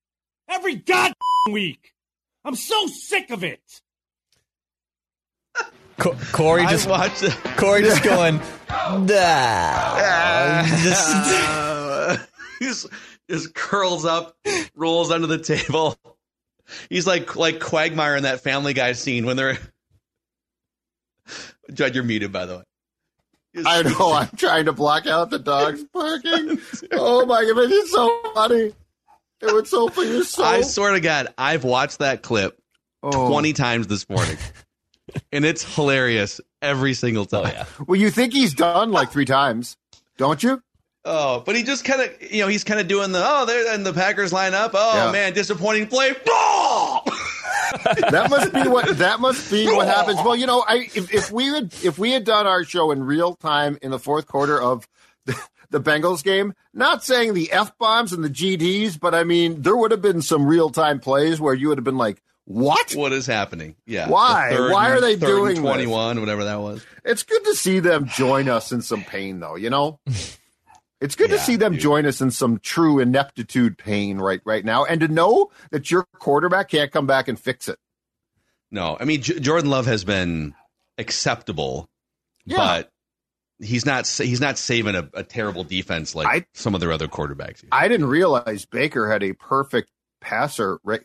Every 0.47 0.75
god 0.75 1.13
week. 1.49 1.93
I'm 2.45 2.55
so 2.55 2.85
sick 2.87 3.31
of 3.31 3.43
it. 3.43 3.81
Co- 5.99 6.15
Corey 6.31 6.63
I 6.63 6.71
just 6.71 6.87
watched 6.89 7.23
it. 7.23 7.33
Corey 7.57 7.81
just 7.81 8.03
going. 8.03 8.39
Nah. 8.69 10.63
Just- 10.83 11.43
Uh, 12.07 12.15
he's 12.59 12.87
just 13.29 13.53
curls 13.53 14.05
up, 14.05 14.37
rolls 14.75 15.11
under 15.11 15.27
the 15.27 15.37
table. 15.37 15.97
He's 16.89 17.05
like 17.05 17.35
like 17.35 17.59
Quagmire 17.59 18.15
in 18.15 18.23
that 18.23 18.39
Family 18.41 18.73
Guy 18.73 18.93
scene 18.93 19.25
when 19.25 19.35
they're. 19.35 19.57
Judd, 21.73 21.95
you're 21.95 22.05
muted, 22.05 22.31
by 22.31 22.45
the 22.45 22.57
way. 22.59 22.63
I 23.65 23.81
know 23.83 24.13
I'm 24.13 24.29
trying 24.37 24.65
to 24.65 24.73
block 24.73 25.05
out 25.05 25.29
the 25.31 25.39
dogs 25.39 25.83
barking. 25.93 26.59
Oh 26.93 27.25
my 27.25 27.43
god, 27.43 27.57
it's 27.71 27.91
so 27.91 28.21
funny. 28.33 28.73
It 29.41 29.53
was 29.53 29.69
so 29.69 29.89
funny. 29.89 30.09
your 30.11 30.23
soul. 30.23 30.45
I 30.45 30.61
swear 30.61 30.93
to 30.93 31.01
God, 31.01 31.27
I've 31.37 31.63
watched 31.65 31.99
that 31.99 32.21
clip 32.21 32.57
Oh. 33.03 33.29
20 33.29 33.51
times 33.53 33.87
this 33.87 34.07
morning. 34.09 34.37
And 35.31 35.45
it's 35.45 35.75
hilarious 35.75 36.41
every 36.61 36.93
single 36.93 37.23
oh, 37.23 37.43
time. 37.43 37.45
oh 37.45 37.49
yeah. 37.57 37.65
Well, 37.87 37.99
you 37.99 38.09
think 38.09 38.33
he's 38.33 38.53
done 38.53 38.91
like 38.91 39.11
three 39.11 39.25
times, 39.25 39.77
don't 40.17 40.41
you? 40.41 40.61
Oh, 41.05 41.41
but 41.45 41.55
he 41.55 41.63
just 41.63 41.85
kind 41.85 42.01
of, 42.01 42.31
you 42.31 42.41
know, 42.41 42.49
he's 42.49 42.65
kind 42.65 42.81
of 42.81 42.87
doing 42.87 43.13
the, 43.13 43.21
oh, 43.23 43.45
there, 43.45 43.73
and 43.73 43.85
the 43.85 43.93
Packers 43.93 44.33
line 44.33 44.53
up. 44.53 44.71
Oh, 44.73 45.05
Yeah. 45.05 45.11
man, 45.11 45.33
disappointing 45.33 45.87
play. 45.87 46.13
Oh! 46.27 47.01
That 48.11 48.29
must 48.29 48.53
be 48.53 48.61
what 48.61 48.97
that 48.97 49.19
must 49.19 49.51
be 49.51 49.65
what 49.67 49.87
happens. 49.87 50.19
Well, 50.23 50.37
you 50.37 50.45
know, 50.45 50.63
I 50.65 50.89
if, 50.95 51.13
if 51.13 51.31
we 51.31 51.47
had 51.47 51.73
if 51.83 51.97
we 51.99 52.11
had 52.11 52.23
done 52.23 52.47
our 52.47 52.63
show 52.63 52.91
in 52.91 53.03
real 53.03 53.35
time 53.35 53.77
in 53.81 53.91
the 53.91 53.99
fourth 53.99 54.25
quarter 54.25 54.59
of 54.61 54.87
the, 55.25 55.35
the 55.69 55.81
Bengals 55.81 56.23
game, 56.23 56.53
not 56.73 57.03
saying 57.03 57.33
the 57.33 57.51
f 57.51 57.77
bombs 57.77 58.13
and 58.13 58.23
the 58.23 58.29
GDs, 58.29 58.97
but 58.97 59.13
I 59.13 59.25
mean 59.25 59.61
there 59.63 59.75
would 59.75 59.91
have 59.91 60.01
been 60.01 60.21
some 60.21 60.47
real 60.47 60.69
time 60.69 60.99
plays 61.01 61.41
where 61.41 61.53
you 61.53 61.67
would 61.67 61.77
have 61.77 61.85
been 61.85 61.97
like, 61.97 62.21
"What?" 62.47 62.93
What 62.93 63.11
is 63.13 63.25
happening? 63.27 63.75
Yeah. 63.85 64.07
Why? 64.09 64.49
Third 64.51 64.71
Why 64.71 64.89
are 64.91 65.01
they 65.01 65.15
doing 65.17 65.57
and 65.57 65.65
this? 65.65 65.71
21, 65.73 66.19
whatever 66.19 66.45
that 66.45 66.59
was. 66.61 66.83
It's 67.05 67.23
good 67.23 67.43
to 67.43 67.53
see 67.55 67.79
them 67.79 68.07
join 68.07 68.47
us 68.49 68.71
in 68.71 68.81
some 68.81 69.03
pain, 69.03 69.39
though. 69.41 69.55
You 69.55 69.69
know, 69.69 69.99
it's 71.01 71.15
good 71.15 71.29
to 71.31 71.39
see 71.39 71.57
them 71.57 71.73
dude. 71.73 71.81
join 71.81 72.05
us 72.05 72.21
in 72.21 72.31
some 72.31 72.59
true 72.59 72.99
ineptitude 72.99 73.77
pain 73.77 74.17
right 74.17 74.41
right 74.45 74.63
now, 74.65 74.85
and 74.85 75.01
to 75.01 75.07
know 75.07 75.51
that 75.71 75.91
your 75.91 76.05
quarterback 76.19 76.69
can't 76.69 76.91
come 76.91 77.05
back 77.05 77.27
and 77.27 77.39
fix 77.39 77.67
it. 77.67 77.77
No, 78.71 78.97
I 78.99 79.05
mean 79.05 79.21
J- 79.21 79.39
Jordan 79.39 79.69
Love 79.69 79.85
has 79.85 80.03
been 80.03 80.53
acceptable, 80.97 81.87
Yeah. 82.45 82.57
but 82.57 82.91
he's 83.59 83.85
not 83.85 84.07
he's 84.07 84.41
not 84.41 84.57
saving 84.57 84.95
a, 84.95 85.09
a 85.13 85.23
terrible 85.23 85.63
defense 85.63 86.13
like 86.15 86.27
I- 86.27 86.45
some 86.53 86.75
of 86.75 86.81
their 86.81 86.91
other 86.91 87.07
quarterbacks. 87.07 87.63
I 87.71 87.87
didn't 87.87 88.07
realize 88.07 88.65
Baker 88.65 89.09
had 89.09 89.23
a 89.23 89.33
perfect 89.33 89.89
passer 90.21 90.79
ra- 90.83 90.97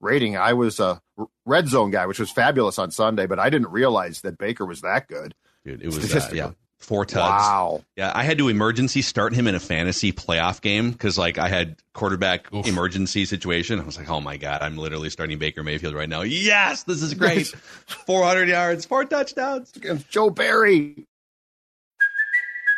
rating. 0.00 0.36
I 0.36 0.52
was 0.52 0.80
a 0.80 1.00
red 1.44 1.68
zone 1.68 1.90
guy, 1.90 2.06
which 2.06 2.18
was 2.18 2.30
fabulous 2.30 2.78
on 2.78 2.90
Sunday, 2.90 3.26
but 3.26 3.38
I 3.38 3.50
didn't 3.50 3.70
realize 3.70 4.20
that 4.22 4.38
Baker 4.38 4.64
was 4.64 4.80
that 4.82 5.08
good. 5.08 5.34
Dude, 5.64 5.82
it 5.82 5.86
was 5.86 6.14
uh, 6.14 6.30
yeah, 6.32 6.52
four 6.78 7.04
tugs. 7.04 7.28
Wow. 7.28 7.84
Yeah, 7.96 8.12
I 8.14 8.22
had 8.22 8.38
to 8.38 8.48
emergency 8.48 9.02
start 9.02 9.34
him 9.34 9.46
in 9.46 9.54
a 9.54 9.60
fantasy 9.60 10.12
playoff 10.12 10.60
game 10.60 10.92
because 10.92 11.18
like 11.18 11.38
I 11.38 11.48
had 11.48 11.76
quarterback 11.92 12.46
emergency 12.52 13.24
situation. 13.24 13.80
I 13.80 13.84
was 13.84 13.98
like, 13.98 14.08
oh 14.08 14.20
my 14.20 14.36
god, 14.36 14.62
I'm 14.62 14.76
literally 14.76 15.10
starting 15.10 15.38
Baker 15.38 15.62
Mayfield 15.62 15.94
right 15.94 16.08
now. 16.08 16.22
Yes, 16.22 16.84
this 16.84 17.02
is 17.02 17.14
great. 17.14 17.46
400 18.06 18.48
yards, 18.48 18.84
four 18.84 19.04
touchdowns. 19.04 19.72
Against 19.76 20.08
Joe 20.08 20.30
Barry. 20.30 21.06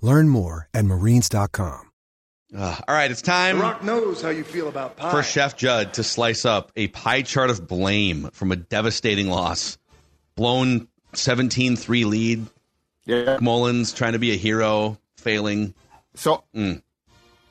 Learn 0.00 0.28
more 0.28 0.68
at 0.74 0.84
marines.com. 0.84 1.90
Uh, 2.56 2.76
all 2.88 2.94
right, 2.94 3.10
it's 3.10 3.22
time 3.22 3.58
The 3.58 3.62
Rock 3.62 3.84
knows 3.84 4.20
how 4.22 4.30
you 4.30 4.42
feel 4.42 4.68
about 4.68 4.96
pie. 4.96 5.10
for 5.12 5.22
Chef 5.22 5.56
Judd 5.56 5.94
to 5.94 6.02
slice 6.02 6.44
up 6.44 6.72
a 6.74 6.88
pie 6.88 7.22
chart 7.22 7.48
of 7.48 7.68
blame 7.68 8.28
from 8.32 8.50
a 8.50 8.56
devastating 8.56 9.28
loss. 9.28 9.78
Blown 10.34 10.88
17 11.14 11.76
3 11.76 12.04
lead. 12.06 12.46
Yeah. 13.04 13.38
Mullens 13.40 13.92
trying 13.92 14.14
to 14.14 14.18
be 14.18 14.32
a 14.32 14.36
hero, 14.36 14.98
failing. 15.16 15.74
So 16.14 16.42
Mm. 16.54 16.82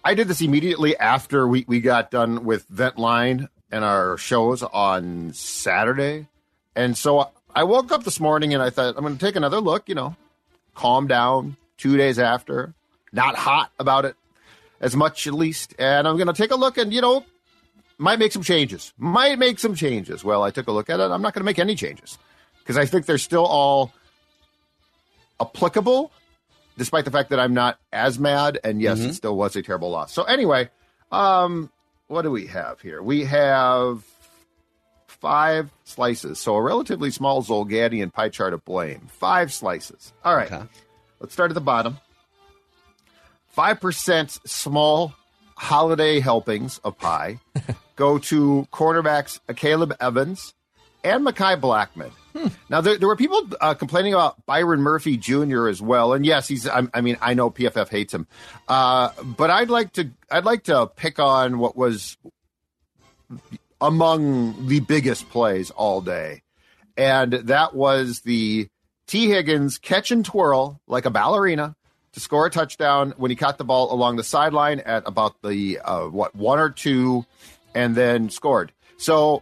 I 0.04 0.14
did 0.16 0.28
this 0.28 0.42
immediately 0.42 0.98
after 0.98 1.48
we, 1.48 1.66
we 1.68 1.80
got 1.82 2.12
done 2.12 2.44
with 2.46 2.66
Vent 2.68 2.98
Line 2.98 3.48
and 3.72 3.84
our 3.86 4.18
shows 4.18 4.64
on 4.64 5.32
Saturday. 5.34 6.28
And 6.76 6.98
so 6.98 7.30
I 7.56 7.64
woke 7.64 7.92
up 7.92 8.04
this 8.04 8.20
morning 8.20 8.54
and 8.54 8.62
I 8.64 8.70
thought, 8.70 8.96
I'm 8.98 9.02
going 9.04 9.18
to 9.18 9.26
take 9.26 9.36
another 9.36 9.60
look, 9.62 9.88
you 9.90 9.96
know, 9.96 10.16
calm 10.74 11.08
down 11.08 11.56
two 11.80 11.98
days 11.98 12.20
after, 12.20 12.76
not 13.12 13.36
hot 13.36 13.72
about 13.80 14.06
it 14.06 14.16
as 14.80 14.96
much 14.96 15.26
at 15.26 15.34
least. 15.34 15.74
And 15.80 16.08
I'm 16.08 16.16
going 16.18 16.28
to 16.28 16.34
take 16.34 16.52
a 16.52 16.56
look 16.56 16.78
and, 16.78 16.94
you 16.94 17.02
know, 17.02 17.26
might 17.98 18.20
make 18.20 18.32
some 18.32 18.44
changes. 18.44 18.94
Might 18.98 19.40
make 19.40 19.58
some 19.58 19.74
changes. 19.74 20.24
Well, 20.24 20.44
I 20.44 20.52
took 20.52 20.68
a 20.68 20.72
look 20.72 20.90
at 20.90 21.00
it. 21.00 21.04
I'm 21.04 21.22
not 21.22 21.34
going 21.34 21.42
to 21.42 21.46
make 21.46 21.60
any 21.60 21.76
changes 21.76 22.18
because 22.60 22.78
I 22.78 22.86
think 22.86 23.06
they're 23.08 23.18
still 23.18 23.46
all 23.46 23.92
applicable, 25.42 26.12
despite 26.78 27.06
the 27.06 27.12
fact 27.12 27.30
that 27.32 27.40
I'm 27.40 27.54
not 27.54 27.80
as 27.92 28.20
mad. 28.20 28.60
And 28.64 28.82
yes, 28.82 29.00
it 29.00 29.14
still 29.14 29.36
was 29.36 29.56
a 29.56 29.62
terrible 29.62 29.90
loss. 29.90 30.14
So 30.14 30.24
anyway, 30.24 30.70
um, 31.12 31.72
what 32.08 32.22
do 32.22 32.32
we 32.32 32.48
have 32.48 32.80
here? 32.82 33.02
We 33.02 33.26
have 33.26 34.04
five 35.08 35.70
slices. 35.84 36.40
So 36.40 36.56
a 36.56 36.62
relatively 36.62 37.12
small 37.12 37.44
Zulgadian 37.44 38.14
pie 38.14 38.30
chart 38.30 38.54
of 38.54 38.64
blame. 38.64 39.08
Five 39.12 39.52
slices. 39.52 40.14
All 40.24 40.36
right. 40.36 40.50
Let's 41.20 41.34
start 41.34 41.52
at 41.52 41.56
the 41.56 41.62
bottom. 41.62 41.98
5% 43.58 44.48
small 44.48 45.14
holiday 45.56 46.20
helpings 46.20 46.80
of 46.80 46.98
pie 46.98 47.40
go 47.96 48.18
to 48.18 48.68
cornerbacks 48.72 49.40
Akayleb 49.50 49.96
Evans 50.00 50.54
and 51.04 51.26
Mekhi 51.26 51.60
Blackmon. 51.60 52.12
Now, 52.70 52.80
there, 52.82 52.98
there 52.98 53.08
were 53.08 53.18
people 53.18 53.50
uh, 53.60 53.74
complaining 53.74 54.14
about 54.14 54.46
Byron 54.46 54.82
Murphy 54.82 55.18
Jr. 55.18 55.68
as 55.68 55.82
well, 55.82 56.14
and 56.14 56.26
yes, 56.26 56.48
he's. 56.48 56.68
I, 56.68 56.84
I 56.94 57.02
mean, 57.02 57.18
I 57.22 57.34
know 57.34 57.50
PFF 57.50 57.90
hates 57.90 58.14
him, 58.14 58.28
uh, 58.68 59.10
but 59.24 59.50
I'd 59.50 59.70
like 59.70 59.94
to. 59.94 60.12
I'd 60.32 60.46
like 60.46 60.66
to 60.66 60.88
pick 60.96 61.20
on 61.20 61.58
what 61.58 61.76
was 61.76 62.18
among 63.82 64.68
the 64.68 64.80
biggest 64.80 65.30
plays 65.30 65.72
all 65.72 66.02
day, 66.02 66.44
and 66.96 67.34
that 67.34 67.76
was 67.76 68.22
the 68.22 68.70
Tee 69.10 69.28
Higgins 69.28 69.80
catch 69.80 70.12
and 70.12 70.24
twirl 70.24 70.80
like 70.86 71.06
a 71.06 71.10
ballerina 71.10 71.76
to 72.14 72.20
score 72.20 72.46
a 72.46 72.52
touchdown 72.52 73.16
when 73.18 73.32
he 73.32 73.36
caught 73.36 73.58
the 73.58 73.64
ball 73.64 73.92
along 73.92 74.18
the 74.18 74.24
sideline 74.24 74.82
at 74.82 75.02
about 75.08 75.42
the 75.42 75.80
uh, 75.80 76.04
what 76.04 76.36
one 76.36 76.60
or 76.60 76.70
two, 76.70 77.26
and 77.74 77.96
then 77.96 78.30
scored. 78.30 78.72
So 78.98 79.42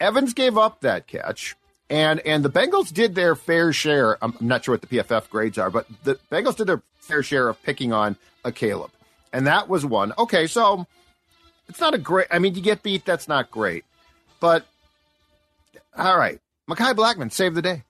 Evans 0.00 0.32
gave 0.32 0.56
up 0.56 0.80
that 0.80 1.08
catch, 1.08 1.56
and 1.90 2.20
and 2.20 2.42
the 2.42 2.48
Bengals 2.48 2.90
did 2.90 3.14
their 3.14 3.36
fair 3.36 3.74
share. 3.74 4.16
I'm 4.24 4.34
not 4.40 4.64
sure 4.64 4.72
what 4.72 4.80
the 4.80 4.86
PFF 4.86 5.28
grades 5.28 5.58
are, 5.58 5.68
but 5.68 5.86
the 6.04 6.18
Bengals 6.30 6.56
did 6.56 6.66
their 6.66 6.80
fair 6.96 7.22
share 7.22 7.50
of 7.50 7.62
picking 7.62 7.92
on 7.92 8.16
a 8.46 8.50
Caleb, 8.50 8.92
and 9.30 9.46
that 9.46 9.68
was 9.68 9.84
one. 9.84 10.14
Okay, 10.16 10.46
so 10.46 10.86
it's 11.68 11.80
not 11.80 11.92
a 11.92 11.98
great. 11.98 12.28
I 12.30 12.38
mean, 12.38 12.54
you 12.54 12.62
get 12.62 12.82
beat. 12.82 13.04
That's 13.04 13.28
not 13.28 13.50
great, 13.50 13.84
but 14.40 14.64
all 15.94 16.16
right. 16.16 16.40
Mekhi 16.66 16.94
Blackmon 16.94 17.30
saved 17.30 17.56
the 17.56 17.60
day. 17.60 17.82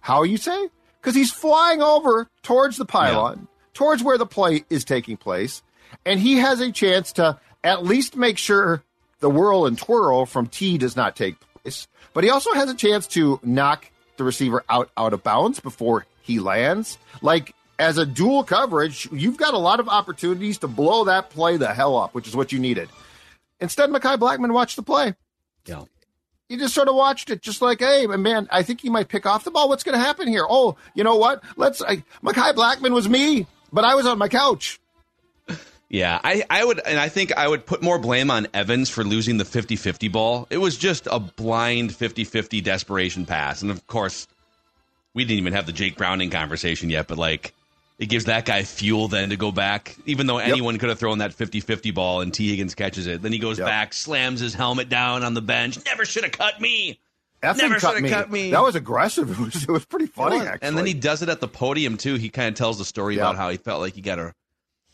How 0.00 0.22
you 0.22 0.36
say? 0.36 0.68
Because 1.00 1.14
he's 1.14 1.32
flying 1.32 1.82
over 1.82 2.28
towards 2.42 2.76
the 2.76 2.84
pylon, 2.84 3.48
towards 3.74 4.02
where 4.02 4.18
the 4.18 4.26
play 4.26 4.64
is 4.68 4.84
taking 4.84 5.16
place, 5.16 5.62
and 6.04 6.20
he 6.20 6.36
has 6.36 6.60
a 6.60 6.72
chance 6.72 7.12
to 7.12 7.38
at 7.64 7.84
least 7.84 8.16
make 8.16 8.38
sure 8.38 8.82
the 9.20 9.30
whirl 9.30 9.66
and 9.66 9.78
twirl 9.78 10.26
from 10.26 10.46
T 10.46 10.78
does 10.78 10.96
not 10.96 11.16
take 11.16 11.36
place. 11.62 11.86
But 12.12 12.24
he 12.24 12.30
also 12.30 12.52
has 12.52 12.70
a 12.70 12.74
chance 12.74 13.06
to 13.08 13.38
knock 13.42 13.90
the 14.16 14.24
receiver 14.24 14.64
out 14.68 14.90
out 14.96 15.12
of 15.12 15.22
bounds 15.22 15.60
before 15.60 16.06
he 16.22 16.40
lands. 16.40 16.98
Like 17.22 17.54
as 17.78 17.96
a 17.96 18.04
dual 18.04 18.44
coverage, 18.44 19.08
you've 19.12 19.36
got 19.36 19.54
a 19.54 19.58
lot 19.58 19.80
of 19.80 19.88
opportunities 19.88 20.58
to 20.58 20.68
blow 20.68 21.04
that 21.04 21.30
play 21.30 21.56
the 21.56 21.72
hell 21.72 21.96
up, 21.96 22.14
which 22.14 22.28
is 22.28 22.36
what 22.36 22.52
you 22.52 22.58
needed. 22.58 22.88
Instead, 23.60 23.90
Mekhi 23.90 24.18
Blackmon 24.18 24.52
watched 24.52 24.76
the 24.76 24.82
play. 24.82 25.14
Yeah. 25.66 25.84
He 26.50 26.56
just 26.56 26.74
sort 26.74 26.88
of 26.88 26.96
watched 26.96 27.30
it, 27.30 27.42
just 27.42 27.62
like, 27.62 27.78
hey, 27.78 28.08
man, 28.08 28.48
I 28.50 28.64
think 28.64 28.80
he 28.80 28.90
might 28.90 29.06
pick 29.06 29.24
off 29.24 29.44
the 29.44 29.52
ball. 29.52 29.68
What's 29.68 29.84
going 29.84 29.96
to 29.96 30.04
happen 30.04 30.26
here? 30.26 30.44
Oh, 30.46 30.76
you 30.94 31.04
know 31.04 31.14
what? 31.14 31.44
Let's. 31.56 31.80
I, 31.80 32.02
Mekhi 32.24 32.52
Blackmon 32.54 32.90
was 32.90 33.08
me, 33.08 33.46
but 33.72 33.84
I 33.84 33.94
was 33.94 34.04
on 34.04 34.18
my 34.18 34.26
couch. 34.26 34.80
Yeah, 35.88 36.20
I, 36.22 36.44
I 36.50 36.64
would, 36.64 36.80
and 36.84 36.98
I 36.98 37.08
think 37.08 37.36
I 37.36 37.46
would 37.46 37.66
put 37.66 37.82
more 37.82 38.00
blame 38.00 38.32
on 38.32 38.48
Evans 38.52 38.90
for 38.90 39.04
losing 39.04 39.36
the 39.36 39.44
50 39.44 39.76
50 39.76 40.08
ball. 40.08 40.48
It 40.50 40.58
was 40.58 40.76
just 40.76 41.06
a 41.08 41.20
blind 41.20 41.94
50 41.94 42.24
50 42.24 42.60
desperation 42.60 43.26
pass. 43.26 43.62
And 43.62 43.70
of 43.70 43.86
course, 43.86 44.26
we 45.14 45.24
didn't 45.24 45.38
even 45.38 45.52
have 45.52 45.66
the 45.66 45.72
Jake 45.72 45.96
Browning 45.96 46.30
conversation 46.30 46.90
yet, 46.90 47.06
but 47.06 47.16
like, 47.16 47.54
it 48.00 48.06
gives 48.08 48.24
that 48.24 48.44
guy 48.46 48.64
fuel 48.64 49.06
then 49.06 49.30
to 49.30 49.36
go 49.36 49.52
back, 49.52 49.96
even 50.06 50.26
though 50.26 50.38
anyone 50.38 50.78
could 50.78 50.88
have 50.88 50.98
thrown 50.98 51.18
that 51.18 51.32
50 51.34 51.60
50 51.60 51.90
ball 51.92 52.20
and 52.22 52.34
Tee 52.34 52.48
Higgins 52.50 52.74
catches 52.74 53.06
it. 53.06 53.22
Then 53.22 53.32
he 53.32 53.38
goes 53.38 53.58
back, 53.58 53.92
slams 53.92 54.40
his 54.40 54.54
helmet 54.54 54.88
down 54.88 55.22
on 55.22 55.34
the 55.34 55.42
bench. 55.42 55.78
Never 55.84 56.04
should 56.04 56.24
have 56.24 56.32
cut 56.32 56.60
me. 56.60 56.98
Effing 57.42 57.58
Never 57.58 57.78
cut 57.78 57.94
should 57.94 58.02
me. 58.02 58.08
have 58.10 58.24
cut 58.24 58.30
me. 58.32 58.50
That 58.50 58.62
was 58.62 58.74
aggressive. 58.74 59.30
It 59.38 59.38
was, 59.38 59.62
it 59.62 59.70
was 59.70 59.84
pretty 59.86 60.06
funny, 60.06 60.36
Yeah. 60.36 60.44
actually. 60.52 60.68
And 60.68 60.76
then 60.76 60.84
he 60.86 60.92
does 60.94 61.22
it 61.22 61.28
at 61.28 61.40
the 61.40 61.48
podium 61.48 61.96
too. 61.96 62.16
He 62.16 62.28
kind 62.30 62.48
of 62.48 62.54
tells 62.54 62.78
the 62.78 62.84
story 62.84 63.16
Yeah. 63.16 63.22
about 63.22 63.36
how 63.36 63.48
he 63.50 63.56
felt 63.58 63.80
like 63.80 63.94
he 63.94 64.00
got 64.00 64.18
a 64.18 64.34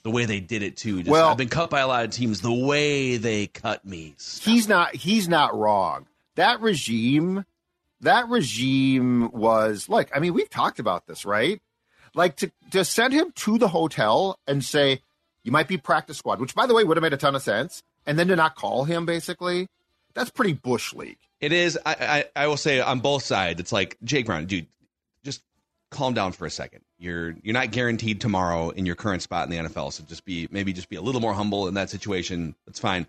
the 0.04 0.10
way 0.10 0.24
they 0.26 0.38
did 0.38 0.62
it 0.62 0.76
too. 0.76 0.98
Just, 0.98 1.10
Well- 1.10 1.28
I've 1.28 1.36
been 1.36 1.48
cut 1.48 1.70
by 1.70 1.80
a 1.80 1.88
lot 1.88 2.04
of 2.04 2.10
teams 2.12 2.40
the 2.40 2.52
way 2.52 3.16
they 3.16 3.46
cut 3.48 3.84
me. 3.84 4.14
he's 4.42 4.68
not 4.68 4.94
he's 4.94 5.28
not 5.28 5.56
wrong. 5.58 6.06
That 6.36 6.60
regime, 6.60 7.44
that 8.02 8.28
regime 8.28 9.30
was 9.32 9.88
like, 9.88 10.10
I 10.14 10.20
mean, 10.20 10.34
we've 10.34 10.50
talked 10.50 10.78
about 10.78 11.06
this, 11.06 11.24
right? 11.24 11.60
Like 12.16 12.36
to 12.36 12.50
to 12.72 12.84
send 12.84 13.12
him 13.12 13.30
to 13.36 13.58
the 13.58 13.68
hotel 13.68 14.38
and 14.46 14.64
say 14.64 15.02
you 15.44 15.52
might 15.52 15.68
be 15.68 15.76
practice 15.76 16.18
squad, 16.18 16.40
which 16.40 16.54
by 16.54 16.66
the 16.66 16.74
way 16.74 16.82
would 16.82 16.96
have 16.96 17.02
made 17.02 17.12
a 17.12 17.18
ton 17.18 17.36
of 17.36 17.42
sense, 17.42 17.82
and 18.06 18.18
then 18.18 18.26
to 18.28 18.36
not 18.36 18.56
call 18.56 18.84
him 18.84 19.06
basically, 19.06 19.68
that's 20.14 20.30
pretty 20.30 20.54
bush 20.54 20.92
league. 20.94 21.18
It 21.40 21.52
is. 21.52 21.78
I, 21.86 22.24
I 22.34 22.44
I 22.44 22.46
will 22.48 22.56
say 22.56 22.80
on 22.80 23.00
both 23.00 23.22
sides, 23.22 23.60
it's 23.60 23.72
like 23.72 23.98
Jake 24.02 24.26
Brown, 24.26 24.46
dude. 24.46 24.66
Just 25.22 25.42
calm 25.90 26.14
down 26.14 26.32
for 26.32 26.46
a 26.46 26.50
second. 26.50 26.80
You're 26.98 27.36
you're 27.42 27.52
not 27.52 27.70
guaranteed 27.70 28.20
tomorrow 28.20 28.70
in 28.70 28.86
your 28.86 28.96
current 28.96 29.22
spot 29.22 29.44
in 29.44 29.50
the 29.50 29.68
NFL, 29.68 29.92
so 29.92 30.02
just 30.04 30.24
be 30.24 30.48
maybe 30.50 30.72
just 30.72 30.88
be 30.88 30.96
a 30.96 31.02
little 31.02 31.20
more 31.20 31.34
humble 31.34 31.68
in 31.68 31.74
that 31.74 31.90
situation. 31.90 32.54
That's 32.64 32.80
fine. 32.80 33.06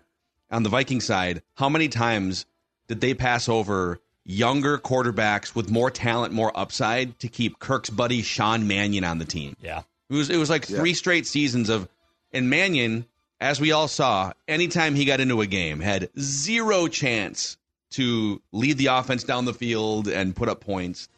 On 0.50 0.62
the 0.62 0.68
Viking 0.68 1.00
side, 1.00 1.42
how 1.54 1.68
many 1.68 1.88
times 1.88 2.44
did 2.88 3.00
they 3.00 3.14
pass 3.14 3.48
over 3.48 4.00
younger 4.28 4.76
quarterbacks 4.78 5.54
with 5.54 5.70
more 5.70 5.90
talent, 5.90 6.32
more 6.34 6.52
upside 6.56 7.18
to 7.18 7.28
keep 7.28 7.58
Kirk's 7.58 7.88
buddy 7.90 8.22
Sean 8.22 8.68
Mannion 8.68 9.02
on 9.02 9.18
the 9.18 9.24
team? 9.24 9.56
Yeah. 9.60 9.82
It 10.10 10.14
was 10.14 10.30
it 10.30 10.36
was 10.36 10.48
like 10.50 10.64
three 10.66 10.94
straight 10.94 11.26
seasons 11.26 11.68
of 11.68 11.88
and 12.32 12.48
Mannion, 12.50 13.06
as 13.40 13.60
we 13.60 13.72
all 13.72 13.88
saw, 13.88 14.32
anytime 14.46 14.94
he 14.94 15.04
got 15.06 15.18
into 15.20 15.40
a 15.40 15.46
game, 15.46 15.80
had 15.80 16.10
zero 16.18 16.86
chance 16.88 17.56
to 17.92 18.40
lead 18.52 18.76
the 18.78 18.86
offense 18.86 19.24
down 19.24 19.46
the 19.46 19.54
field 19.54 20.08
and 20.08 20.36
put 20.36 20.48
up 20.48 20.60
points. 20.60 21.08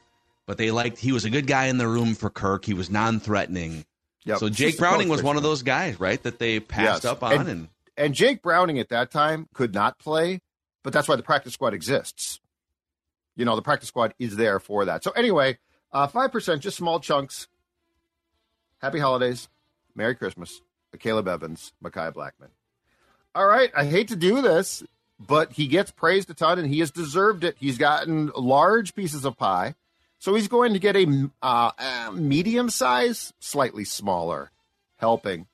But 0.46 0.56
they 0.58 0.70
liked 0.70 0.98
he 0.98 1.12
was 1.12 1.24
a 1.24 1.30
good 1.30 1.46
guy 1.46 1.66
in 1.66 1.78
the 1.78 1.86
room 1.86 2.14
for 2.14 2.30
Kirk. 2.30 2.64
He 2.64 2.74
was 2.74 2.90
non-threatening. 2.90 3.84
Yep. 4.24 4.38
So 4.38 4.48
Jake 4.48 4.78
Browning 4.78 5.08
was 5.08 5.22
one 5.22 5.36
of 5.36 5.42
those 5.42 5.62
guys, 5.62 5.98
right? 6.00 6.20
That 6.22 6.38
they 6.38 6.58
passed 6.60 7.04
Yes. 7.04 7.12
up 7.12 7.22
on 7.22 7.48
and, 7.48 7.68
and 7.96 8.14
Jake 8.14 8.42
Browning 8.42 8.78
at 8.80 8.88
that 8.88 9.10
time 9.12 9.48
could 9.54 9.72
not 9.72 9.98
play, 9.98 10.40
but 10.82 10.92
that's 10.92 11.06
why 11.08 11.14
the 11.16 11.22
practice 11.22 11.54
squad 11.54 11.74
exists. 11.74 12.39
You 13.36 13.44
know, 13.44 13.56
the 13.56 13.62
practice 13.62 13.88
squad 13.88 14.14
is 14.18 14.36
there 14.36 14.60
for 14.60 14.84
that. 14.84 15.04
So 15.04 15.12
anyway, 15.12 15.58
uh, 15.92 16.06
five 16.06 16.32
percent, 16.32 16.62
just 16.62 16.76
small 16.76 17.00
chunks. 17.00 17.48
Happy 18.78 18.98
holidays, 18.98 19.48
Merry 19.94 20.14
Christmas, 20.14 20.62
Akayleb 20.96 21.28
Evans, 21.28 21.72
Mekhi 21.82 22.12
Blackmon. 22.12 22.48
All 23.34 23.46
right, 23.46 23.70
I 23.76 23.84
hate 23.84 24.08
to 24.08 24.16
do 24.16 24.42
this, 24.42 24.82
but 25.18 25.52
he 25.52 25.68
gets 25.68 25.90
praised 25.90 26.30
a 26.30 26.34
ton, 26.34 26.58
and 26.58 26.68
he 26.68 26.80
has 26.80 26.90
deserved 26.90 27.44
it. 27.44 27.56
He's 27.58 27.78
gotten 27.78 28.32
large 28.34 28.94
pieces 28.94 29.24
of 29.24 29.36
pie, 29.36 29.74
so 30.18 30.34
he's 30.34 30.48
going 30.48 30.72
to 30.72 30.78
get 30.78 30.96
a 30.96 31.30
uh, 31.42 31.70
uh, 31.78 32.10
medium 32.12 32.70
size, 32.70 33.32
slightly 33.38 33.84
smaller 33.84 34.50
helping. 34.96 35.46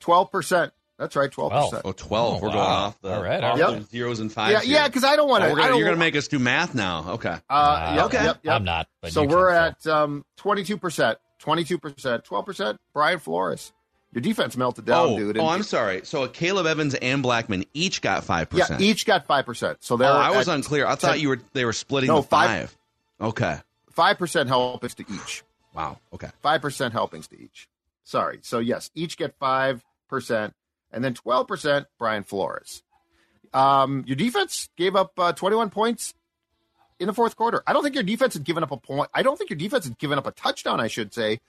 Twelve 0.00 0.30
percent. 0.30 0.72
That's 0.98 1.14
right, 1.14 1.30
twelve 1.30 1.52
percent. 1.52 1.82
oh, 1.84 1.92
12. 1.92 2.34
Oh, 2.34 2.38
we're 2.42 2.48
wow. 2.48 2.54
going 2.54 2.66
off 2.66 3.00
the 3.02 3.14
All 3.14 3.22
right, 3.22 3.44
off 3.44 3.60
all 3.62 3.72
the 3.74 3.82
zeros 3.82 4.18
and 4.18 4.32
fives. 4.32 4.52
Yeah, 4.52 4.60
here. 4.62 4.74
yeah, 4.82 4.88
because 4.88 5.04
I 5.04 5.14
don't 5.16 5.28
want 5.28 5.44
Oh, 5.44 5.46
to. 5.48 5.52
we're 5.52 5.58
gonna- 5.60 5.76
you're 5.76 5.84
going 5.84 5.96
to 5.96 6.00
make 6.00 6.16
us 6.16 6.26
do 6.26 6.38
math 6.40 6.74
now. 6.74 7.04
Okay. 7.10 7.36
Uh, 7.48 7.92
yep, 7.96 8.04
okay. 8.06 8.24
yep, 8.24 8.38
yep. 8.42 8.54
I'm 8.56 8.64
not, 8.64 8.88
but 9.00 9.12
so 9.12 9.22
we're 9.24 9.48
can, 9.52 9.74
at 9.78 9.86
um, 9.86 10.24
22%, 10.40 11.14
22%, 11.40 12.24
12%. 12.24 12.78
Brian 12.92 13.18
Flores, 13.20 13.72
Your 14.12 14.22
defense 14.22 14.56
melted 14.56 14.86
down, 14.86 15.08
oh, 15.10 15.16
dude. 15.18 15.38
oh, 15.38 15.46
I'm 15.46 15.62
sorry. 15.62 16.00
So 16.04 16.26
Akayleb 16.26 16.66
Evans 16.66 16.94
and 16.96 17.22
Blackmon 17.22 17.66
each 17.74 18.00
got 18.02 18.24
five 18.24 18.50
percent. 18.50 18.70
Yeah, 18.70 18.76
percent. 18.76 18.90
each 18.90 19.06
got 19.06 19.26
five 19.26 19.46
percent. 19.46 19.78
So 19.84 19.94
Oh, 19.94 19.98
they're. 19.98 20.10
I 20.10 20.30
was 20.36 20.48
unclear. 20.48 20.86
I 20.86 20.94
thought 20.96 21.12
10 21.12 21.20
you 21.20 21.28
were 21.28 21.40
they 21.52 21.64
were 21.64 21.72
splitting 21.72 22.08
No, 22.08 22.22
the 22.22 22.26
five- 22.26 22.70
five. 22.70 23.28
Okay. 23.28 23.56
five 23.92 24.18
percent 24.18 24.48
helpings 24.48 24.94
to 24.96 25.04
each. 25.08 25.44
Wow. 25.74 25.98
Okay. 26.12 26.28
Five 26.42 26.60
percent 26.62 26.92
helpings 26.92 27.28
to 27.28 27.38
each. 27.40 27.68
Sorry. 28.02 28.38
So 28.42 28.58
yes, 28.58 28.90
each 28.94 29.16
get 29.16 29.34
five 29.38 29.84
percent, 30.08 30.54
and 30.92 31.02
then 31.04 31.14
twelve 31.14 31.46
percent 31.48 31.86
Brian 31.98 32.24
Flores. 32.24 32.82
Um, 33.52 34.04
your 34.06 34.16
defense 34.16 34.68
gave 34.76 34.94
up 34.96 35.12
uh, 35.18 35.32
twenty-one 35.32 35.70
points 35.70 36.14
in 36.98 37.06
the 37.06 37.14
fourth 37.14 37.36
quarter. 37.36 37.62
I 37.66 37.72
don't 37.72 37.82
think 37.82 37.94
your 37.94 38.04
defense 38.04 38.34
had 38.34 38.44
given 38.44 38.62
up 38.62 38.70
a 38.72 38.76
point. 38.76 39.10
I 39.14 39.22
don't 39.22 39.36
think 39.36 39.50
your 39.50 39.58
defense 39.58 39.84
had 39.84 39.98
given 39.98 40.18
up 40.18 40.26
a 40.26 40.32
touchdown. 40.32 40.80
I 40.80 40.88
should 40.88 41.14
say, 41.14 41.40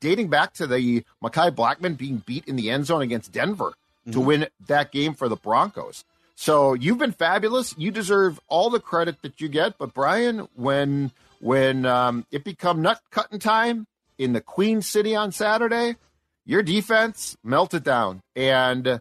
dating 0.00 0.28
back 0.28 0.52
to 0.54 0.66
the 0.66 1.04
Mekhi 1.22 1.50
Blackmon 1.50 1.96
being 1.96 2.22
beat 2.24 2.46
in 2.46 2.56
the 2.56 2.70
end 2.70 2.86
zone 2.86 3.02
against 3.02 3.32
Denver 3.32 3.74
to 4.10 4.18
Mhm. 4.18 4.24
win 4.24 4.46
that 4.66 4.92
game 4.92 5.14
for 5.14 5.28
the 5.28 5.36
Broncos. 5.36 6.04
So 6.36 6.74
you've 6.74 6.98
been 6.98 7.12
fabulous. 7.12 7.74
You 7.78 7.90
deserve 7.90 8.40
all 8.48 8.68
the 8.70 8.80
credit 8.80 9.22
that 9.22 9.40
you 9.40 9.48
get. 9.48 9.78
But 9.78 9.94
Brian, 9.94 10.48
when 10.54 11.12
when 11.40 11.84
um, 11.84 12.24
it 12.30 12.42
become 12.42 12.80
nut 12.80 13.00
cutting 13.10 13.38
time 13.38 13.86
in 14.16 14.32
the 14.32 14.40
Queen 14.40 14.80
City 14.80 15.14
on 15.14 15.30
Saturday, 15.30 15.96
your 16.44 16.62
defense 16.62 17.36
melted 17.42 17.82
down, 17.84 18.20
and 18.36 19.00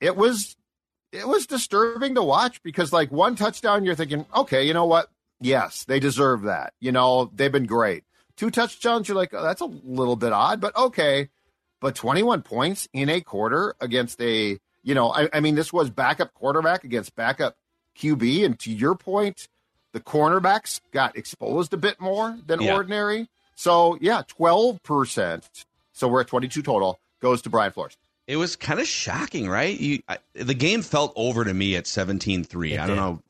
it 0.00 0.16
was 0.16 0.56
it 1.12 1.26
was 1.28 1.46
disturbing 1.46 2.14
to 2.14 2.22
watch 2.22 2.62
because 2.62 2.92
like 2.92 3.10
one 3.12 3.36
touchdown, 3.36 3.84
you're 3.84 3.94
thinking, 3.94 4.24
okay, 4.34 4.66
you 4.66 4.72
know 4.74 4.86
what? 4.86 5.08
Yes, 5.40 5.84
they 5.84 6.00
deserve 6.00 6.42
that. 6.42 6.72
You 6.80 6.92
know, 6.92 7.30
they've 7.34 7.52
been 7.52 7.66
great. 7.66 8.04
Two 8.36 8.50
touchdowns, 8.50 9.08
you're 9.08 9.16
like, 9.16 9.34
oh, 9.34 9.42
that's 9.42 9.60
a 9.60 9.66
little 9.66 10.16
bit 10.16 10.32
odd, 10.32 10.60
but 10.60 10.74
okay. 10.76 11.28
But 11.80 11.94
21 11.96 12.42
points 12.42 12.88
in 12.92 13.08
a 13.10 13.20
quarter 13.20 13.74
against 13.80 14.20
a, 14.22 14.58
you 14.82 14.94
know, 14.94 15.12
I, 15.12 15.28
I 15.32 15.40
mean, 15.40 15.54
this 15.56 15.72
was 15.72 15.90
backup 15.90 16.32
quarterback 16.32 16.84
against 16.84 17.14
backup 17.16 17.56
QB. 17.98 18.44
And 18.46 18.58
to 18.60 18.72
your 18.72 18.94
point, 18.94 19.48
the 19.92 20.00
cornerbacks 20.00 20.80
got 20.92 21.16
exposed 21.16 21.74
a 21.74 21.76
bit 21.76 22.00
more 22.00 22.38
than 22.46 22.62
Yeah. 22.62 22.74
ordinary. 22.76 23.28
So, 23.56 23.98
yeah, 24.00 24.22
12%. 24.38 25.42
So 25.92 26.08
we're 26.08 26.22
at 26.22 26.28
22 26.28 26.62
total, 26.62 27.00
goes 27.20 27.42
to 27.42 27.50
Brian 27.50 27.72
Flores. 27.72 27.96
It 28.26 28.36
was 28.36 28.56
kind 28.56 28.80
of 28.80 28.86
shocking, 28.86 29.48
right? 29.48 29.78
You, 29.78 30.00
I, 30.08 30.18
the 30.34 30.54
game 30.54 30.82
felt 30.82 31.12
over 31.16 31.44
to 31.44 31.52
me 31.52 31.76
at 31.76 31.84
17-3. 31.84 32.78
I 32.78 32.86
did. 32.86 32.86
don't 32.86 32.96
know. 32.96 33.22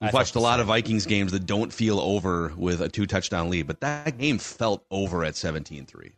I 0.00 0.06
We've 0.06 0.10
felt 0.10 0.14
watched 0.20 0.34
a 0.36 0.40
lot 0.40 0.54
same. 0.54 0.60
of 0.62 0.66
Vikings 0.68 1.04
games 1.06 1.32
that 1.32 1.44
don't 1.44 1.72
feel 1.72 2.00
over 2.00 2.52
with 2.56 2.80
a 2.80 2.88
two 2.88 3.06
touchdown 3.06 3.50
lead, 3.50 3.66
but 3.66 3.80
that 3.80 4.16
game 4.16 4.38
felt 4.38 4.84
over 4.90 5.24
at 5.24 5.34
17-3. 5.34 6.12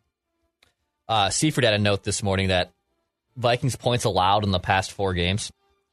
Uh, 1.08 1.30
Seaford 1.30 1.64
had 1.64 1.74
a 1.74 1.78
note 1.78 2.04
this 2.04 2.22
morning 2.22 2.48
that 2.48 2.70
Vikings 3.36 3.74
points 3.76 4.04
allowed 4.04 4.44
in 4.44 4.52
the 4.52 4.60
past 4.60 4.92
four 4.92 5.12
games, 5.14 5.50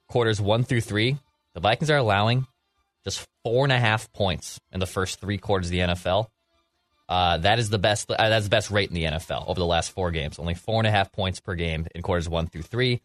quarters 0.07 0.39
one 0.39 0.63
through 0.63 0.81
three, 0.81 1.17
the 1.55 1.59
Vikings 1.59 1.89
are 1.89 1.97
allowing 1.97 2.45
just 3.03 3.27
four 3.43 3.65
and 3.65 3.71
a 3.73 3.79
half 3.79 4.11
points 4.13 4.59
in 4.71 4.79
the 4.79 4.85
first 4.85 5.19
three 5.19 5.37
quarters 5.37 5.67
of 5.67 5.71
the 5.71 5.79
NFL. 5.79 6.27
Uh, 7.09 7.37
that 7.39 7.57
is 7.59 7.69
the 7.71 7.79
best. 7.79 8.09
Uh, 8.11 8.29
that's 8.29 8.45
the 8.45 8.49
best 8.51 8.69
rate 8.69 8.87
in 8.89 8.93
the 8.95 9.03
NFL 9.05 9.49
over 9.49 9.59
the 9.59 9.65
last 9.65 9.91
four 9.91 10.11
games. 10.11 10.37
Only 10.39 10.53
four 10.53 10.79
and 10.79 10.85
a 10.87 10.91
half 10.91 11.11
points 11.11 11.39
per 11.39 11.55
game 11.55 11.87
in 11.95 12.01
quarters 12.03 12.29
one 12.29 12.45
through 12.47 12.61
three. 12.61 13.01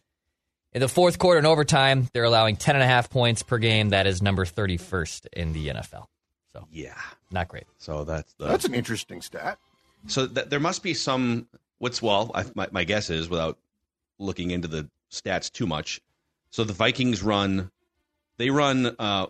In 0.75 0.81
the 0.81 0.89
fourth 0.89 1.19
quarter 1.19 1.39
and 1.39 1.47
overtime, 1.47 2.09
they're 2.13 2.25
allowing 2.25 2.57
ten 2.57 2.75
and 2.77 2.83
a 2.83 2.87
half 2.87 3.09
points 3.09 3.43
per 3.43 3.57
game. 3.59 3.89
That 3.91 4.07
is 4.07 4.21
number 4.21 4.45
thirty-first 4.45 5.27
in 5.33 5.53
the 5.55 5.69
NFL. 5.69 6.07
So 6.53 6.67
Yeah. 6.71 6.93
not 7.31 7.49
great. 7.49 7.65
So 7.79 8.05
that's 8.05 8.33
the, 8.35 8.47
That's 8.47 8.65
an 8.67 8.75
interesting 8.75 9.23
stat. 9.23 9.59
So 10.07 10.27
th- 10.27 10.49
there 10.49 10.61
must 10.61 10.83
be 10.83 10.93
some. 10.93 11.49
What's 11.79 12.03
well, 12.03 12.31
I, 12.35 12.45
my, 12.55 12.69
my 12.73 12.85
guess 12.85 13.09
is 13.09 13.29
without 13.31 13.57
looking 14.19 14.51
into 14.51 14.69
the 14.69 14.89
stats 15.11 15.51
too 15.51 15.67
much. 15.67 16.01
So 16.51 16.63
the 16.65 16.73
Vikings 16.73 17.23
run, 17.23 17.71
they 18.37 18.51
run 18.51 18.95
uh, 18.99 19.27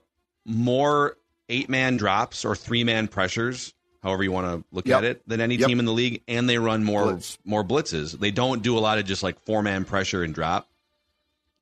more 0.46 1.16
eight 1.48 1.68
man 1.68 1.96
drops 1.98 2.44
or 2.44 2.56
three 2.56 2.84
man 2.84 3.06
pressures, 3.08 3.73
however 4.04 4.22
you 4.22 4.30
want 4.30 4.46
to 4.46 4.64
look 4.70 4.86
Yep. 4.86 4.98
at 4.98 5.04
it, 5.04 5.22
than 5.28 5.40
any 5.40 5.56
Yep. 5.56 5.66
team 5.68 5.80
in 5.80 5.84
the 5.86 5.92
league, 5.92 6.20
and 6.28 6.48
they 6.48 6.58
run 6.58 6.84
more 6.84 7.04
Blitz. 7.12 7.38
more 7.44 7.64
blitzes. 7.64 8.16
They 8.18 8.30
don't 8.30 8.62
do 8.62 8.78
a 8.78 8.80
lot 8.80 8.98
of 8.98 9.04
just 9.06 9.24
like 9.24 9.44
four 9.44 9.62
man 9.62 9.84
pressure 9.84 10.22
and 10.22 10.32
drop. 10.32 10.68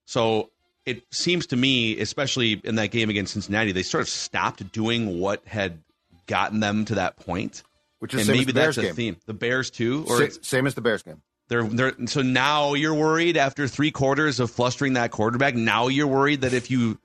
So 0.05 0.51
it 0.85 1.05
seems 1.11 1.47
to 1.49 1.57
me, 1.57 1.99
especially 2.01 2.61
in 2.65 2.75
that 2.75 2.89
game 2.91 3.09
against 3.09 3.33
Cincinnati, 3.33 3.73
they 3.73 3.83
sort 3.85 4.03
of 4.03 4.09
stopped 4.09 4.73
doing 4.73 5.21
what 5.21 5.43
had 5.47 5.79
gotten 6.27 6.61
them 6.61 6.85
to 6.87 6.97
that 6.97 7.17
point. 7.17 7.63
Which 8.01 8.15
is 8.15 8.27
same 8.27 8.37
maybe 8.37 8.51
that's 8.53 8.77
a 8.79 8.83
game. 8.83 8.95
theme. 8.97 9.17
The 9.27 9.35
Bears 9.35 9.71
too, 9.71 10.05
or 10.09 10.29
Sa- 10.29 10.39
same 10.43 10.67
as 10.67 10.75
the 10.75 10.81
Bears 10.81 11.05
game. 11.05 11.23
they're 11.47 11.63
they're 11.63 11.95
so 12.07 12.21
now 12.21 12.75
you're 12.75 12.95
worried 12.95 13.37
after 13.37 13.69
three 13.69 13.93
quarters 13.93 14.41
of 14.41 14.51
flustering 14.51 14.95
that 14.95 15.13
quarterback. 15.13 15.55
Now 15.55 15.87
you're 15.87 16.09
worried 16.09 16.41
that 16.41 16.53
if 16.53 16.69
you 16.69 16.99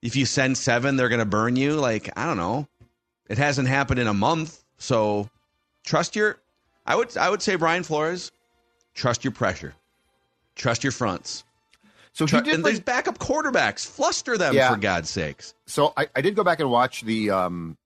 if 0.00 0.14
you 0.14 0.26
send 0.26 0.56
seven, 0.56 0.96
they're 0.96 1.08
going 1.08 1.18
to 1.18 1.24
burn 1.24 1.56
you. 1.56 1.72
Like 1.74 2.10
I 2.16 2.24
don't 2.24 2.36
know, 2.36 2.68
it 3.28 3.36
hasn't 3.36 3.66
happened 3.66 3.98
in 3.98 4.06
a 4.06 4.14
month, 4.14 4.62
so 4.78 5.28
trust 5.84 6.16
your. 6.16 6.38
I 6.86 6.96
would 6.96 7.16
I 7.16 7.28
would 7.30 7.42
say 7.42 7.56
Brian 7.56 7.82
Flores, 7.82 8.32
trust 8.94 9.24
your 9.24 9.32
pressure, 9.32 9.74
trust 10.54 10.82
your 10.82 10.92
fronts. 10.92 11.44
So 12.12 12.26
he 12.26 12.32
did 12.32 12.38
and 12.54 12.62
bring- 12.62 12.74
there's 12.74 12.80
backup 12.80 13.18
quarterbacks. 13.18 13.86
Fluster 13.86 14.36
them 14.36 14.54
Yeah. 14.54 14.70
for 14.72 14.76
God's 14.80 15.08
sakes. 15.10 15.54
So 15.66 15.92
I, 15.96 16.08
I 16.16 16.20
did 16.20 16.34
go 16.34 16.42
back 16.42 16.58
and 16.60 16.70
watch 16.70 17.02
the 17.02 17.30
um 17.30 17.76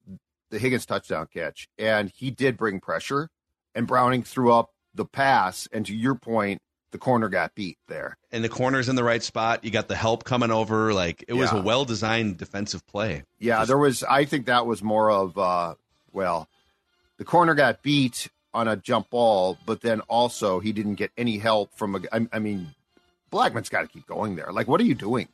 the 0.51 0.59
Higgins 0.59 0.86
touchdown 0.86 1.26
catch, 1.32 1.68
and 1.78 2.11
he 2.14 2.30
did 2.30 2.57
bring 2.57 2.78
pressure, 2.80 3.28
and 3.74 3.86
Browning 3.86 4.22
threw 4.22 4.53
up 4.53 4.70
the 4.95 5.05
pass, 5.07 5.66
and 5.72 5.84
to 5.86 5.95
your 5.95 6.14
point, 6.14 6.61
the 6.90 6.99
corner 6.99 7.30
got 7.30 7.55
beat 7.55 7.78
there. 7.88 8.18
And 8.30 8.45
the 8.45 8.51
corner's 8.51 8.90
in 8.90 8.97
the 8.97 9.03
right 9.05 9.22
spot. 9.22 9.64
You 9.64 9.70
got 9.70 9.88
the 9.88 9.97
help 9.97 10.24
coming 10.24 10.51
over. 10.51 10.93
Like 10.93 11.24
it 11.26 11.32
was 11.32 11.51
a 11.53 11.61
well 11.61 11.84
designed 11.84 12.36
defensive 12.38 12.86
play. 12.86 13.24
Yeah, 13.38 13.64
there 13.64 13.78
was. 13.78 14.03
I 14.05 14.24
think 14.26 14.47
that 14.47 14.66
was 14.66 14.82
more 14.82 15.11
of 15.11 15.36
uh, 15.36 15.74
well, 16.12 16.49
the 17.23 17.27
corner 17.27 17.55
got 17.55 17.85
beat 17.85 18.29
on 18.53 18.66
a 18.66 18.75
jump 18.75 19.11
ball, 19.11 19.57
but 19.64 19.81
then 19.81 20.01
also 20.09 20.59
he 20.59 20.73
didn't 20.73 20.97
get 20.97 21.12
any 21.16 21.39
help 21.39 21.73
from 21.73 21.95
a. 21.95 22.01
I, 22.11 22.27
I 22.33 22.41
mean, 22.41 22.75
Blackmon's 23.31 23.68
got 23.68 23.83
to 23.83 23.87
keep 23.87 24.09
going 24.09 24.35
there. 24.35 24.51
Like, 24.51 24.66
what 24.66 24.81
are 24.81 24.85
you 24.85 24.97
doing? 24.97 25.29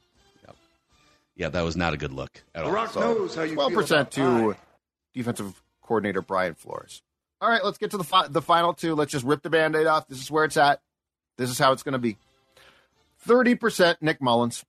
Yeah, 1.34 1.48
that 1.48 1.62
was 1.62 1.76
not 1.76 1.94
a 1.94 1.96
good 1.96 2.12
look 2.12 2.42
at 2.54 2.64
all. 2.64 2.72
Rock 2.72 2.94
knows 2.94 3.34
how 3.34 3.44
you 3.44 3.54
Twelve 3.54 3.70
feel 3.70 3.80
percent 3.80 4.18
about 4.18 4.50
to 4.50 4.56
defensive 5.14 5.62
coordinator 5.80 6.20
Brian 6.20 6.54
Flores. 6.54 7.00
All 7.40 7.48
right, 7.48 7.64
let's 7.64 7.78
get 7.78 7.92
to 7.92 7.96
the 7.96 8.04
fi- 8.04 8.28
the 8.28 8.42
final 8.42 8.74
two. 8.74 8.94
Let's 8.94 9.12
just 9.12 9.24
rip 9.24 9.40
the 9.42 9.48
band-aid 9.48 9.86
off. 9.86 10.08
This 10.08 10.20
is 10.20 10.30
where 10.30 10.44
it's 10.44 10.58
at. 10.58 10.82
This 11.38 11.48
is 11.48 11.58
how 11.58 11.72
it's 11.72 11.82
going 11.82 11.94
to 11.94 11.98
be. 11.98 12.18
Thirty 13.20 13.54
percent 13.54 14.02
Nick 14.02 14.20
Mullens. 14.20 14.62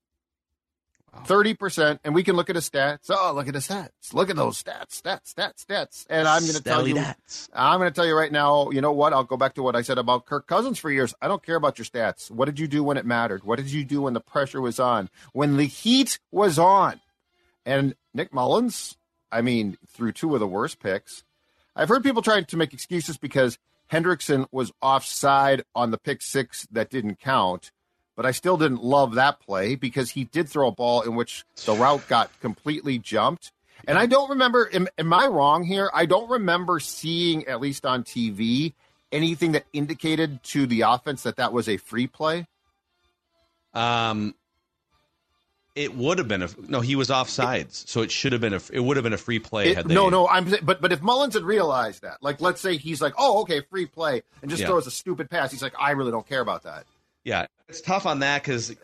Thirty 1.25 1.53
percent, 1.53 1.99
and 2.03 2.15
we 2.15 2.23
can 2.23 2.35
look 2.35 2.49
at 2.49 2.55
his 2.55 2.69
stats. 2.69 3.09
Oh, 3.09 3.33
look 3.35 3.47
at 3.47 3.55
his 3.55 3.67
stats! 3.67 4.13
Look 4.13 4.29
at 4.29 4.35
those 4.35 4.61
stats, 4.61 5.01
stats, 5.01 5.33
stats, 5.33 5.65
stats. 5.65 6.05
And 6.09 6.27
I'm 6.27 6.41
going 6.41 6.53
to 6.53 6.63
tell 6.63 6.87
you, 6.87 6.95
dats. 6.95 7.49
I'm 7.53 7.79
going 7.79 7.89
to 7.89 7.95
tell 7.95 8.05
you 8.05 8.15
right 8.15 8.31
now. 8.31 8.71
You 8.71 8.81
know 8.81 8.91
what? 8.91 9.13
I'll 9.13 9.23
go 9.23 9.37
back 9.37 9.55
to 9.55 9.63
what 9.63 9.75
I 9.75 9.81
said 9.81 9.97
about 9.97 10.25
Kirk 10.25 10.47
Cousins 10.47 10.79
for 10.79 10.91
years. 10.91 11.13
I 11.21 11.27
don't 11.27 11.43
care 11.43 11.55
about 11.55 11.77
your 11.77 11.85
stats. 11.85 12.31
What 12.31 12.45
did 12.45 12.59
you 12.59 12.67
do 12.67 12.83
when 12.83 12.97
it 12.97 13.05
mattered? 13.05 13.43
What 13.43 13.57
did 13.57 13.71
you 13.71 13.83
do 13.83 14.03
when 14.03 14.13
the 14.13 14.21
pressure 14.21 14.61
was 14.61 14.79
on? 14.79 15.09
When 15.33 15.57
the 15.57 15.65
heat 15.65 16.19
was 16.31 16.57
on? 16.57 16.99
And 17.65 17.95
Nick 18.13 18.33
Mullens, 18.33 18.97
I 19.31 19.41
mean, 19.41 19.77
threw 19.87 20.11
two 20.11 20.33
of 20.33 20.39
the 20.39 20.47
worst 20.47 20.79
picks. 20.79 21.23
I've 21.75 21.89
heard 21.89 22.03
people 22.03 22.21
trying 22.21 22.45
to 22.45 22.57
make 22.57 22.73
excuses 22.73 23.17
because 23.17 23.57
Hendrickson 23.91 24.47
was 24.51 24.71
offside 24.81 25.63
on 25.75 25.91
the 25.91 25.97
pick 25.97 26.21
six 26.21 26.67
that 26.71 26.89
didn't 26.89 27.19
count, 27.19 27.71
but 28.19 28.25
I 28.25 28.31
still 28.31 28.57
didn't 28.57 28.83
love 28.83 29.15
that 29.15 29.39
play 29.39 29.75
because 29.75 30.09
he 30.09 30.25
did 30.25 30.49
throw 30.49 30.67
a 30.67 30.71
ball 30.73 31.03
in 31.03 31.15
which 31.15 31.45
the 31.65 31.73
route 31.73 32.05
got 32.09 32.29
completely 32.41 32.99
jumped. 32.99 33.53
And 33.87 33.97
I 33.97 34.07
don't 34.07 34.29
remember, 34.31 34.69
am, 34.73 34.89
am 34.97 35.13
I 35.13 35.27
wrong 35.27 35.63
here? 35.63 35.89
I 35.93 36.05
don't 36.05 36.29
remember 36.29 36.81
seeing, 36.81 37.47
at 37.47 37.61
least 37.61 37.85
on 37.85 38.03
TV, 38.03 38.73
anything 39.13 39.53
that 39.53 39.63
indicated 39.71 40.43
to 40.43 40.67
the 40.67 40.81
offense 40.81 41.23
that 41.23 41.37
that 41.37 41.53
was 41.53 41.69
a 41.69 41.77
free 41.77 42.07
play. 42.07 42.45
Um, 43.73 44.35
it 45.75 45.95
would 45.95 46.17
have 46.17 46.27
been 46.27 46.41
a 46.41 46.49
no. 46.67 46.81
He 46.81 46.97
was 46.97 47.07
offsides, 47.07 47.87
so 47.87 48.01
it 48.01 48.11
should 48.11 48.33
have 48.33 48.41
been 48.41 48.53
a. 48.53 48.59
It 48.73 48.81
would 48.81 48.97
have 48.97 49.03
been 49.05 49.13
a 49.13 49.17
free 49.17 49.39
play 49.39 49.69
It- 49.69 49.77
had 49.77 49.87
they. 49.87 49.93
no, 49.93 50.09
no, 50.09 50.27
I'm 50.27 50.53
but 50.63 50.81
but 50.81 50.91
if 50.91 51.01
Mullens 51.01 51.35
had 51.35 51.43
realized 51.43 52.01
that, 52.01 52.17
like 52.21 52.41
let's 52.41 52.59
say 52.59 52.75
he's 52.75 53.01
like, 53.01 53.13
oh, 53.17 53.43
okay, 53.43 53.61
free 53.61 53.85
play, 53.85 54.23
and 54.41 54.51
just 54.51 54.59
Yeah. 54.59 54.67
throws 54.67 54.87
a 54.87 54.91
stupid 54.91 55.29
pass, 55.29 55.51
he's 55.51 55.61
like, 55.63 55.75
I 55.79 55.91
really 55.91 56.11
don't 56.11 56.27
care 56.27 56.41
about 56.41 56.63
that. 56.63 56.85
Yeah, 57.23 57.45
it's 57.67 57.81
tough 57.81 58.05
on 58.05 58.19
that 58.19 58.43
because. 58.43 58.75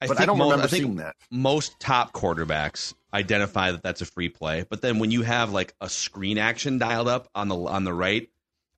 I 0.00 0.06
But 0.06 0.20
I 0.20 0.26
don't 0.26 0.38
most, 0.38 0.46
remember 0.46 0.64
I 0.64 0.68
think 0.68 0.82
seeing 0.84 0.96
that. 0.96 1.16
Most 1.30 1.80
top 1.80 2.12
quarterbacks 2.12 2.94
identify 3.12 3.72
that 3.72 3.82
that's 3.82 4.00
a 4.00 4.06
free 4.06 4.28
play, 4.28 4.64
but 4.68 4.80
then 4.80 5.00
when 5.00 5.10
you 5.10 5.22
have 5.22 5.52
like 5.52 5.74
a 5.80 5.88
screen 5.88 6.38
action 6.38 6.78
dialed 6.78 7.08
up 7.08 7.28
on 7.34 7.48
the 7.48 7.56
on 7.56 7.82
the 7.82 7.92
right, 7.92 8.28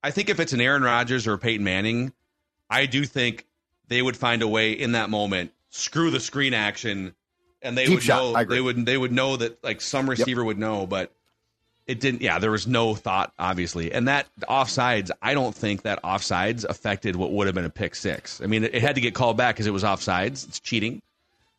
I 0.02 0.12
think 0.12 0.30
if 0.30 0.40
it's 0.40 0.54
an 0.54 0.62
Aaron 0.62 0.82
Rodgers 0.82 1.26
or 1.26 1.34
a 1.34 1.38
Peyton 1.38 1.62
Manning, 1.62 2.14
I 2.70 2.86
do 2.86 3.04
think 3.04 3.46
they 3.88 4.00
would 4.00 4.16
find 4.16 4.40
a 4.40 4.48
way 4.48 4.72
in 4.72 4.92
that 4.92 5.10
moment 5.10 5.52
screw 5.68 6.10
the 6.10 6.20
screen 6.20 6.54
action, 6.54 7.14
and 7.60 7.76
they 7.76 7.84
Deep 7.84 7.96
would 7.96 8.02
shot, 8.02 8.22
know 8.22 8.34
I 8.34 8.40
agree. 8.42 8.56
they 8.56 8.60
would 8.62 8.86
they 8.86 8.96
would 8.96 9.12
know 9.12 9.36
that 9.36 9.62
like 9.62 9.82
some 9.82 10.08
receiver 10.08 10.42
would 10.42 10.58
know, 10.58 10.86
but 10.86 11.12
It 11.90 11.98
didn't. 12.00 12.22
Yeah, 12.22 12.38
there 12.38 12.50
was 12.52 12.66
no 12.68 12.94
thought, 12.94 13.32
obviously, 13.38 13.92
and 13.92 14.06
that 14.06 14.26
offsides. 14.48 15.10
I 15.20 15.34
don't 15.34 15.54
think 15.54 15.82
that 15.82 16.02
offsides 16.04 16.64
affected 16.64 17.16
what 17.16 17.32
would 17.32 17.46
have 17.48 17.54
been 17.54 17.64
a 17.64 17.70
pick 17.70 17.94
six. 17.96 18.40
I 18.40 18.46
mean, 18.46 18.62
it, 18.64 18.74
it 18.76 18.82
had 18.82 18.94
to 18.94 19.00
get 19.00 19.14
called 19.14 19.36
back 19.36 19.56
because 19.56 19.66
it 19.66 19.72
was 19.72 19.82
offsides. 19.82 20.46
It's 20.46 20.60
cheating, 20.60 21.02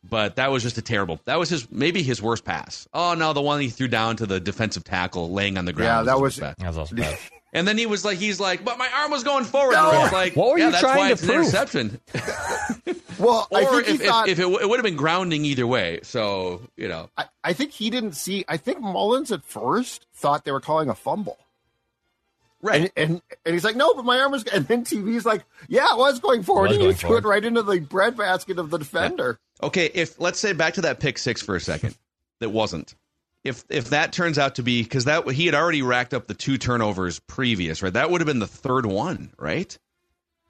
but 0.08 0.36
that 0.36 0.50
was 0.50 0.62
just 0.62 0.78
a 0.78 0.82
terrible. 0.82 1.20
That 1.26 1.38
was 1.38 1.50
his 1.50 1.70
maybe 1.70 2.02
his 2.02 2.22
worst 2.22 2.44
pass. 2.44 2.88
Oh 2.94 3.12
no, 3.14 3.32
the 3.34 3.42
one 3.42 3.60
he 3.60 3.68
threw 3.68 3.88
down 3.88 4.16
to 4.16 4.26
the 4.26 4.40
defensive 4.40 4.84
tackle, 4.84 5.30
laying 5.30 5.58
on 5.58 5.66
the 5.66 5.72
ground. 5.74 6.06
Yeah, 6.06 6.12
that 6.14 6.20
was, 6.20 6.22
was- 6.22 6.34
his 6.36 6.42
worst 6.42 6.56
pass. 6.58 6.62
That 6.64 6.68
was 6.68 6.78
also 6.78 6.96
bad. 6.96 7.18
And 7.54 7.68
then 7.68 7.76
he 7.76 7.84
was 7.86 8.04
like, 8.04 8.16
he's 8.18 8.40
like, 8.40 8.64
but 8.64 8.78
my 8.78 8.88
arm 8.94 9.10
was 9.10 9.24
going 9.24 9.44
forward. 9.44 9.72
No. 9.74 9.88
And 9.90 9.98
I 9.98 10.02
was 10.04 10.12
like, 10.12 10.34
What 10.36 10.52
were 10.52 10.58
yeah, 10.58 10.66
you 10.66 10.70
that's 10.70 10.82
trying 10.82 10.96
why 10.98 11.06
to 11.08 11.12
it's 11.12 11.22
an 11.22 11.28
prove? 11.28 11.38
interception. 11.40 12.00
Well, 13.18 13.46
I 13.54 13.62
or 13.64 13.82
think 13.82 13.86
he 13.86 13.94
if, 14.04 14.10
thought. 14.10 14.28
if, 14.28 14.38
if 14.38 14.44
it, 14.46 14.62
it 14.62 14.68
would 14.68 14.78
have 14.78 14.84
been 14.84 14.96
grounding 14.96 15.44
either 15.44 15.66
way. 15.66 16.00
So 16.02 16.62
you 16.76 16.88
know, 16.88 17.08
I, 17.16 17.26
I 17.44 17.52
think 17.52 17.70
he 17.72 17.88
didn't 17.90 18.14
see. 18.14 18.44
I 18.48 18.56
think 18.56 18.80
Mullens 18.80 19.30
at 19.30 19.44
first 19.44 20.06
thought 20.14 20.44
they 20.44 20.50
were 20.50 20.60
calling 20.60 20.88
a 20.88 20.94
fumble. 20.94 21.38
right? 22.62 22.90
And, 22.96 23.10
and 23.12 23.22
and 23.44 23.54
he's 23.54 23.64
like, 23.64 23.76
no, 23.76 23.94
but 23.94 24.04
my 24.04 24.18
arm 24.18 24.32
was. 24.32 24.44
And 24.44 24.66
then 24.66 24.84
TV's 24.84 25.24
like, 25.26 25.44
yeah, 25.68 25.86
it 25.92 25.98
was 25.98 26.18
going 26.20 26.42
forward. 26.42 26.68
was 26.68 26.76
and 26.78 26.80
he 26.82 26.86
going 26.86 26.96
threw 26.96 27.16
it 27.18 27.24
right 27.24 27.44
into 27.44 27.62
the 27.62 27.78
breadbasket 27.80 28.58
of 28.58 28.70
the 28.70 28.78
defender. 28.78 29.38
Okay, 29.62 29.90
if 29.94 30.18
let's 30.20 30.40
say 30.40 30.52
back 30.52 30.74
to 30.74 30.80
that 30.80 30.98
pick 30.98 31.18
six 31.18 31.42
for 31.42 31.54
a 31.54 31.60
second, 31.60 31.94
that 32.40 32.48
wasn't. 32.50 32.94
If 33.44 33.64
if 33.68 33.90
that 33.90 34.12
turns 34.12 34.38
out 34.38 34.56
to 34.56 34.62
be 34.62 34.82
because 34.82 35.06
that 35.06 35.28
he 35.30 35.46
had 35.46 35.54
already 35.54 35.82
racked 35.82 36.14
up 36.14 36.26
the 36.26 36.34
two 36.34 36.58
turnovers 36.58 37.18
previous, 37.18 37.82
right? 37.82 37.92
That 37.92 38.10
would 38.10 38.20
have 38.20 38.26
been 38.26 38.38
the 38.38 38.46
third 38.46 38.86
one, 38.86 39.32
right? 39.36 39.76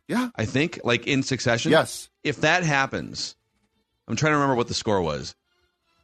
Yeah. 0.08 0.30
I 0.36 0.44
think 0.44 0.80
like 0.84 1.06
in 1.06 1.22
succession. 1.22 1.72
Yes. 1.72 2.10
If 2.22 2.42
that 2.42 2.64
happens, 2.64 3.34
I'm 4.06 4.16
trying 4.16 4.32
to 4.32 4.36
remember 4.36 4.56
what 4.56 4.68
the 4.68 4.74
score 4.74 5.00
was. 5.00 5.34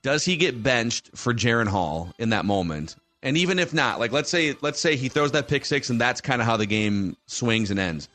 Does 0.02 0.24
he 0.24 0.36
get 0.36 0.62
benched 0.62 1.10
for 1.14 1.34
Jaren 1.34 1.68
Hall 1.68 2.12
in 2.18 2.30
that 2.30 2.44
moment? 2.44 2.96
And 3.22 3.36
even 3.36 3.58
if 3.58 3.74
not, 3.74 4.00
like 4.00 4.12
let's 4.12 4.30
say 4.30 4.56
let's 4.62 4.80
say 4.80 4.96
he 4.96 5.08
throws 5.08 5.32
that 5.32 5.48
pick 5.48 5.64
six 5.64 5.90
and 5.90 6.00
that's 6.00 6.20
kind 6.22 6.40
of 6.40 6.46
how 6.46 6.56
the 6.56 6.66
game 6.66 7.16
swings 7.26 7.70
and 7.70 7.78
ends. 7.78 8.08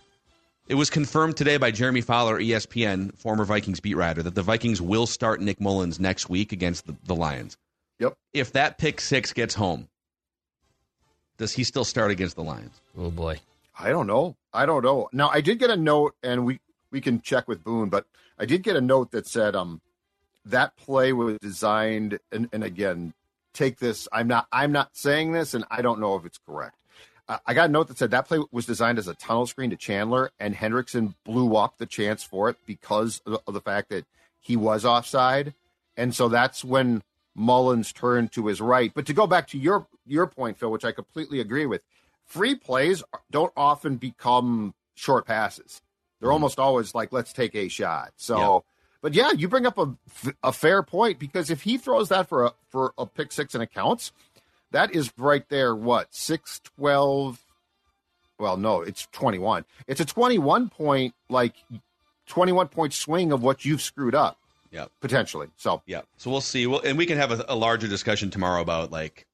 It 0.68 0.76
was 0.76 0.90
confirmed 0.90 1.36
today 1.36 1.58
by 1.58 1.72
Jeremy 1.72 2.02
Fowler, 2.02 2.40
ESPN, 2.40 3.16
former 3.18 3.44
Vikings 3.44 3.82
beat 3.82 3.98
writer, 3.98 4.24
that 4.24 4.34
the 4.34 4.42
Vikings 4.42 4.82
will 4.82 5.06
start 5.06 5.42
Nick 5.42 5.60
Mullens 5.60 6.00
next 6.00 6.30
week 6.30 6.54
against 6.54 6.88
the, 6.88 6.96
the 7.04 7.16
Lions. 7.16 7.58
Yep. 8.00 8.18
If 8.34 8.52
that 8.54 8.78
pick 8.78 9.00
six 9.00 9.34
gets 9.34 9.54
home, 9.54 9.88
does 11.38 11.54
he 11.54 11.64
still 11.64 11.86
start 11.86 12.12
against 12.12 12.36
the 12.36 12.44
Lions? 12.44 12.82
Oh 12.98 13.12
boy. 13.12 13.40
I 13.78 13.90
don't 13.90 14.08
know. 14.08 14.36
I 14.54 14.66
don't 14.66 14.84
know. 14.84 15.10
Now 15.12 15.30
I 15.30 15.42
did 15.42 15.60
get 15.60 15.70
a 15.70 15.78
note, 15.78 16.16
and 16.24 16.46
we 16.46 16.60
we 16.92 17.02
can 17.02 17.22
check 17.22 17.48
with 17.48 17.64
Boone, 17.64 17.90
but 17.90 18.06
I 18.38 18.46
did 18.46 18.64
get 18.64 18.76
a 18.76 18.82
note 18.82 19.12
that 19.12 19.28
said 19.28 19.56
um 19.56 19.82
that 20.46 20.76
play 20.76 21.14
was 21.14 21.38
designed, 21.40 22.20
and, 22.32 22.50
and 22.52 22.64
again, 22.64 23.14
take 23.54 23.80
this. 23.80 24.08
I'm 24.12 24.28
not 24.28 24.48
I'm 24.52 24.72
not 24.72 24.96
saying 24.96 25.32
this, 25.32 25.54
and 25.54 25.66
I 25.72 25.82
don't 25.82 26.00
know 26.00 26.16
if 26.16 26.26
it's 26.26 26.40
correct. 26.46 26.76
Uh, 27.28 27.38
I 27.46 27.54
got 27.54 27.70
a 27.70 27.72
note 27.72 27.88
that 27.88 27.98
said 27.98 28.12
that 28.12 28.28
play 28.28 28.44
was 28.52 28.66
designed 28.66 29.00
as 29.00 29.08
a 29.08 29.16
tunnel 29.16 29.48
screen 29.48 29.70
to 29.70 29.78
Chandler, 29.78 30.32
and 30.40 30.56
Hendrickson 30.56 31.16
blew 31.24 31.56
up 31.56 31.78
the 31.78 31.86
chance 31.86 32.24
for 32.24 32.50
it 32.50 32.58
because 32.66 33.22
of 33.26 33.40
of 33.48 33.54
the 33.54 33.62
fact 33.62 33.90
that 33.90 34.06
he 34.40 34.58
was 34.58 34.86
offside, 34.86 35.54
and 35.98 36.14
so 36.14 36.28
that's 36.28 36.64
when 36.64 37.02
Mullens 37.36 37.92
turned 37.94 38.32
to 38.34 38.48
his 38.48 38.62
right. 38.62 38.92
But 38.94 39.06
to 39.08 39.14
go 39.14 39.28
back 39.28 39.48
to 39.50 39.58
your 39.58 39.88
your 40.06 40.28
point, 40.28 40.58
Phil, 40.58 40.72
which 40.72 40.86
I 40.86 40.92
completely 40.92 41.40
agree 41.40 41.66
with, 41.66 41.82
free 42.26 42.56
plays 42.56 43.04
don't 43.32 43.54
often 43.56 43.98
become 43.98 44.74
short 44.96 45.26
passes. 45.26 45.82
They're 46.20 46.28
mm-hmm. 46.28 46.34
almost 46.34 46.60
always 46.60 46.94
like, 46.94 47.12
let's 47.12 47.34
take 47.34 47.56
a 47.56 47.68
shot. 47.68 48.14
So, 48.18 48.38
Yeah. 48.38 48.60
but 49.02 49.14
yeah, 49.14 49.32
you 49.32 49.48
bring 49.48 49.66
up 49.66 49.78
a, 49.78 49.96
a 50.44 50.52
fair 50.52 50.84
point 50.84 51.20
because 51.20 51.50
if 51.50 51.64
he 51.64 51.78
throws 51.78 52.10
that 52.10 52.28
for 52.30 52.46
a 52.46 52.54
for 52.70 52.94
a 52.98 53.06
pick 53.06 53.32
six 53.32 53.54
and 53.54 53.64
it 53.64 53.74
counts, 53.74 54.12
that 54.72 54.96
is 54.96 55.12
right 55.18 55.48
there. 55.50 55.76
What 55.76 56.14
six 56.14 56.60
twelve? 56.64 57.40
Well, 58.40 58.58
no, 58.58 58.82
it's 58.82 59.08
twenty 59.12 59.40
one. 59.40 59.66
It's 59.88 60.02
a 60.02 60.06
twenty 60.06 60.38
one 60.38 60.70
point 60.70 61.14
like 61.30 61.56
twenty 62.28 62.52
one 62.52 62.68
point 62.68 62.94
swing 62.94 63.32
of 63.32 63.42
what 63.42 63.66
you've 63.66 63.82
screwed 63.82 64.16
up 64.16 64.38
Yeah. 64.74 64.88
potentially. 65.00 65.48
So 65.56 65.82
Yeah. 65.86 66.02
So 66.18 66.30
we'll 66.32 66.42
see. 66.42 66.68
Well, 66.68 66.82
and 66.84 66.98
we 66.98 67.06
can 67.06 67.18
have 67.18 67.32
a, 67.32 67.46
a 67.48 67.56
larger 67.56 67.88
discussion 67.88 68.30
tomorrow 68.32 68.62
about 68.62 68.92
like 68.92 69.26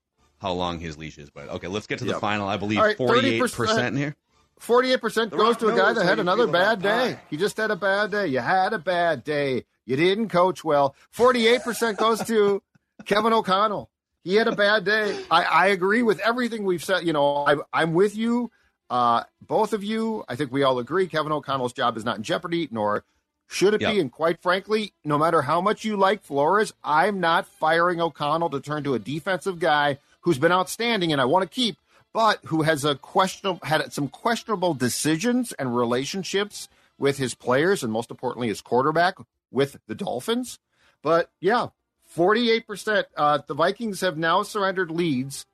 how 0.41 0.51
long 0.51 0.79
his 0.79 0.97
leash 0.97 1.17
is. 1.17 1.29
But 1.29 1.49
okay, 1.49 1.67
let's 1.67 1.87
get 1.87 1.99
to 1.99 2.05
the 2.05 2.11
Yep. 2.11 2.21
final. 2.21 2.47
I 2.47 2.57
believe 2.57 2.79
All 2.79 2.85
right, 2.85 2.97
forty-eight 2.97 3.51
percent 3.51 3.97
here. 3.97 4.15
Forty-eight 4.59 4.99
percent 5.01 5.31
The 5.31 5.37
goes 5.37 5.57
to 5.57 5.69
a 5.69 5.75
guy 5.77 5.93
that 5.93 6.03
had 6.05 6.19
another 6.19 6.45
bad 6.45 6.81
day. 6.81 7.15
pie. 7.15 7.19
He 7.29 7.37
just 7.37 7.55
had 7.57 7.71
a 7.71 7.75
bad 7.77 8.11
day. 8.11 8.27
You 8.27 8.39
had 8.39 8.73
a 8.73 8.79
bad 8.79 9.23
day. 9.23 9.63
You 9.85 9.95
didn't 9.95 10.29
coach 10.29 10.63
well. 10.63 10.95
Forty-eight 11.11 11.63
percent 11.63 11.97
goes 11.97 12.21
to 12.25 12.61
Kevin 13.05 13.31
O'Connell. 13.33 13.89
He 14.25 14.35
had 14.35 14.47
a 14.49 14.55
bad 14.55 14.83
day. 14.83 15.17
I, 15.31 15.43
I 15.43 15.67
agree 15.67 16.03
with 16.03 16.19
everything 16.19 16.65
we've 16.65 16.83
said. 16.83 17.07
You 17.07 17.13
know, 17.13 17.45
I, 17.47 17.55
I'm 17.71 17.93
with 17.93 18.17
you, 18.17 18.51
uh, 18.89 19.23
both 19.41 19.71
of 19.71 19.81
you. 19.83 20.25
I 20.27 20.35
think 20.35 20.51
we 20.51 20.63
all 20.63 20.77
agree 20.79 21.07
Kevin 21.07 21.31
O'Connell's 21.31 21.71
job 21.73 21.95
is 21.95 22.03
not 22.03 22.17
in 22.17 22.23
jeopardy, 22.23 22.67
nor 22.69 23.05
should 23.51 23.73
it 23.73 23.81
Yep. 23.81 23.93
be. 23.93 23.99
And 23.99 24.11
quite 24.11 24.41
frankly, 24.41 24.93
no 25.03 25.17
matter 25.17 25.41
how 25.41 25.59
much 25.59 25.83
you 25.83 25.97
like 25.97 26.21
Flores, 26.23 26.71
I'm 26.83 27.19
not 27.19 27.47
firing 27.47 27.99
O'Connell 27.99 28.51
to 28.51 28.59
turn 28.61 28.83
to 28.83 28.93
a 28.93 28.99
defensive 28.99 29.59
guy 29.59 29.97
who's 30.21 30.37
been 30.37 30.51
outstanding 30.51 31.11
and 31.11 31.19
I 31.19 31.25
want 31.25 31.43
to 31.43 31.49
keep, 31.49 31.77
but 32.13 32.39
who 32.45 32.61
has 32.61 32.85
a 32.85 32.93
questionable 32.95 33.59
had 33.65 33.91
some 33.91 34.07
questionable 34.07 34.75
decisions 34.75 35.51
and 35.53 35.75
relationships 35.75 36.69
with 36.99 37.17
his 37.17 37.33
players 37.33 37.81
and 37.81 37.91
most 37.91 38.11
importantly 38.11 38.49
his 38.49 38.61
quarterback 38.61 39.15
with 39.51 39.77
the 39.87 39.95
Dolphins. 39.95 40.59
But 41.01 41.31
yeah, 41.39 41.69
48%. 42.15 43.05
Uh, 43.17 43.39
the 43.47 43.53
Vikings 43.55 44.01
have 44.01 44.17
now 44.17 44.43
surrendered 44.43 44.91
leads 44.91 45.47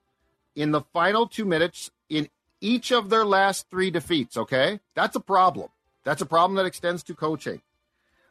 in 0.54 0.70
the 0.72 0.82
final 0.92 1.26
two 1.26 1.44
minutes 1.46 1.90
in 2.10 2.28
each 2.60 2.92
of 2.92 3.08
their 3.08 3.24
last 3.24 3.70
three 3.70 3.90
defeats. 3.90 4.36
Okay. 4.36 4.80
That's 4.94 5.16
a 5.16 5.20
problem. 5.20 5.68
That's 6.04 6.20
a 6.20 6.26
problem 6.26 6.56
that 6.56 6.66
extends 6.66 7.02
to 7.04 7.14
coaching. 7.14 7.62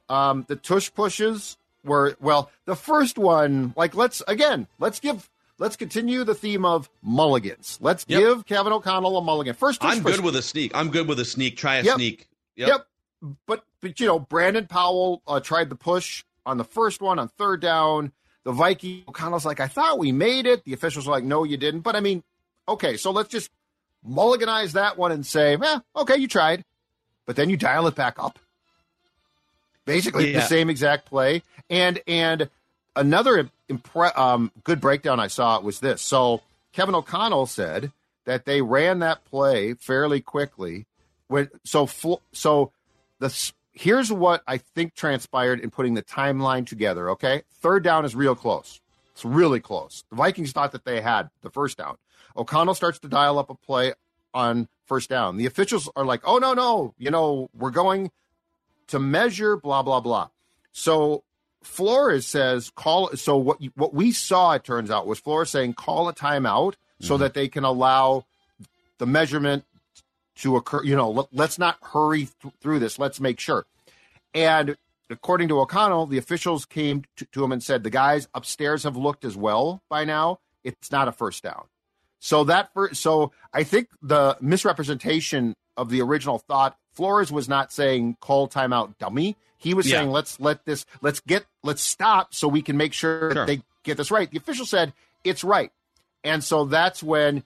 Um, 0.09 0.45
the 0.47 0.55
tush 0.55 0.93
pushes 0.93 1.57
were, 1.83 2.15
well, 2.19 2.51
the 2.65 2.75
first 2.75 3.17
one, 3.17 3.73
like, 3.75 3.95
let's, 3.95 4.21
again, 4.27 4.67
let's 4.79 4.99
give, 4.99 5.29
let's 5.57 5.75
continue 5.75 6.23
the 6.23 6.35
theme 6.35 6.65
of 6.65 6.89
mulligans. 7.01 7.77
Let's 7.81 8.05
Yep. 8.07 8.19
give 8.19 8.45
Kevin 8.45 8.73
O'Connell 8.73 9.17
a 9.17 9.21
mulligan. 9.21 9.55
First 9.55 9.83
I'm 9.83 10.01
push. 10.01 10.15
good 10.15 10.25
with 10.25 10.35
a 10.35 10.41
sneak. 10.41 10.71
I'm 10.75 10.89
good 10.89 11.07
with 11.07 11.19
a 11.19 11.25
sneak. 11.25 11.57
Try 11.57 11.75
a 11.77 11.83
Yep. 11.83 11.95
sneak. 11.95 12.27
Yep. 12.55 12.87
But 13.47 13.63
but 13.81 13.99
you 13.99 14.05
know, 14.07 14.19
Brandon 14.19 14.67
Powell 14.67 15.21
uh, 15.27 15.39
tried 15.39 15.69
the 15.69 15.75
push 15.75 16.23
on 16.45 16.57
the 16.57 16.63
first 16.63 17.01
one 17.01 17.17
on 17.19 17.27
third 17.27 17.61
down. 17.61 18.11
The 18.43 18.51
Viking 18.51 19.03
O'Connell's 19.07 19.45
like, 19.45 19.59
I 19.59 19.67
thought 19.67 19.97
we 19.97 20.11
made 20.11 20.45
it. 20.45 20.63
The 20.63 20.73
officials 20.73 21.07
are 21.07 21.11
like, 21.11 21.23
No, 21.23 21.43
you 21.43 21.57
didn't. 21.57 21.81
But 21.81 21.95
I 21.95 21.99
mean, 22.01 22.23
okay, 22.67 22.97
so 22.97 23.09
let's 23.11 23.29
just 23.29 23.49
mulliganize 24.07 24.73
that 24.73 24.97
one 24.97 25.11
and 25.11 25.25
say, 25.25 25.55
eh, 25.59 25.79
okay, 25.95 26.17
you 26.17 26.27
tried, 26.27 26.63
but 27.25 27.35
then 27.35 27.49
you 27.49 27.57
dial 27.57 27.87
it 27.87 27.95
back 27.95 28.15
up. 28.19 28.37
Basically, 29.85 30.31
Yeah. 30.33 30.39
the 30.41 30.45
same 30.47 30.69
exact 30.69 31.05
play. 31.05 31.43
And 31.69 32.01
and 32.07 32.49
another 32.95 33.49
impre- 33.69 34.17
um, 34.17 34.51
good 34.63 34.79
breakdown 34.81 35.19
I 35.19 35.27
saw 35.27 35.59
was 35.59 35.79
this. 35.79 36.01
So 36.01 36.41
Kevin 36.73 36.95
O'Connell 36.95 37.45
said 37.45 37.91
that 38.25 38.45
they 38.45 38.61
ran 38.61 38.99
that 38.99 39.23
play 39.25 39.73
fairly 39.75 40.21
quickly. 40.21 40.85
When 41.27 41.49
so 41.63 41.87
so 42.33 42.71
the 43.19 43.51
here's 43.73 44.11
what 44.11 44.41
I 44.47 44.57
think 44.57 44.95
transpired 44.95 45.59
in 45.59 45.69
putting 45.71 45.93
the 45.95 46.03
timeline 46.03 46.65
together. 46.67 47.09
Okay, 47.11 47.43
third 47.61 47.83
down 47.83 48.05
is 48.05 48.15
real 48.15 48.35
close. 48.35 48.79
It's 49.13 49.25
really 49.25 49.59
close. 49.59 50.03
The 50.09 50.15
Vikings 50.17 50.51
thought 50.51 50.71
that 50.73 50.85
they 50.85 51.01
had 51.01 51.29
the 51.41 51.49
first 51.49 51.77
down. 51.77 51.97
O'Connell 52.37 52.75
starts 52.75 52.99
to 52.99 53.07
dial 53.07 53.39
up 53.39 53.49
a 53.49 53.55
play 53.55 53.93
on 54.33 54.67
first 54.85 55.09
down. 55.09 55.37
The 55.37 55.45
officials 55.45 55.89
are 55.95 56.05
like, 56.05 56.21
"Oh 56.25 56.37
no, 56.37 56.53
no, 56.53 56.93
you 56.97 57.09
know 57.11 57.49
we're 57.57 57.71
going 57.71 58.11
to 58.87 58.99
measure 58.99 59.57
blah 59.57 59.83
blah 59.83 59.99
blah." 59.99 60.29
So 60.71 61.23
Flores 61.63 62.25
says 62.27 62.71
call. 62.75 63.15
So 63.15 63.37
what 63.37 63.61
you, 63.61 63.71
what 63.75 63.93
we 63.93 64.11
saw 64.11 64.53
it 64.53 64.63
turns 64.63 64.91
out 64.91 65.07
was 65.07 65.19
Flores 65.19 65.49
saying 65.49 65.73
call 65.73 66.07
a 66.07 66.13
timeout 66.13 66.75
so 67.01 67.15
mm-hmm. 67.15 67.23
that 67.23 67.33
they 67.33 67.47
can 67.47 67.63
allow 67.63 68.25
the 68.97 69.05
measurement 69.05 69.65
to 70.37 70.55
occur. 70.57 70.83
You 70.83 70.95
know, 70.95 71.09
let, 71.09 71.27
let's 71.31 71.57
not 71.57 71.77
hurry 71.81 72.29
th- 72.41 72.53
through 72.61 72.79
this. 72.79 72.99
Let's 72.99 73.19
make 73.19 73.39
sure. 73.39 73.65
And 74.33 74.77
according 75.09 75.47
to 75.49 75.59
O'Connell, 75.59 76.07
the 76.07 76.17
officials 76.17 76.65
came 76.65 77.03
to, 77.17 77.25
to 77.25 77.43
him 77.43 77.51
and 77.51 77.63
said 77.63 77.83
the 77.83 77.89
guys 77.89 78.27
upstairs 78.33 78.83
have 78.83 78.97
looked 78.97 79.25
as 79.25 79.35
well 79.35 79.81
by 79.89 80.03
now. 80.03 80.39
It's 80.63 80.91
not 80.91 81.07
a 81.07 81.11
first 81.11 81.43
down. 81.43 81.65
So 82.19 82.43
that 82.45 82.73
first, 82.73 83.01
so 83.01 83.31
I 83.53 83.63
think 83.63 83.89
the 84.01 84.37
misrepresentation 84.41 85.55
of 85.77 85.89
the 85.89 86.01
original 86.01 86.39
thought 86.39 86.77
Flores 86.95 87.31
was 87.31 87.47
not 87.49 87.71
saying 87.71 88.17
call 88.21 88.47
timeout 88.47 88.97
dummy. 88.97 89.35
He 89.57 89.73
was 89.73 89.87
Yeah. 89.89 89.99
saying 89.99 90.11
let's 90.11 90.39
let 90.39 90.65
this 90.65 90.85
let's 91.01 91.19
get 91.21 91.45
let's 91.63 91.81
stop 91.81 92.33
so 92.33 92.47
we 92.47 92.61
can 92.61 92.77
make 92.77 92.93
sure 92.93 93.31
Sure. 93.33 93.45
they 93.45 93.61
get 93.83 93.97
this 93.97 94.11
right. 94.11 94.29
The 94.29 94.37
official 94.37 94.65
said 94.65 94.93
it's 95.23 95.43
right. 95.43 95.71
And 96.23 96.43
so 96.43 96.65
that's 96.65 97.01
when 97.03 97.43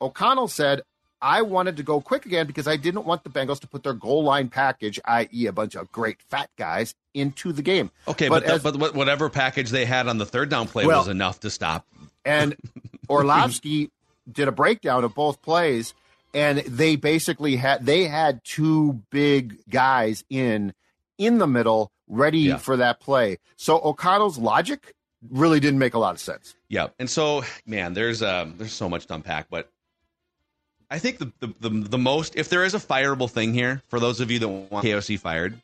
O'Connell 0.00 0.48
said, 0.48 0.82
I 1.20 1.42
wanted 1.42 1.76
to 1.76 1.82
go 1.82 2.00
quick 2.00 2.26
again 2.26 2.46
because 2.46 2.66
I 2.66 2.76
didn't 2.76 3.04
want 3.04 3.22
the 3.24 3.30
Bengals 3.30 3.60
to 3.60 3.68
put 3.68 3.84
their 3.84 3.92
goal 3.92 4.24
line 4.24 4.48
package, 4.48 4.98
i.e., 5.04 5.46
a 5.46 5.52
bunch 5.52 5.76
of 5.76 5.90
great 5.92 6.20
fat 6.22 6.50
guys, 6.58 6.94
into 7.14 7.52
the 7.52 7.62
game. 7.62 7.90
Okay, 8.08 8.28
but, 8.28 8.42
as- 8.42 8.62
the, 8.62 8.72
but 8.72 8.94
whatever 8.94 9.30
package 9.30 9.70
they 9.70 9.84
had 9.84 10.08
on 10.08 10.18
the 10.18 10.26
third 10.26 10.48
down 10.48 10.66
play 10.66 10.84
Well- 10.86 10.98
was 10.98 11.08
enough 11.08 11.40
to 11.40 11.50
stop. 11.50 11.86
and 12.24 12.56
Orlovsky 13.08 13.90
did 14.30 14.48
a 14.48 14.52
breakdown 14.52 15.04
of 15.04 15.14
both 15.14 15.42
plays, 15.42 15.94
and 16.34 16.58
they 16.60 16.96
basically 16.96 17.56
had 17.56 17.84
they 17.86 18.04
had 18.04 18.40
two 18.44 19.02
big 19.10 19.58
guys 19.68 20.24
in 20.30 20.72
in 21.18 21.38
the 21.38 21.46
middle 21.46 21.90
ready 22.08 22.40
Yeah. 22.40 22.56
for 22.56 22.76
that 22.78 23.00
play. 23.00 23.38
So 23.56 23.80
O'Connell's 23.82 24.38
logic 24.38 24.94
really 25.30 25.60
didn't 25.60 25.78
make 25.78 25.94
a 25.94 25.98
lot 25.98 26.14
of 26.14 26.20
sense. 26.20 26.54
Yeah, 26.68 26.88
and 26.98 27.08
so 27.08 27.44
man, 27.66 27.94
there's 27.94 28.22
um, 28.22 28.54
there's 28.58 28.72
so 28.72 28.88
much 28.88 29.06
to 29.06 29.14
unpack, 29.14 29.46
but 29.50 29.70
I 30.90 30.98
think 30.98 31.18
the, 31.18 31.32
the 31.40 31.54
the 31.60 31.70
the 31.70 31.98
most 31.98 32.36
if 32.36 32.48
there 32.48 32.64
is 32.64 32.74
a 32.74 32.78
fireable 32.80 33.30
thing 33.30 33.54
here 33.54 33.82
for 33.88 34.00
those 34.00 34.20
of 34.20 34.30
you 34.30 34.38
that 34.40 34.48
want 34.48 34.84
KOC 34.84 35.18
fired, 35.18 35.58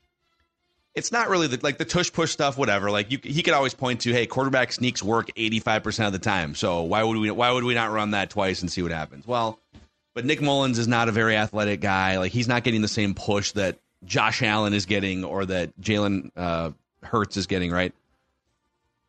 it's 0.95 1.13
not 1.13 1.29
really 1.29 1.47
the, 1.49 1.59
like 1.63 1.77
the 1.79 1.85
tush 1.85 2.11
push 2.13 2.31
stuff, 2.31 2.57
whatever. 2.57 2.91
Like 2.91 3.11
you, 3.11 3.19
he 3.23 3.43
could 3.43 3.53
always 3.55 3.75
point 3.75 4.01
to, 4.03 4.13
hey, 4.13 4.27
quarterback 4.27 4.73
sneaks 4.73 5.03
work 5.03 5.31
85 5.37 5.83
percent 5.83 6.07
of 6.07 6.13
the 6.13 6.19
time, 6.19 6.55
so 6.55 6.83
why 6.83 7.03
would 7.03 7.17
we 7.19 7.31
why 7.31 7.51
would 7.51 7.65
we 7.65 7.75
not 7.75 7.91
run 7.91 8.13
that 8.13 8.31
twice 8.31 8.63
and 8.63 8.71
see 8.73 8.83
what 8.83 8.93
happens? 8.93 9.27
Well, 9.27 9.59
but 10.19 10.25
Nick 10.25 10.41
Mullens 10.41 10.79
is 10.79 10.89
not 10.89 11.09
a 11.09 11.13
very 11.13 11.37
athletic 11.37 11.81
guy. 11.81 12.19
Like 12.19 12.33
he's 12.33 12.49
not 12.49 12.65
getting 12.65 12.83
the 12.83 12.89
same 12.89 13.15
push 13.15 13.53
that 13.53 13.79
Josh 14.05 14.43
Allen 14.43 14.75
is 14.75 14.85
getting 14.85 15.25
or 15.25 15.47
that 15.47 15.81
Jalen 15.81 16.33
uh, 16.37 16.73
Hurts 17.03 17.37
is 17.37 17.47
getting, 17.47 17.71
right? 17.71 17.95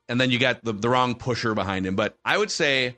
and 0.10 0.20
then 0.20 0.32
you 0.32 0.40
got 0.40 0.62
the, 0.64 0.74
the 0.74 0.90
wrong 0.90 1.16
pusher 1.16 1.54
behind 1.54 1.86
him. 1.86 1.96
But 1.96 2.18
I 2.26 2.38
would 2.38 2.52
say 2.52 2.98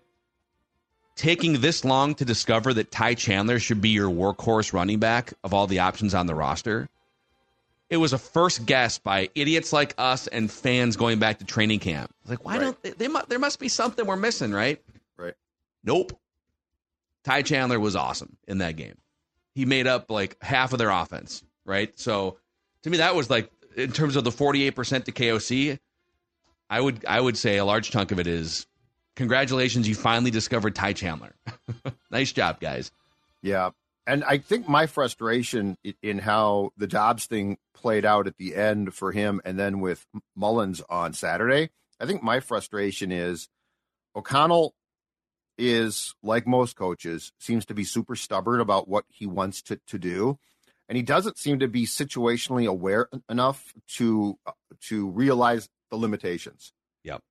taking 1.16 1.59
this 1.59 1.86
long 1.86 2.16
to 2.16 2.26
discover 2.26 2.74
that 2.74 2.89
Ty 2.89 3.16
Chandler 3.16 3.59
should 3.59 3.82
be 3.82 3.89
your 3.89 4.09
workhorse 4.09 4.74
running 4.74 4.97
back 4.97 5.34
of 5.43 5.53
all 5.53 5.68
the 5.68 5.80
options 5.80 6.16
on 6.16 6.26
the 6.26 6.34
roster. 6.34 6.89
It 7.89 7.97
was 7.97 8.14
a 8.14 8.18
first 8.18 8.66
guess 8.66 8.97
by 8.97 9.30
idiots 9.36 9.74
like 9.74 9.93
us 9.97 10.28
and 10.28 10.49
fans 10.49 10.95
going 10.95 11.20
back 11.20 11.39
to 11.39 11.45
training 11.45 11.80
camp. 11.80 12.09
Like, 12.26 12.45
why 12.45 12.57
don't 12.57 12.82
they, 12.82 12.91
they? 12.91 13.09
There 13.28 13.38
must 13.38 13.59
be 13.59 13.68
something 13.68 14.07
we're 14.07 14.16
missing, 14.16 14.53
right? 14.53 14.82
Right. 15.18 15.34
Nope. 15.84 16.18
Ty 17.24 17.44
Chandler 17.44 17.80
was 17.80 17.96
awesome 17.96 18.38
in 18.48 18.60
that 18.60 18.76
game. 18.76 18.98
He 19.54 19.66
made 19.66 19.88
up 19.88 20.10
like 20.10 20.38
half 20.42 20.74
of 20.74 20.80
their 20.80 20.90
offense, 20.90 21.44
right? 21.66 21.98
So 22.00 22.38
to 22.84 22.90
me, 22.90 22.98
that 22.98 23.16
was 23.16 23.30
like 23.30 23.52
in 23.76 23.92
terms 23.92 24.16
of 24.16 24.24
the 24.24 24.32
forty-eight 24.32 24.76
percent 24.76 25.06
to 25.06 25.12
KOC. 25.12 25.80
I 26.70 26.80
would 26.80 27.06
I 27.06 27.20
would 27.20 27.38
say 27.38 27.58
a 27.58 27.66
large 27.66 27.92
chunk 27.92 28.12
of 28.12 28.20
it 28.20 28.28
is 28.28 28.66
congratulations, 29.16 29.88
you 29.88 29.96
finally 29.96 30.32
discovered 30.32 30.76
Ty 30.76 30.94
Chandler. 30.94 31.36
nice 32.12 32.32
job, 32.32 32.60
guys. 32.60 32.92
Yeah. 33.42 33.72
And 34.08 34.24
I 34.24 34.40
think 34.40 34.68
my 34.68 34.88
frustration 34.88 35.78
in 36.02 36.20
how 36.20 36.72
the 36.76 36.88
Dobbs 36.88 37.26
thing 37.28 37.58
played 37.74 38.06
out 38.06 38.28
at 38.28 38.38
the 38.38 38.56
end 38.56 38.94
for 38.94 39.12
him 39.12 39.42
and 39.46 39.60
then 39.60 39.80
with 39.80 40.06
Mullens 40.36 40.82
on 40.90 41.14
Saturday, 41.14 41.70
I 42.00 42.06
think 42.06 42.24
my 42.24 42.40
frustration 42.40 43.12
is 43.12 43.48
O'Connell 44.16 44.74
is 45.62 46.16
like 46.24 46.47
most 46.47 46.76
coaches, 46.76 47.32
seems 47.39 47.66
to 47.68 47.74
be 47.76 47.84
super 47.84 48.16
stubborn 48.16 48.59
about 48.59 48.88
what 48.88 49.05
he 49.09 49.28
wants 49.28 49.62
to, 49.62 49.80
to 49.88 49.99
do. 49.99 50.39
And 50.89 50.97
he 50.97 51.03
doesn't 51.03 51.38
seem 51.38 51.59
to 51.59 51.68
be 51.68 51.86
situationally 51.86 52.68
aware 52.68 53.07
enough 53.30 53.74
to 53.95 54.38
uh, 54.45 54.51
to 54.88 55.07
realize 55.07 55.70
the 55.89 55.97
limitations. 55.97 56.74
Yep. 57.03 57.22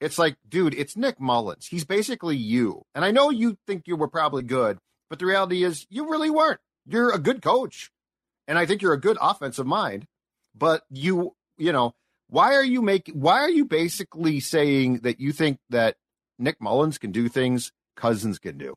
It's 0.00 0.18
like, 0.18 0.36
dude, 0.48 0.74
it's 0.74 0.96
Nick 0.96 1.18
Mullens. 1.18 1.66
He's 1.66 1.84
basically 1.84 2.36
you. 2.36 2.82
And 2.94 3.04
I 3.04 3.10
know 3.10 3.30
you 3.30 3.58
think 3.66 3.88
you 3.88 3.96
were 3.96 4.06
probably 4.06 4.44
good, 4.44 4.78
but 5.10 5.18
the 5.18 5.26
reality 5.26 5.64
is 5.64 5.86
you 5.90 6.08
really 6.08 6.30
weren't. 6.30 6.60
You're 6.86 7.12
a 7.12 7.18
good 7.18 7.42
coach. 7.42 7.90
And 8.46 8.58
I 8.58 8.66
think 8.66 8.82
you're 8.82 8.92
a 8.92 9.00
good 9.00 9.18
offensive 9.20 9.66
mind. 9.66 10.06
But 10.54 10.84
you, 10.90 11.34
you 11.56 11.72
know, 11.72 11.94
why 12.28 12.54
are 12.54 12.64
you 12.64 12.82
making 12.82 13.18
why 13.18 13.40
are 13.40 13.50
you 13.50 13.64
basically 13.64 14.38
saying 14.38 15.00
that 15.00 15.18
you 15.18 15.32
think 15.32 15.58
that 15.70 15.96
Nick 16.38 16.60
Mullens 16.60 16.98
can 16.98 17.10
do 17.10 17.28
things 17.28 17.72
Cousins 17.98 18.38
can 18.38 18.56
do? 18.58 18.74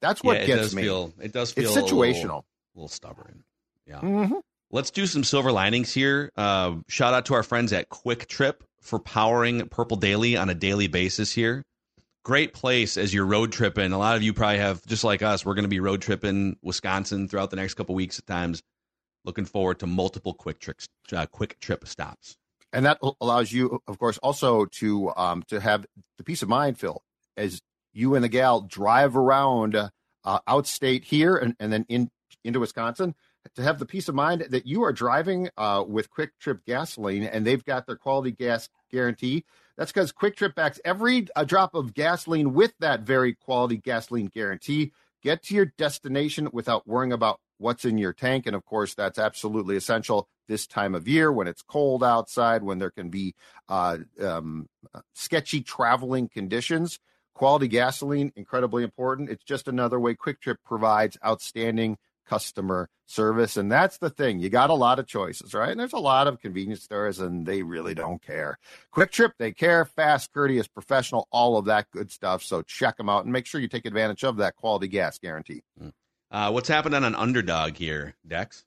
That's 0.00 0.22
what 0.22 0.38
yeah, 0.40 0.46
gets 0.46 0.74
me. 0.74 0.82
feel 0.82 1.12
it 1.20 1.32
does 1.32 1.52
It's 1.56 1.72
feel 1.74 1.78
a 1.78 1.86
situational. 1.86 2.22
little, 2.22 2.44
a 2.74 2.78
little 2.78 2.88
stubborn. 2.88 3.44
Yeah. 3.86 4.00
Mhm. 4.00 4.40
Let's 4.70 4.90
do 4.90 5.06
some 5.06 5.24
silver 5.24 5.50
linings 5.52 5.92
here. 5.92 6.30
Uh, 6.36 6.76
shout 6.88 7.12
out 7.12 7.26
to 7.26 7.34
our 7.34 7.42
friends 7.42 7.72
at 7.72 7.88
Kwik 7.90 8.26
Trip 8.28 8.62
for 8.80 8.98
powering 9.00 9.68
Purple 9.68 9.96
Daily 9.96 10.36
on 10.36 10.48
a 10.48 10.54
daily 10.54 10.86
basis 10.86 11.32
here. 11.32 11.64
Great 12.24 12.54
place 12.54 12.96
as 12.96 13.12
you're 13.12 13.26
road 13.26 13.50
tripping. 13.52 13.92
A 13.92 13.98
lot 13.98 14.14
of 14.16 14.22
you 14.22 14.32
probably 14.32 14.58
have, 14.58 14.84
just 14.86 15.02
like 15.04 15.22
us, 15.22 15.44
we're 15.44 15.54
going 15.54 15.64
to 15.64 15.68
be 15.68 15.80
road 15.80 16.00
tripping 16.02 16.56
Wisconsin 16.62 17.28
throughout 17.28 17.50
the 17.50 17.56
next 17.56 17.74
couple 17.74 17.94
weeks 17.94 18.18
at 18.18 18.26
times. 18.26 18.62
Looking 19.24 19.44
forward 19.44 19.80
to 19.80 19.86
multiple 19.86 20.32
quick 20.34 20.60
tricks, 20.60 20.86
uh, 21.12 21.26
Kwik 21.26 21.58
Trip 21.60 21.86
stops. 21.88 22.36
and 22.72 22.86
that 22.86 22.98
allows 23.20 23.52
you, 23.52 23.80
of 23.88 23.98
course, 23.98 24.16
also 24.18 24.64
to 24.66 25.12
um, 25.16 25.42
to 25.48 25.60
have 25.60 25.84
the 26.16 26.24
peace 26.24 26.42
of 26.42 26.48
mind, 26.48 26.78
Phil, 26.78 27.02
as 27.36 27.60
you 27.92 28.14
and 28.14 28.24
the 28.24 28.28
gal 28.28 28.60
drive 28.62 29.16
around 29.16 29.76
uh, 29.76 29.90
outstate 30.48 31.04
here 31.04 31.36
and, 31.36 31.54
and 31.58 31.72
then 31.72 31.86
in 31.88 32.10
into 32.44 32.60
Wisconsin, 32.60 33.14
to 33.54 33.62
have 33.62 33.78
the 33.78 33.86
peace 33.86 34.08
of 34.08 34.14
mind 34.14 34.46
that 34.50 34.66
you 34.66 34.82
are 34.82 34.92
driving 34.92 35.48
uh, 35.56 35.84
with 35.86 36.10
Kwik 36.10 36.30
Trip 36.38 36.64
gasoline, 36.66 37.24
and 37.24 37.46
they've 37.46 37.64
got 37.64 37.86
their 37.86 37.96
quality 37.96 38.30
gas 38.30 38.68
guarantee. 38.90 39.44
That's 39.76 39.92
because 39.92 40.12
Kwik 40.12 40.36
Trip 40.36 40.54
backs 40.54 40.80
every 40.84 41.26
uh, 41.34 41.44
drop 41.44 41.74
of 41.74 41.94
gasoline 41.94 42.52
with 42.52 42.74
that 42.80 43.00
very 43.00 43.34
quality 43.34 43.78
gasoline 43.78 44.26
guarantee. 44.26 44.92
Get 45.22 45.42
to 45.44 45.54
your 45.54 45.66
destination 45.66 46.48
without 46.52 46.86
worrying 46.86 47.12
about 47.12 47.40
what's 47.58 47.84
in 47.84 47.98
your 47.98 48.12
tank. 48.12 48.46
And 48.46 48.56
of 48.56 48.64
course, 48.64 48.94
that's 48.94 49.18
absolutely 49.18 49.76
essential 49.76 50.28
this 50.48 50.66
time 50.66 50.94
of 50.94 51.06
year 51.06 51.30
when 51.30 51.46
it's 51.46 51.62
cold 51.62 52.02
outside, 52.02 52.62
when 52.62 52.78
there 52.78 52.90
can 52.90 53.10
be 53.10 53.34
uh, 53.68 53.98
um, 54.20 54.66
sketchy 55.14 55.60
traveling 55.60 56.28
conditions. 56.28 56.98
Quality 57.34 57.68
gasoline, 57.68 58.32
incredibly 58.36 58.82
important. 58.82 59.30
It's 59.30 59.44
just 59.44 59.68
another 59.68 59.98
way 59.98 60.14
Kwik 60.14 60.40
Trip 60.40 60.58
provides 60.64 61.16
outstanding 61.24 61.96
customer 62.26 62.88
service. 63.06 63.56
And 63.56 63.70
that's 63.70 63.98
the 63.98 64.10
thing. 64.10 64.38
You 64.38 64.48
got 64.50 64.70
a 64.70 64.74
lot 64.74 64.98
of 64.98 65.06
choices, 65.06 65.52
right? 65.52 65.70
And 65.70 65.80
there's 65.80 65.92
a 65.92 65.98
lot 65.98 66.28
of 66.28 66.40
convenience 66.40 66.84
stores 66.84 67.18
and 67.18 67.44
they 67.44 67.62
really 67.62 67.94
don't 67.94 68.22
care. 68.22 68.56
Kwik 68.94 69.10
Trip, 69.10 69.32
they 69.38 69.52
care, 69.52 69.84
fast, 69.84 70.32
courteous, 70.32 70.68
professional, 70.68 71.26
all 71.32 71.56
of 71.56 71.64
that 71.64 71.90
good 71.90 72.12
stuff. 72.12 72.42
So 72.42 72.62
check 72.62 72.96
them 72.96 73.08
out 73.08 73.24
and 73.24 73.32
make 73.32 73.46
sure 73.46 73.60
you 73.60 73.68
take 73.68 73.86
advantage 73.86 74.22
of 74.22 74.36
that 74.36 74.54
quality 74.54 74.86
gas 74.86 75.18
guarantee. 75.18 75.62
Uh, 76.30 76.50
what's 76.52 76.68
happened 76.68 76.94
on 76.94 77.02
an 77.02 77.16
Underdog 77.16 77.76
here, 77.76 78.14
Dex? 78.26 78.64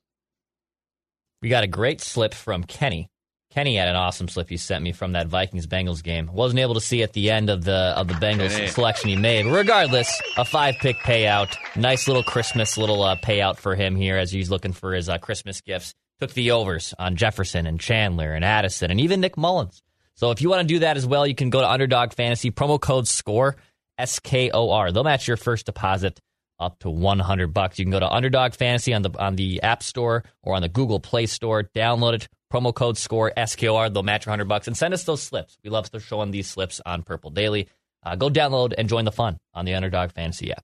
We 1.41 1.49
got 1.49 1.63
a 1.63 1.67
great 1.67 2.01
slip 2.01 2.33
from 2.33 2.63
Kenny. 2.63 3.09
Kenny 3.53 3.75
had 3.75 3.87
an 3.87 3.95
awesome 3.95 4.27
slip 4.27 4.49
he 4.49 4.57
sent 4.57 4.83
me 4.83 4.91
from 4.93 5.11
that 5.11 5.27
Vikings 5.27 5.67
Bengals 5.67 6.01
game. 6.01 6.27
Wasn't 6.33 6.59
able 6.59 6.73
to 6.73 6.81
see 6.81 7.03
at 7.03 7.13
the 7.13 7.29
end 7.29 7.51
of 7.51 7.63
the 7.63 7.93
of 7.95 8.07
the 8.07 8.15
Bengals 8.15 8.49
Kenny. 8.49 8.67
selection 8.67 9.09
he 9.09 9.15
made. 9.15 9.43
But 9.43 9.51
regardless, 9.51 10.21
a 10.37 10.43
five 10.43 10.75
pick 10.79 10.97
payout. 10.97 11.55
Nice 11.75 12.07
little 12.07 12.23
Christmas 12.23 12.79
little 12.79 13.03
uh, 13.03 13.15
payout 13.17 13.57
for 13.57 13.75
him 13.75 13.95
here 13.95 14.17
as 14.17 14.31
he's 14.31 14.49
looking 14.49 14.73
for 14.73 14.93
his 14.95 15.07
uh, 15.07 15.19
Christmas 15.19 15.61
gifts. 15.61 15.93
Took 16.19 16.33
the 16.33 16.49
overs 16.49 16.95
on 16.97 17.15
Jefferson 17.15 17.67
and 17.67 17.79
Chandler 17.79 18.33
and 18.33 18.43
Addison 18.43 18.89
and 18.89 18.99
even 18.99 19.21
Nick 19.21 19.37
Mullens. 19.37 19.83
So 20.15 20.31
if 20.31 20.41
you 20.41 20.49
want 20.49 20.61
to 20.61 20.67
do 20.67 20.79
that 20.79 20.97
as 20.97 21.05
well, 21.05 21.27
you 21.27 21.35
can 21.35 21.51
go 21.51 21.61
to 21.61 21.69
Underdog 21.69 22.13
Fantasy 22.13 22.49
promo 22.49 22.81
code 22.81 23.07
SCORE 23.07 23.55
S 23.99 24.17
K 24.17 24.49
O 24.51 24.71
R. 24.71 24.91
They'll 24.91 25.03
match 25.03 25.27
your 25.27 25.37
first 25.37 25.67
deposit 25.67 26.19
up 26.59 26.79
to 26.79 26.89
100 26.89 27.53
bucks. 27.53 27.77
You 27.77 27.85
can 27.85 27.91
go 27.91 27.99
to 27.99 28.09
Underdog 28.11 28.53
Fantasy 28.53 28.95
on 28.95 29.03
the 29.03 29.11
on 29.19 29.35
the 29.35 29.61
App 29.61 29.83
Store 29.83 30.23
or 30.41 30.55
on 30.55 30.63
the 30.63 30.69
Google 30.69 30.99
Play 30.99 31.27
Store. 31.27 31.63
Download 31.75 32.13
it. 32.13 32.27
Promo 32.53 32.73
code 32.73 32.99
SCORE 32.99 33.33
SKOR. 33.35 33.89
They'll 33.89 34.03
match 34.03 34.27
your 34.27 34.31
100 34.31 34.45
bucks 34.45 34.67
and 34.67 34.77
send 34.77 34.93
us 34.93 35.03
those 35.05 35.23
slips. 35.23 35.57
We 35.63 35.71
love 35.71 35.89
showing 35.99 36.29
these 36.29 36.47
slips 36.47 36.79
on 36.85 37.01
Purple 37.01 37.31
Daily. 37.31 37.67
Uh, 38.03 38.15
go 38.15 38.29
download 38.29 38.73
and 38.77 38.87
join 38.87 39.05
the 39.05 39.11
fun 39.11 39.39
on 39.55 39.65
the 39.65 39.73
Underdog 39.73 40.11
Fantasy 40.11 40.51
app. 40.51 40.63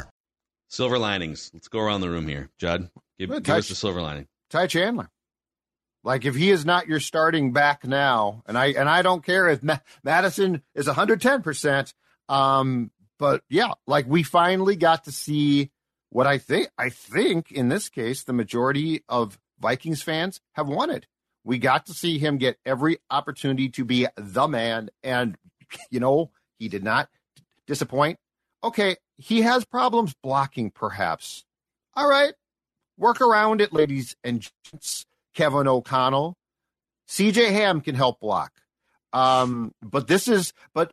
Silver 0.71 0.97
linings. 0.97 1.51
Let's 1.53 1.67
go 1.67 1.81
around 1.81 1.99
the 1.99 2.09
room 2.09 2.29
here. 2.29 2.49
Judd, 2.57 2.89
give, 3.19 3.29
Well, 3.29 3.41
give 3.41 3.55
us 3.55 3.67
the 3.67 3.75
silver 3.75 4.01
lining. 4.01 4.27
Ty 4.49 4.67
Chandler. 4.67 5.09
Like 6.01 6.23
if 6.23 6.33
he 6.33 6.49
is 6.49 6.65
not 6.65 6.87
your 6.87 7.01
starting 7.01 7.51
back 7.51 7.85
now, 7.85 8.41
and 8.47 8.57
I 8.57 8.67
and 8.67 8.89
I 8.89 9.01
don't 9.01 9.23
care 9.23 9.49
if 9.49 9.61
Ma- 9.61 9.79
Mattison 10.03 10.63
is 10.73 10.87
110 10.87 11.41
percent. 11.41 11.93
Um, 12.29 12.89
but 13.19 13.43
yeah, 13.49 13.73
like 13.85 14.07
we 14.07 14.23
finally 14.23 14.77
got 14.77 15.03
to 15.03 15.11
see 15.11 15.71
what 16.09 16.25
I 16.25 16.37
think. 16.37 16.69
I 16.77 16.89
think 16.89 17.51
in 17.51 17.67
this 17.67 17.89
case, 17.89 18.23
the 18.23 18.33
majority 18.33 19.03
of 19.09 19.37
Vikings 19.59 20.01
fans 20.01 20.39
have 20.53 20.69
wanted. 20.69 21.05
We 21.43 21.57
got 21.57 21.87
to 21.87 21.93
see 21.93 22.17
him 22.17 22.37
get 22.37 22.57
every 22.65 22.99
opportunity 23.09 23.67
to 23.71 23.83
be 23.83 24.07
the 24.15 24.47
man, 24.47 24.89
and 25.03 25.37
you 25.91 25.99
know 25.99 26.31
he 26.57 26.69
did 26.69 26.83
not 26.83 27.09
disappoint. 27.67 28.17
Okay, 28.63 28.95
he 29.21 29.41
has 29.41 29.65
problems 29.65 30.15
blocking, 30.21 30.71
perhaps. 30.71 31.45
All 31.93 32.09
right, 32.09 32.33
work 32.97 33.21
around 33.21 33.61
it, 33.61 33.73
ladies 33.73 34.15
and 34.23 34.41
gents. 34.63 35.05
Kevin 35.33 35.67
O'Connell, 35.67 36.35
CJ 37.07 37.51
Ham 37.51 37.81
can 37.81 37.95
help 37.95 38.19
block. 38.19 38.51
Um, 39.13 39.73
but 39.81 40.07
this 40.07 40.27
is, 40.27 40.53
but 40.73 40.91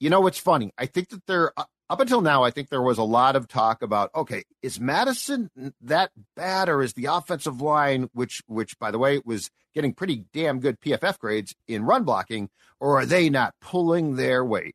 you 0.00 0.10
know 0.10 0.20
what's 0.20 0.38
funny? 0.38 0.72
I 0.78 0.86
think 0.86 1.10
that 1.10 1.26
there, 1.26 1.52
uh, 1.56 1.64
up 1.88 2.00
until 2.00 2.20
now, 2.20 2.42
I 2.42 2.50
think 2.50 2.68
there 2.68 2.82
was 2.82 2.98
a 2.98 3.04
lot 3.04 3.36
of 3.36 3.46
talk 3.48 3.82
about, 3.82 4.10
okay, 4.14 4.44
is 4.62 4.80
Mattison 4.80 5.50
that 5.80 6.10
bad, 6.36 6.68
or 6.68 6.82
is 6.82 6.94
the 6.94 7.06
offensive 7.06 7.60
line, 7.60 8.08
which, 8.12 8.42
which 8.46 8.78
by 8.78 8.90
the 8.90 8.98
way, 8.98 9.20
was 9.24 9.50
getting 9.74 9.92
pretty 9.92 10.24
damn 10.32 10.60
good 10.60 10.80
PFF 10.80 11.18
grades 11.18 11.54
in 11.68 11.84
run 11.84 12.04
blocking, 12.04 12.48
or 12.80 12.98
are 12.98 13.06
they 13.06 13.28
not 13.28 13.54
pulling 13.60 14.16
their 14.16 14.44
weight? 14.44 14.74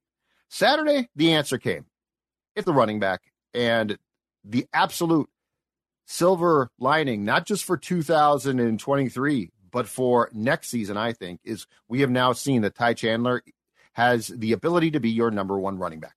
Saturday, 0.49 1.09
the 1.15 1.33
answer 1.33 1.57
came. 1.57 1.85
It's 2.55 2.65
the 2.65 2.73
running 2.73 2.99
back, 2.99 3.21
and 3.53 3.97
the 4.43 4.65
absolute 4.73 5.29
silver 6.07 6.69
lining, 6.79 7.25
not 7.25 7.45
just 7.45 7.65
for 7.65 7.77
2023, 7.77 9.51
but 9.71 9.87
for 9.87 10.29
next 10.31 10.69
season, 10.69 10.97
I 10.97 11.13
think, 11.13 11.41
is 11.43 11.67
we 11.89 12.01
have 12.01 12.09
now 12.09 12.31
seen 12.33 12.61
that 12.61 12.75
Ty 12.75 12.93
Chandler 12.93 13.41
has 13.93 14.27
the 14.27 14.51
ability 14.51 14.91
to 14.91 14.99
be 14.99 15.09
your 15.09 15.31
number 15.31 15.57
one 15.57 15.77
running 15.77 15.99
back. 15.99 16.15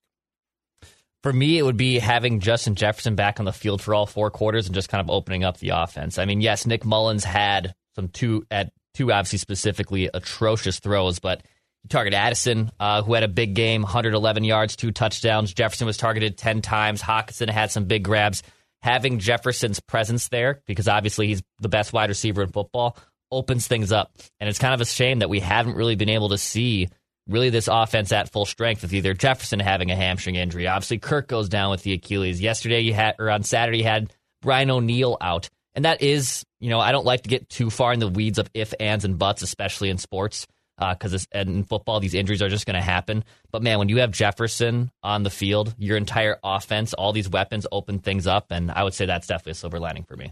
For 1.21 1.33
me, 1.33 1.57
it 1.57 1.63
would 1.63 1.75
be 1.75 1.99
having 1.99 2.39
Justin 2.39 2.75
Jefferson 2.75 3.15
back 3.15 3.39
on 3.39 3.45
the 3.45 3.51
field 3.51 3.81
for 3.81 3.93
all 3.93 4.05
four 4.05 4.31
quarters 4.31 4.67
and 4.67 4.75
just 4.75 4.87
kind 4.87 5.01
of 5.01 5.09
opening 5.09 5.43
up 5.43 5.57
the 5.57 5.69
offense. 5.69 6.17
I 6.17 6.23
mean, 6.23 6.39
yes, 6.39 6.65
Nick 6.65 6.85
Mullens 6.85 7.25
had 7.25 7.75
some 7.95 8.07
two 8.07 8.45
at 8.49 8.71
two 8.93 9.11
obviously 9.11 9.39
specifically 9.39 10.09
atrocious 10.13 10.79
throws, 10.79 11.19
but 11.19 11.43
you 11.89 11.97
target 11.97 12.13
Addison, 12.13 12.71
uh, 12.79 13.01
who 13.01 13.13
had 13.13 13.23
a 13.23 13.27
big 13.27 13.55
game, 13.55 13.81
111 13.81 14.43
yards, 14.43 14.75
two 14.75 14.91
touchdowns. 14.91 15.53
Jefferson 15.53 15.87
was 15.87 15.97
targeted 15.97 16.37
10 16.37 16.61
times. 16.61 17.01
Hockenson 17.01 17.49
had 17.49 17.71
some 17.71 17.85
big 17.85 18.03
grabs 18.03 18.43
having 18.81 19.19
Jefferson's 19.19 19.79
presence 19.79 20.29
there, 20.29 20.61
because 20.67 20.87
obviously 20.87 21.27
he's 21.27 21.41
the 21.59 21.67
best 21.67 21.91
wide 21.91 22.09
receiver 22.09 22.43
in 22.43 22.49
football, 22.49 22.95
opens 23.31 23.67
things 23.67 23.91
up. 23.91 24.13
And 24.39 24.47
it's 24.47 24.59
kind 24.59 24.73
of 24.73 24.81
a 24.81 24.85
shame 24.85 25.19
that 25.19 25.29
we 25.29 25.39
haven't 25.39 25.75
really 25.75 25.95
been 25.95 26.09
able 26.09 26.29
to 26.29 26.37
see 26.37 26.89
really 27.27 27.49
this 27.49 27.67
offense 27.67 28.11
at 28.11 28.31
full 28.31 28.45
strength 28.45 28.81
with 28.81 28.93
either 28.93 29.13
Jefferson 29.13 29.59
having 29.59 29.91
a 29.91 29.95
hamstring 29.95 30.35
injury. 30.35 30.67
Obviously, 30.67 30.99
Kirk 30.99 31.27
goes 31.27 31.49
down 31.49 31.71
with 31.71 31.83
the 31.83 31.93
Achilles. 31.93 32.39
Yesterday, 32.39 32.81
you 32.81 32.93
had, 32.93 33.15
or 33.19 33.29
on 33.29 33.43
Saturday, 33.43 33.79
you 33.79 33.83
had 33.83 34.13
Brian 34.41 34.69
O'Neill 34.69 35.17
out. 35.19 35.49
And 35.75 35.85
that 35.85 36.01
is, 36.01 36.45
you 36.59 36.69
know, 36.69 36.79
I 36.79 36.91
don't 36.91 37.05
like 37.05 37.23
to 37.23 37.29
get 37.29 37.49
too 37.49 37.69
far 37.69 37.93
in 37.93 37.99
the 37.99 38.07
weeds 38.07 38.39
of 38.39 38.49
if, 38.53 38.73
ands, 38.79 39.05
and 39.05 39.19
buts, 39.19 39.41
especially 39.41 39.89
in 39.89 39.97
sports 39.97 40.47
because 40.79 41.13
uh, 41.13 41.39
in 41.39 41.63
football 41.63 41.99
these 41.99 42.13
injuries 42.13 42.41
are 42.41 42.49
just 42.49 42.65
going 42.65 42.75
to 42.75 42.81
happen. 42.81 43.23
But 43.51 43.61
man, 43.63 43.79
when 43.79 43.89
you 43.89 43.99
have 43.99 44.11
Jefferson 44.11 44.91
on 45.03 45.23
the 45.23 45.29
field, 45.29 45.75
your 45.77 45.97
entire 45.97 46.37
offense, 46.43 46.93
all 46.93 47.13
these 47.13 47.29
weapons 47.29 47.67
open 47.71 47.99
things 47.99 48.27
up, 48.27 48.47
and 48.51 48.71
I 48.71 48.83
would 48.83 48.93
say 48.93 49.05
that's 49.05 49.27
definitely 49.27 49.51
a 49.51 49.55
silver 49.55 49.79
lining 49.79 50.03
for 50.03 50.15
me. 50.15 50.31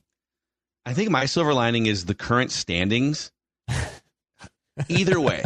I 0.86 0.94
think 0.94 1.10
my 1.10 1.26
silver 1.26 1.54
lining 1.54 1.86
is 1.86 2.06
the 2.06 2.16
current 2.16 2.52
standings. 2.52 3.32
Either 4.90 5.20
way, 5.20 5.44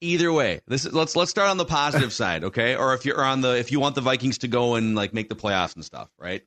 either 0.00 0.32
way, 0.32 0.60
this 0.66 0.84
is, 0.84 0.92
let's 0.92 1.16
let's 1.16 1.30
start 1.30 1.48
on 1.48 1.56
the 1.56 1.64
positive 1.64 2.12
side, 2.12 2.44
okay? 2.44 2.76
Or 2.76 2.94
if 2.94 3.04
you're 3.04 3.24
on 3.24 3.40
the 3.40 3.56
if 3.56 3.72
you 3.72 3.80
want 3.80 3.94
the 3.94 4.02
Vikings 4.02 4.38
to 4.38 4.48
go 4.48 4.74
and 4.74 4.94
like 4.94 5.14
make 5.14 5.28
the 5.28 5.34
playoffs 5.34 5.74
and 5.74 5.84
stuff, 5.84 6.10
right? 6.18 6.42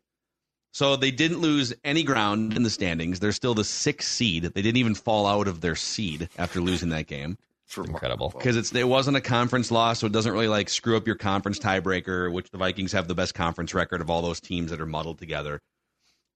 So 0.73 0.95
they 0.95 1.11
didn't 1.11 1.37
lose 1.37 1.71
any 1.83 2.01
ground 2.01 2.57
in 2.57 2.63
the 2.63 2.69
standings. 2.69 3.19
They're 3.19 3.31
still 3.31 3.53
the 3.53 3.63
sixth 3.63 4.09
seed. 4.09 4.43
They 4.43 4.61
didn't 4.63 4.77
even 4.77 4.95
fall 4.95 5.27
out 5.27 5.47
of 5.47 5.61
their 5.61 5.75
seed 5.75 6.29
after 6.37 6.59
losing 6.59 6.89
that 6.89 7.05
game. 7.05 7.37
It's 7.67 7.77
incredible 7.77 8.29
because 8.29 8.57
it's 8.57 8.73
it 8.73 8.87
wasn't 8.87 9.17
a 9.17 9.21
conference 9.21 9.71
loss, 9.71 9.99
so 9.99 10.07
it 10.07 10.11
doesn't 10.11 10.33
really 10.33 10.47
like 10.47 10.69
screw 10.69 10.97
up 10.97 11.07
your 11.07 11.15
conference 11.15 11.59
tiebreaker, 11.59 12.31
which 12.31 12.49
the 12.49 12.57
Vikings 12.57 12.91
have 12.91 13.07
the 13.07 13.15
best 13.15 13.35
conference 13.35 13.73
record 13.73 14.01
of 14.01 14.09
all 14.09 14.21
those 14.23 14.41
teams 14.41 14.71
that 14.71 14.81
are 14.81 14.85
muddled 14.85 15.19
together. 15.19 15.61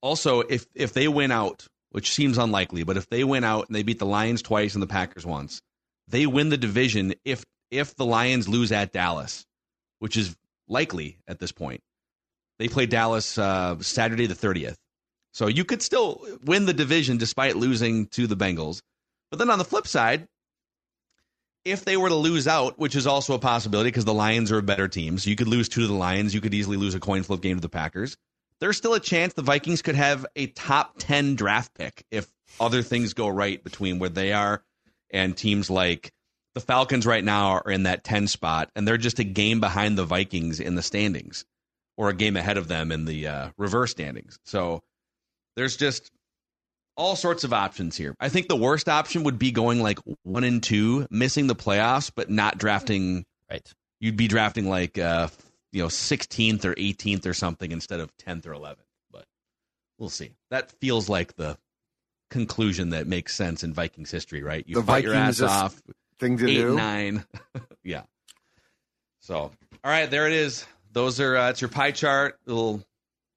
Also, 0.00 0.40
if 0.40 0.66
if 0.74 0.92
they 0.92 1.08
win 1.08 1.30
out, 1.32 1.66
which 1.90 2.12
seems 2.12 2.38
unlikely, 2.38 2.84
but 2.84 2.96
if 2.96 3.10
they 3.10 3.24
win 3.24 3.44
out 3.44 3.66
and 3.66 3.74
they 3.74 3.82
beat 3.82 3.98
the 3.98 4.06
Lions 4.06 4.40
twice 4.40 4.74
and 4.74 4.82
the 4.82 4.86
Packers 4.86 5.26
once, 5.26 5.60
they 6.06 6.26
win 6.26 6.48
the 6.48 6.56
division. 6.56 7.14
If 7.24 7.44
if 7.70 7.96
the 7.96 8.06
Lions 8.06 8.48
lose 8.48 8.72
at 8.72 8.92
Dallas, 8.92 9.44
which 9.98 10.16
is 10.16 10.36
likely 10.68 11.18
at 11.26 11.40
this 11.40 11.52
point, 11.52 11.82
they 12.58 12.68
play 12.68 12.86
Dallas 12.86 13.38
uh, 13.38 13.76
Saturday 13.80 14.26
the 14.26 14.34
30th. 14.34 14.76
So 15.32 15.46
you 15.46 15.64
could 15.64 15.82
still 15.82 16.26
win 16.44 16.66
the 16.66 16.72
division 16.72 17.16
despite 17.16 17.56
losing 17.56 18.06
to 18.08 18.26
the 18.26 18.36
Bengals. 18.36 18.82
But 19.30 19.38
then 19.38 19.50
on 19.50 19.58
the 19.58 19.64
flip 19.64 19.86
side, 19.86 20.26
if 21.64 21.84
they 21.84 21.96
were 21.96 22.08
to 22.08 22.14
lose 22.14 22.48
out, 22.48 22.78
which 22.78 22.96
is 22.96 23.06
also 23.06 23.34
a 23.34 23.38
possibility 23.38 23.88
because 23.88 24.04
the 24.04 24.14
Lions 24.14 24.50
are 24.50 24.58
a 24.58 24.62
better 24.62 24.88
team, 24.88 25.18
so 25.18 25.30
you 25.30 25.36
could 25.36 25.48
lose 25.48 25.68
two 25.68 25.82
to 25.82 25.86
the 25.86 25.94
Lions, 25.94 26.34
you 26.34 26.40
could 26.40 26.54
easily 26.54 26.76
lose 26.76 26.94
a 26.94 27.00
coin 27.00 27.22
flip 27.22 27.40
game 27.40 27.56
to 27.56 27.60
the 27.60 27.68
Packers. 27.68 28.16
There's 28.60 28.76
still 28.76 28.94
a 28.94 29.00
chance 29.00 29.34
the 29.34 29.42
Vikings 29.42 29.82
could 29.82 29.94
have 29.94 30.26
a 30.34 30.46
top 30.48 30.94
10 30.98 31.36
draft 31.36 31.74
pick 31.74 32.04
if 32.10 32.26
other 32.58 32.82
things 32.82 33.14
go 33.14 33.28
right 33.28 33.62
between 33.62 33.98
where 33.98 34.08
they 34.08 34.32
are 34.32 34.64
and 35.10 35.36
teams 35.36 35.70
like 35.70 36.12
the 36.54 36.60
Falcons 36.60 37.06
right 37.06 37.22
now 37.22 37.50
are 37.50 37.70
in 37.70 37.84
that 37.84 38.02
10 38.02 38.26
spot, 38.26 38.70
and 38.74 38.88
they're 38.88 38.96
just 38.96 39.20
a 39.20 39.24
game 39.24 39.60
behind 39.60 39.96
the 39.96 40.04
Vikings 40.04 40.58
in 40.58 40.74
the 40.74 40.82
standings 40.82 41.44
or 41.98 42.08
a 42.08 42.14
game 42.14 42.36
ahead 42.36 42.56
of 42.56 42.68
them 42.68 42.92
in 42.92 43.04
the 43.04 43.26
uh, 43.26 43.48
reverse 43.58 43.90
standings. 43.90 44.38
So 44.44 44.80
there's 45.56 45.76
just 45.76 46.10
all 46.96 47.16
sorts 47.16 47.42
of 47.44 47.52
options 47.52 47.96
here. 47.96 48.14
I 48.20 48.28
think 48.28 48.48
the 48.48 48.56
worst 48.56 48.88
option 48.88 49.24
would 49.24 49.38
be 49.38 49.50
going 49.50 49.82
like 49.82 49.98
one 50.22 50.44
and 50.44 50.62
two, 50.62 51.06
missing 51.10 51.48
the 51.48 51.56
playoffs, 51.56 52.10
but 52.14 52.30
not 52.30 52.56
drafting. 52.56 53.26
Right. 53.50 53.70
You'd 54.00 54.16
be 54.16 54.28
drafting 54.28 54.68
like 54.70 54.96
uh, 54.96 55.28
you 55.72 55.82
know 55.82 55.88
16th 55.88 56.64
or 56.64 56.74
18th 56.76 57.26
or 57.26 57.34
something 57.34 57.72
instead 57.72 57.98
of 57.98 58.16
10th 58.18 58.46
or 58.46 58.52
11th. 58.52 58.76
But 59.10 59.24
we'll 59.98 60.08
see. 60.08 60.30
That 60.50 60.70
feels 60.80 61.08
like 61.08 61.34
the 61.34 61.58
conclusion 62.30 62.90
that 62.90 63.08
makes 63.08 63.34
sense 63.34 63.64
in 63.64 63.72
Vikings 63.72 64.12
history, 64.12 64.44
right? 64.44 64.64
You 64.68 64.76
the 64.76 64.82
fight 64.82 65.04
Vikings 65.04 65.40
your 65.40 65.48
ass 65.48 65.62
off. 65.62 65.82
Thing 66.20 66.38
to 66.38 66.48
eight, 66.48 66.54
do. 66.54 66.76
nine. 66.76 67.24
yeah. 67.82 68.02
So, 69.20 69.36
all 69.36 69.50
right, 69.84 70.10
there 70.10 70.26
it 70.26 70.32
is 70.32 70.64
those 70.92 71.20
are 71.20 71.36
uh, 71.36 71.50
it's 71.50 71.60
your 71.60 71.68
pie 71.70 71.92
chart. 71.92 72.38
Little 72.46 72.82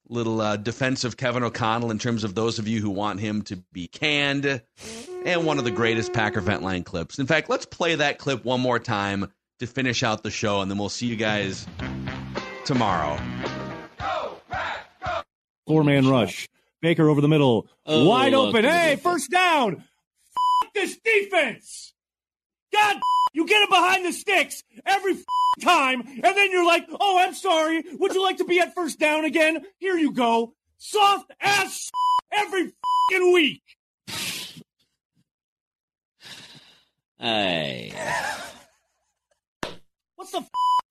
little 0.10 0.41
uh, 0.41 0.58
defense 0.58 1.04
of 1.04 1.16
Kevin 1.18 1.43
O'Connell 1.43 1.91
in 1.91 1.99
terms 1.99 2.24
of 2.24 2.36
those 2.36 2.60
of 2.60 2.68
you 2.68 2.82
who 2.82 2.89
want 2.89 3.20
him 3.20 3.41
to 3.43 3.56
be 3.72 3.88
canned, 3.88 4.62
and 5.26 5.45
one 5.45 5.58
of 5.58 5.64
the 5.64 5.72
greatest 5.72 6.14
Packer 6.14 6.41
vent 6.41 6.62
line 6.64 6.84
clips. 6.84 7.20
In 7.20 7.28
fact, 7.28 7.49
let's 7.49 7.66
play 7.66 7.95
that 7.95 8.18
clip 8.20 8.43
one 8.43 8.60
more 8.60 8.80
time 8.80 9.32
to 9.60 9.68
finish 9.68 10.04
out 10.04 10.24
the 10.24 10.32
show, 10.32 10.62
and 10.62 10.70
then 10.70 10.78
we'll 10.78 10.89
see 10.89 11.08
you 11.08 11.16
guys 11.16 11.66
tomorrow. 12.66 13.18
Four 15.68 15.84
man 15.84 16.08
rush. 16.08 16.47
Baker 16.82 17.08
over 17.08 17.22
the 17.22 17.28
middle. 17.28 17.68
Oh, 17.86 18.08
Wide 18.08 18.34
open. 18.34 18.64
Hey, 18.66 18.95
first 18.95 19.30
down. 19.30 19.76
F- 19.76 20.74
this 20.74 20.97
defense. 20.97 21.93
God, 22.74 22.99
you 23.34 23.45
get 23.45 23.63
it 23.63 23.69
behind 23.69 24.05
the 24.05 24.13
sticks 24.13 24.63
every 24.86 25.15
time, 25.61 26.01
and 26.01 26.23
then 26.23 26.51
you're 26.51 26.65
like, 26.65 26.88
"Oh, 26.89 27.19
I'm 27.19 27.34
sorry. 27.34 27.84
Would 27.99 28.13
you 28.13 28.21
like 28.21 28.38
to 28.38 28.45
be 28.45 28.59
at 28.59 28.75
first 28.75 28.99
down 28.99 29.25
again? 29.25 29.65
Here 29.79 29.97
you 29.97 30.11
go." 30.11 30.53
Soft 30.77 31.32
ass 31.39 31.91
every 32.32 32.71
fucking 33.09 33.34
week. 33.34 33.61
Hey. 37.19 37.93
What's 40.15 40.32
the 40.32 40.43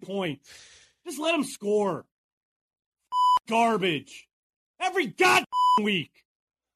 point? 0.05 0.41
Just 1.05 1.19
let 1.19 1.35
him 1.35 1.45
score. 1.45 2.05
Garbage. 3.49 4.29
Every 4.81 5.07
god 5.07 5.45
week. 5.83 6.25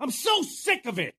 I'm 0.00 0.10
so 0.10 0.42
sick 0.42 0.86
of 0.86 0.98
it. 0.98 1.12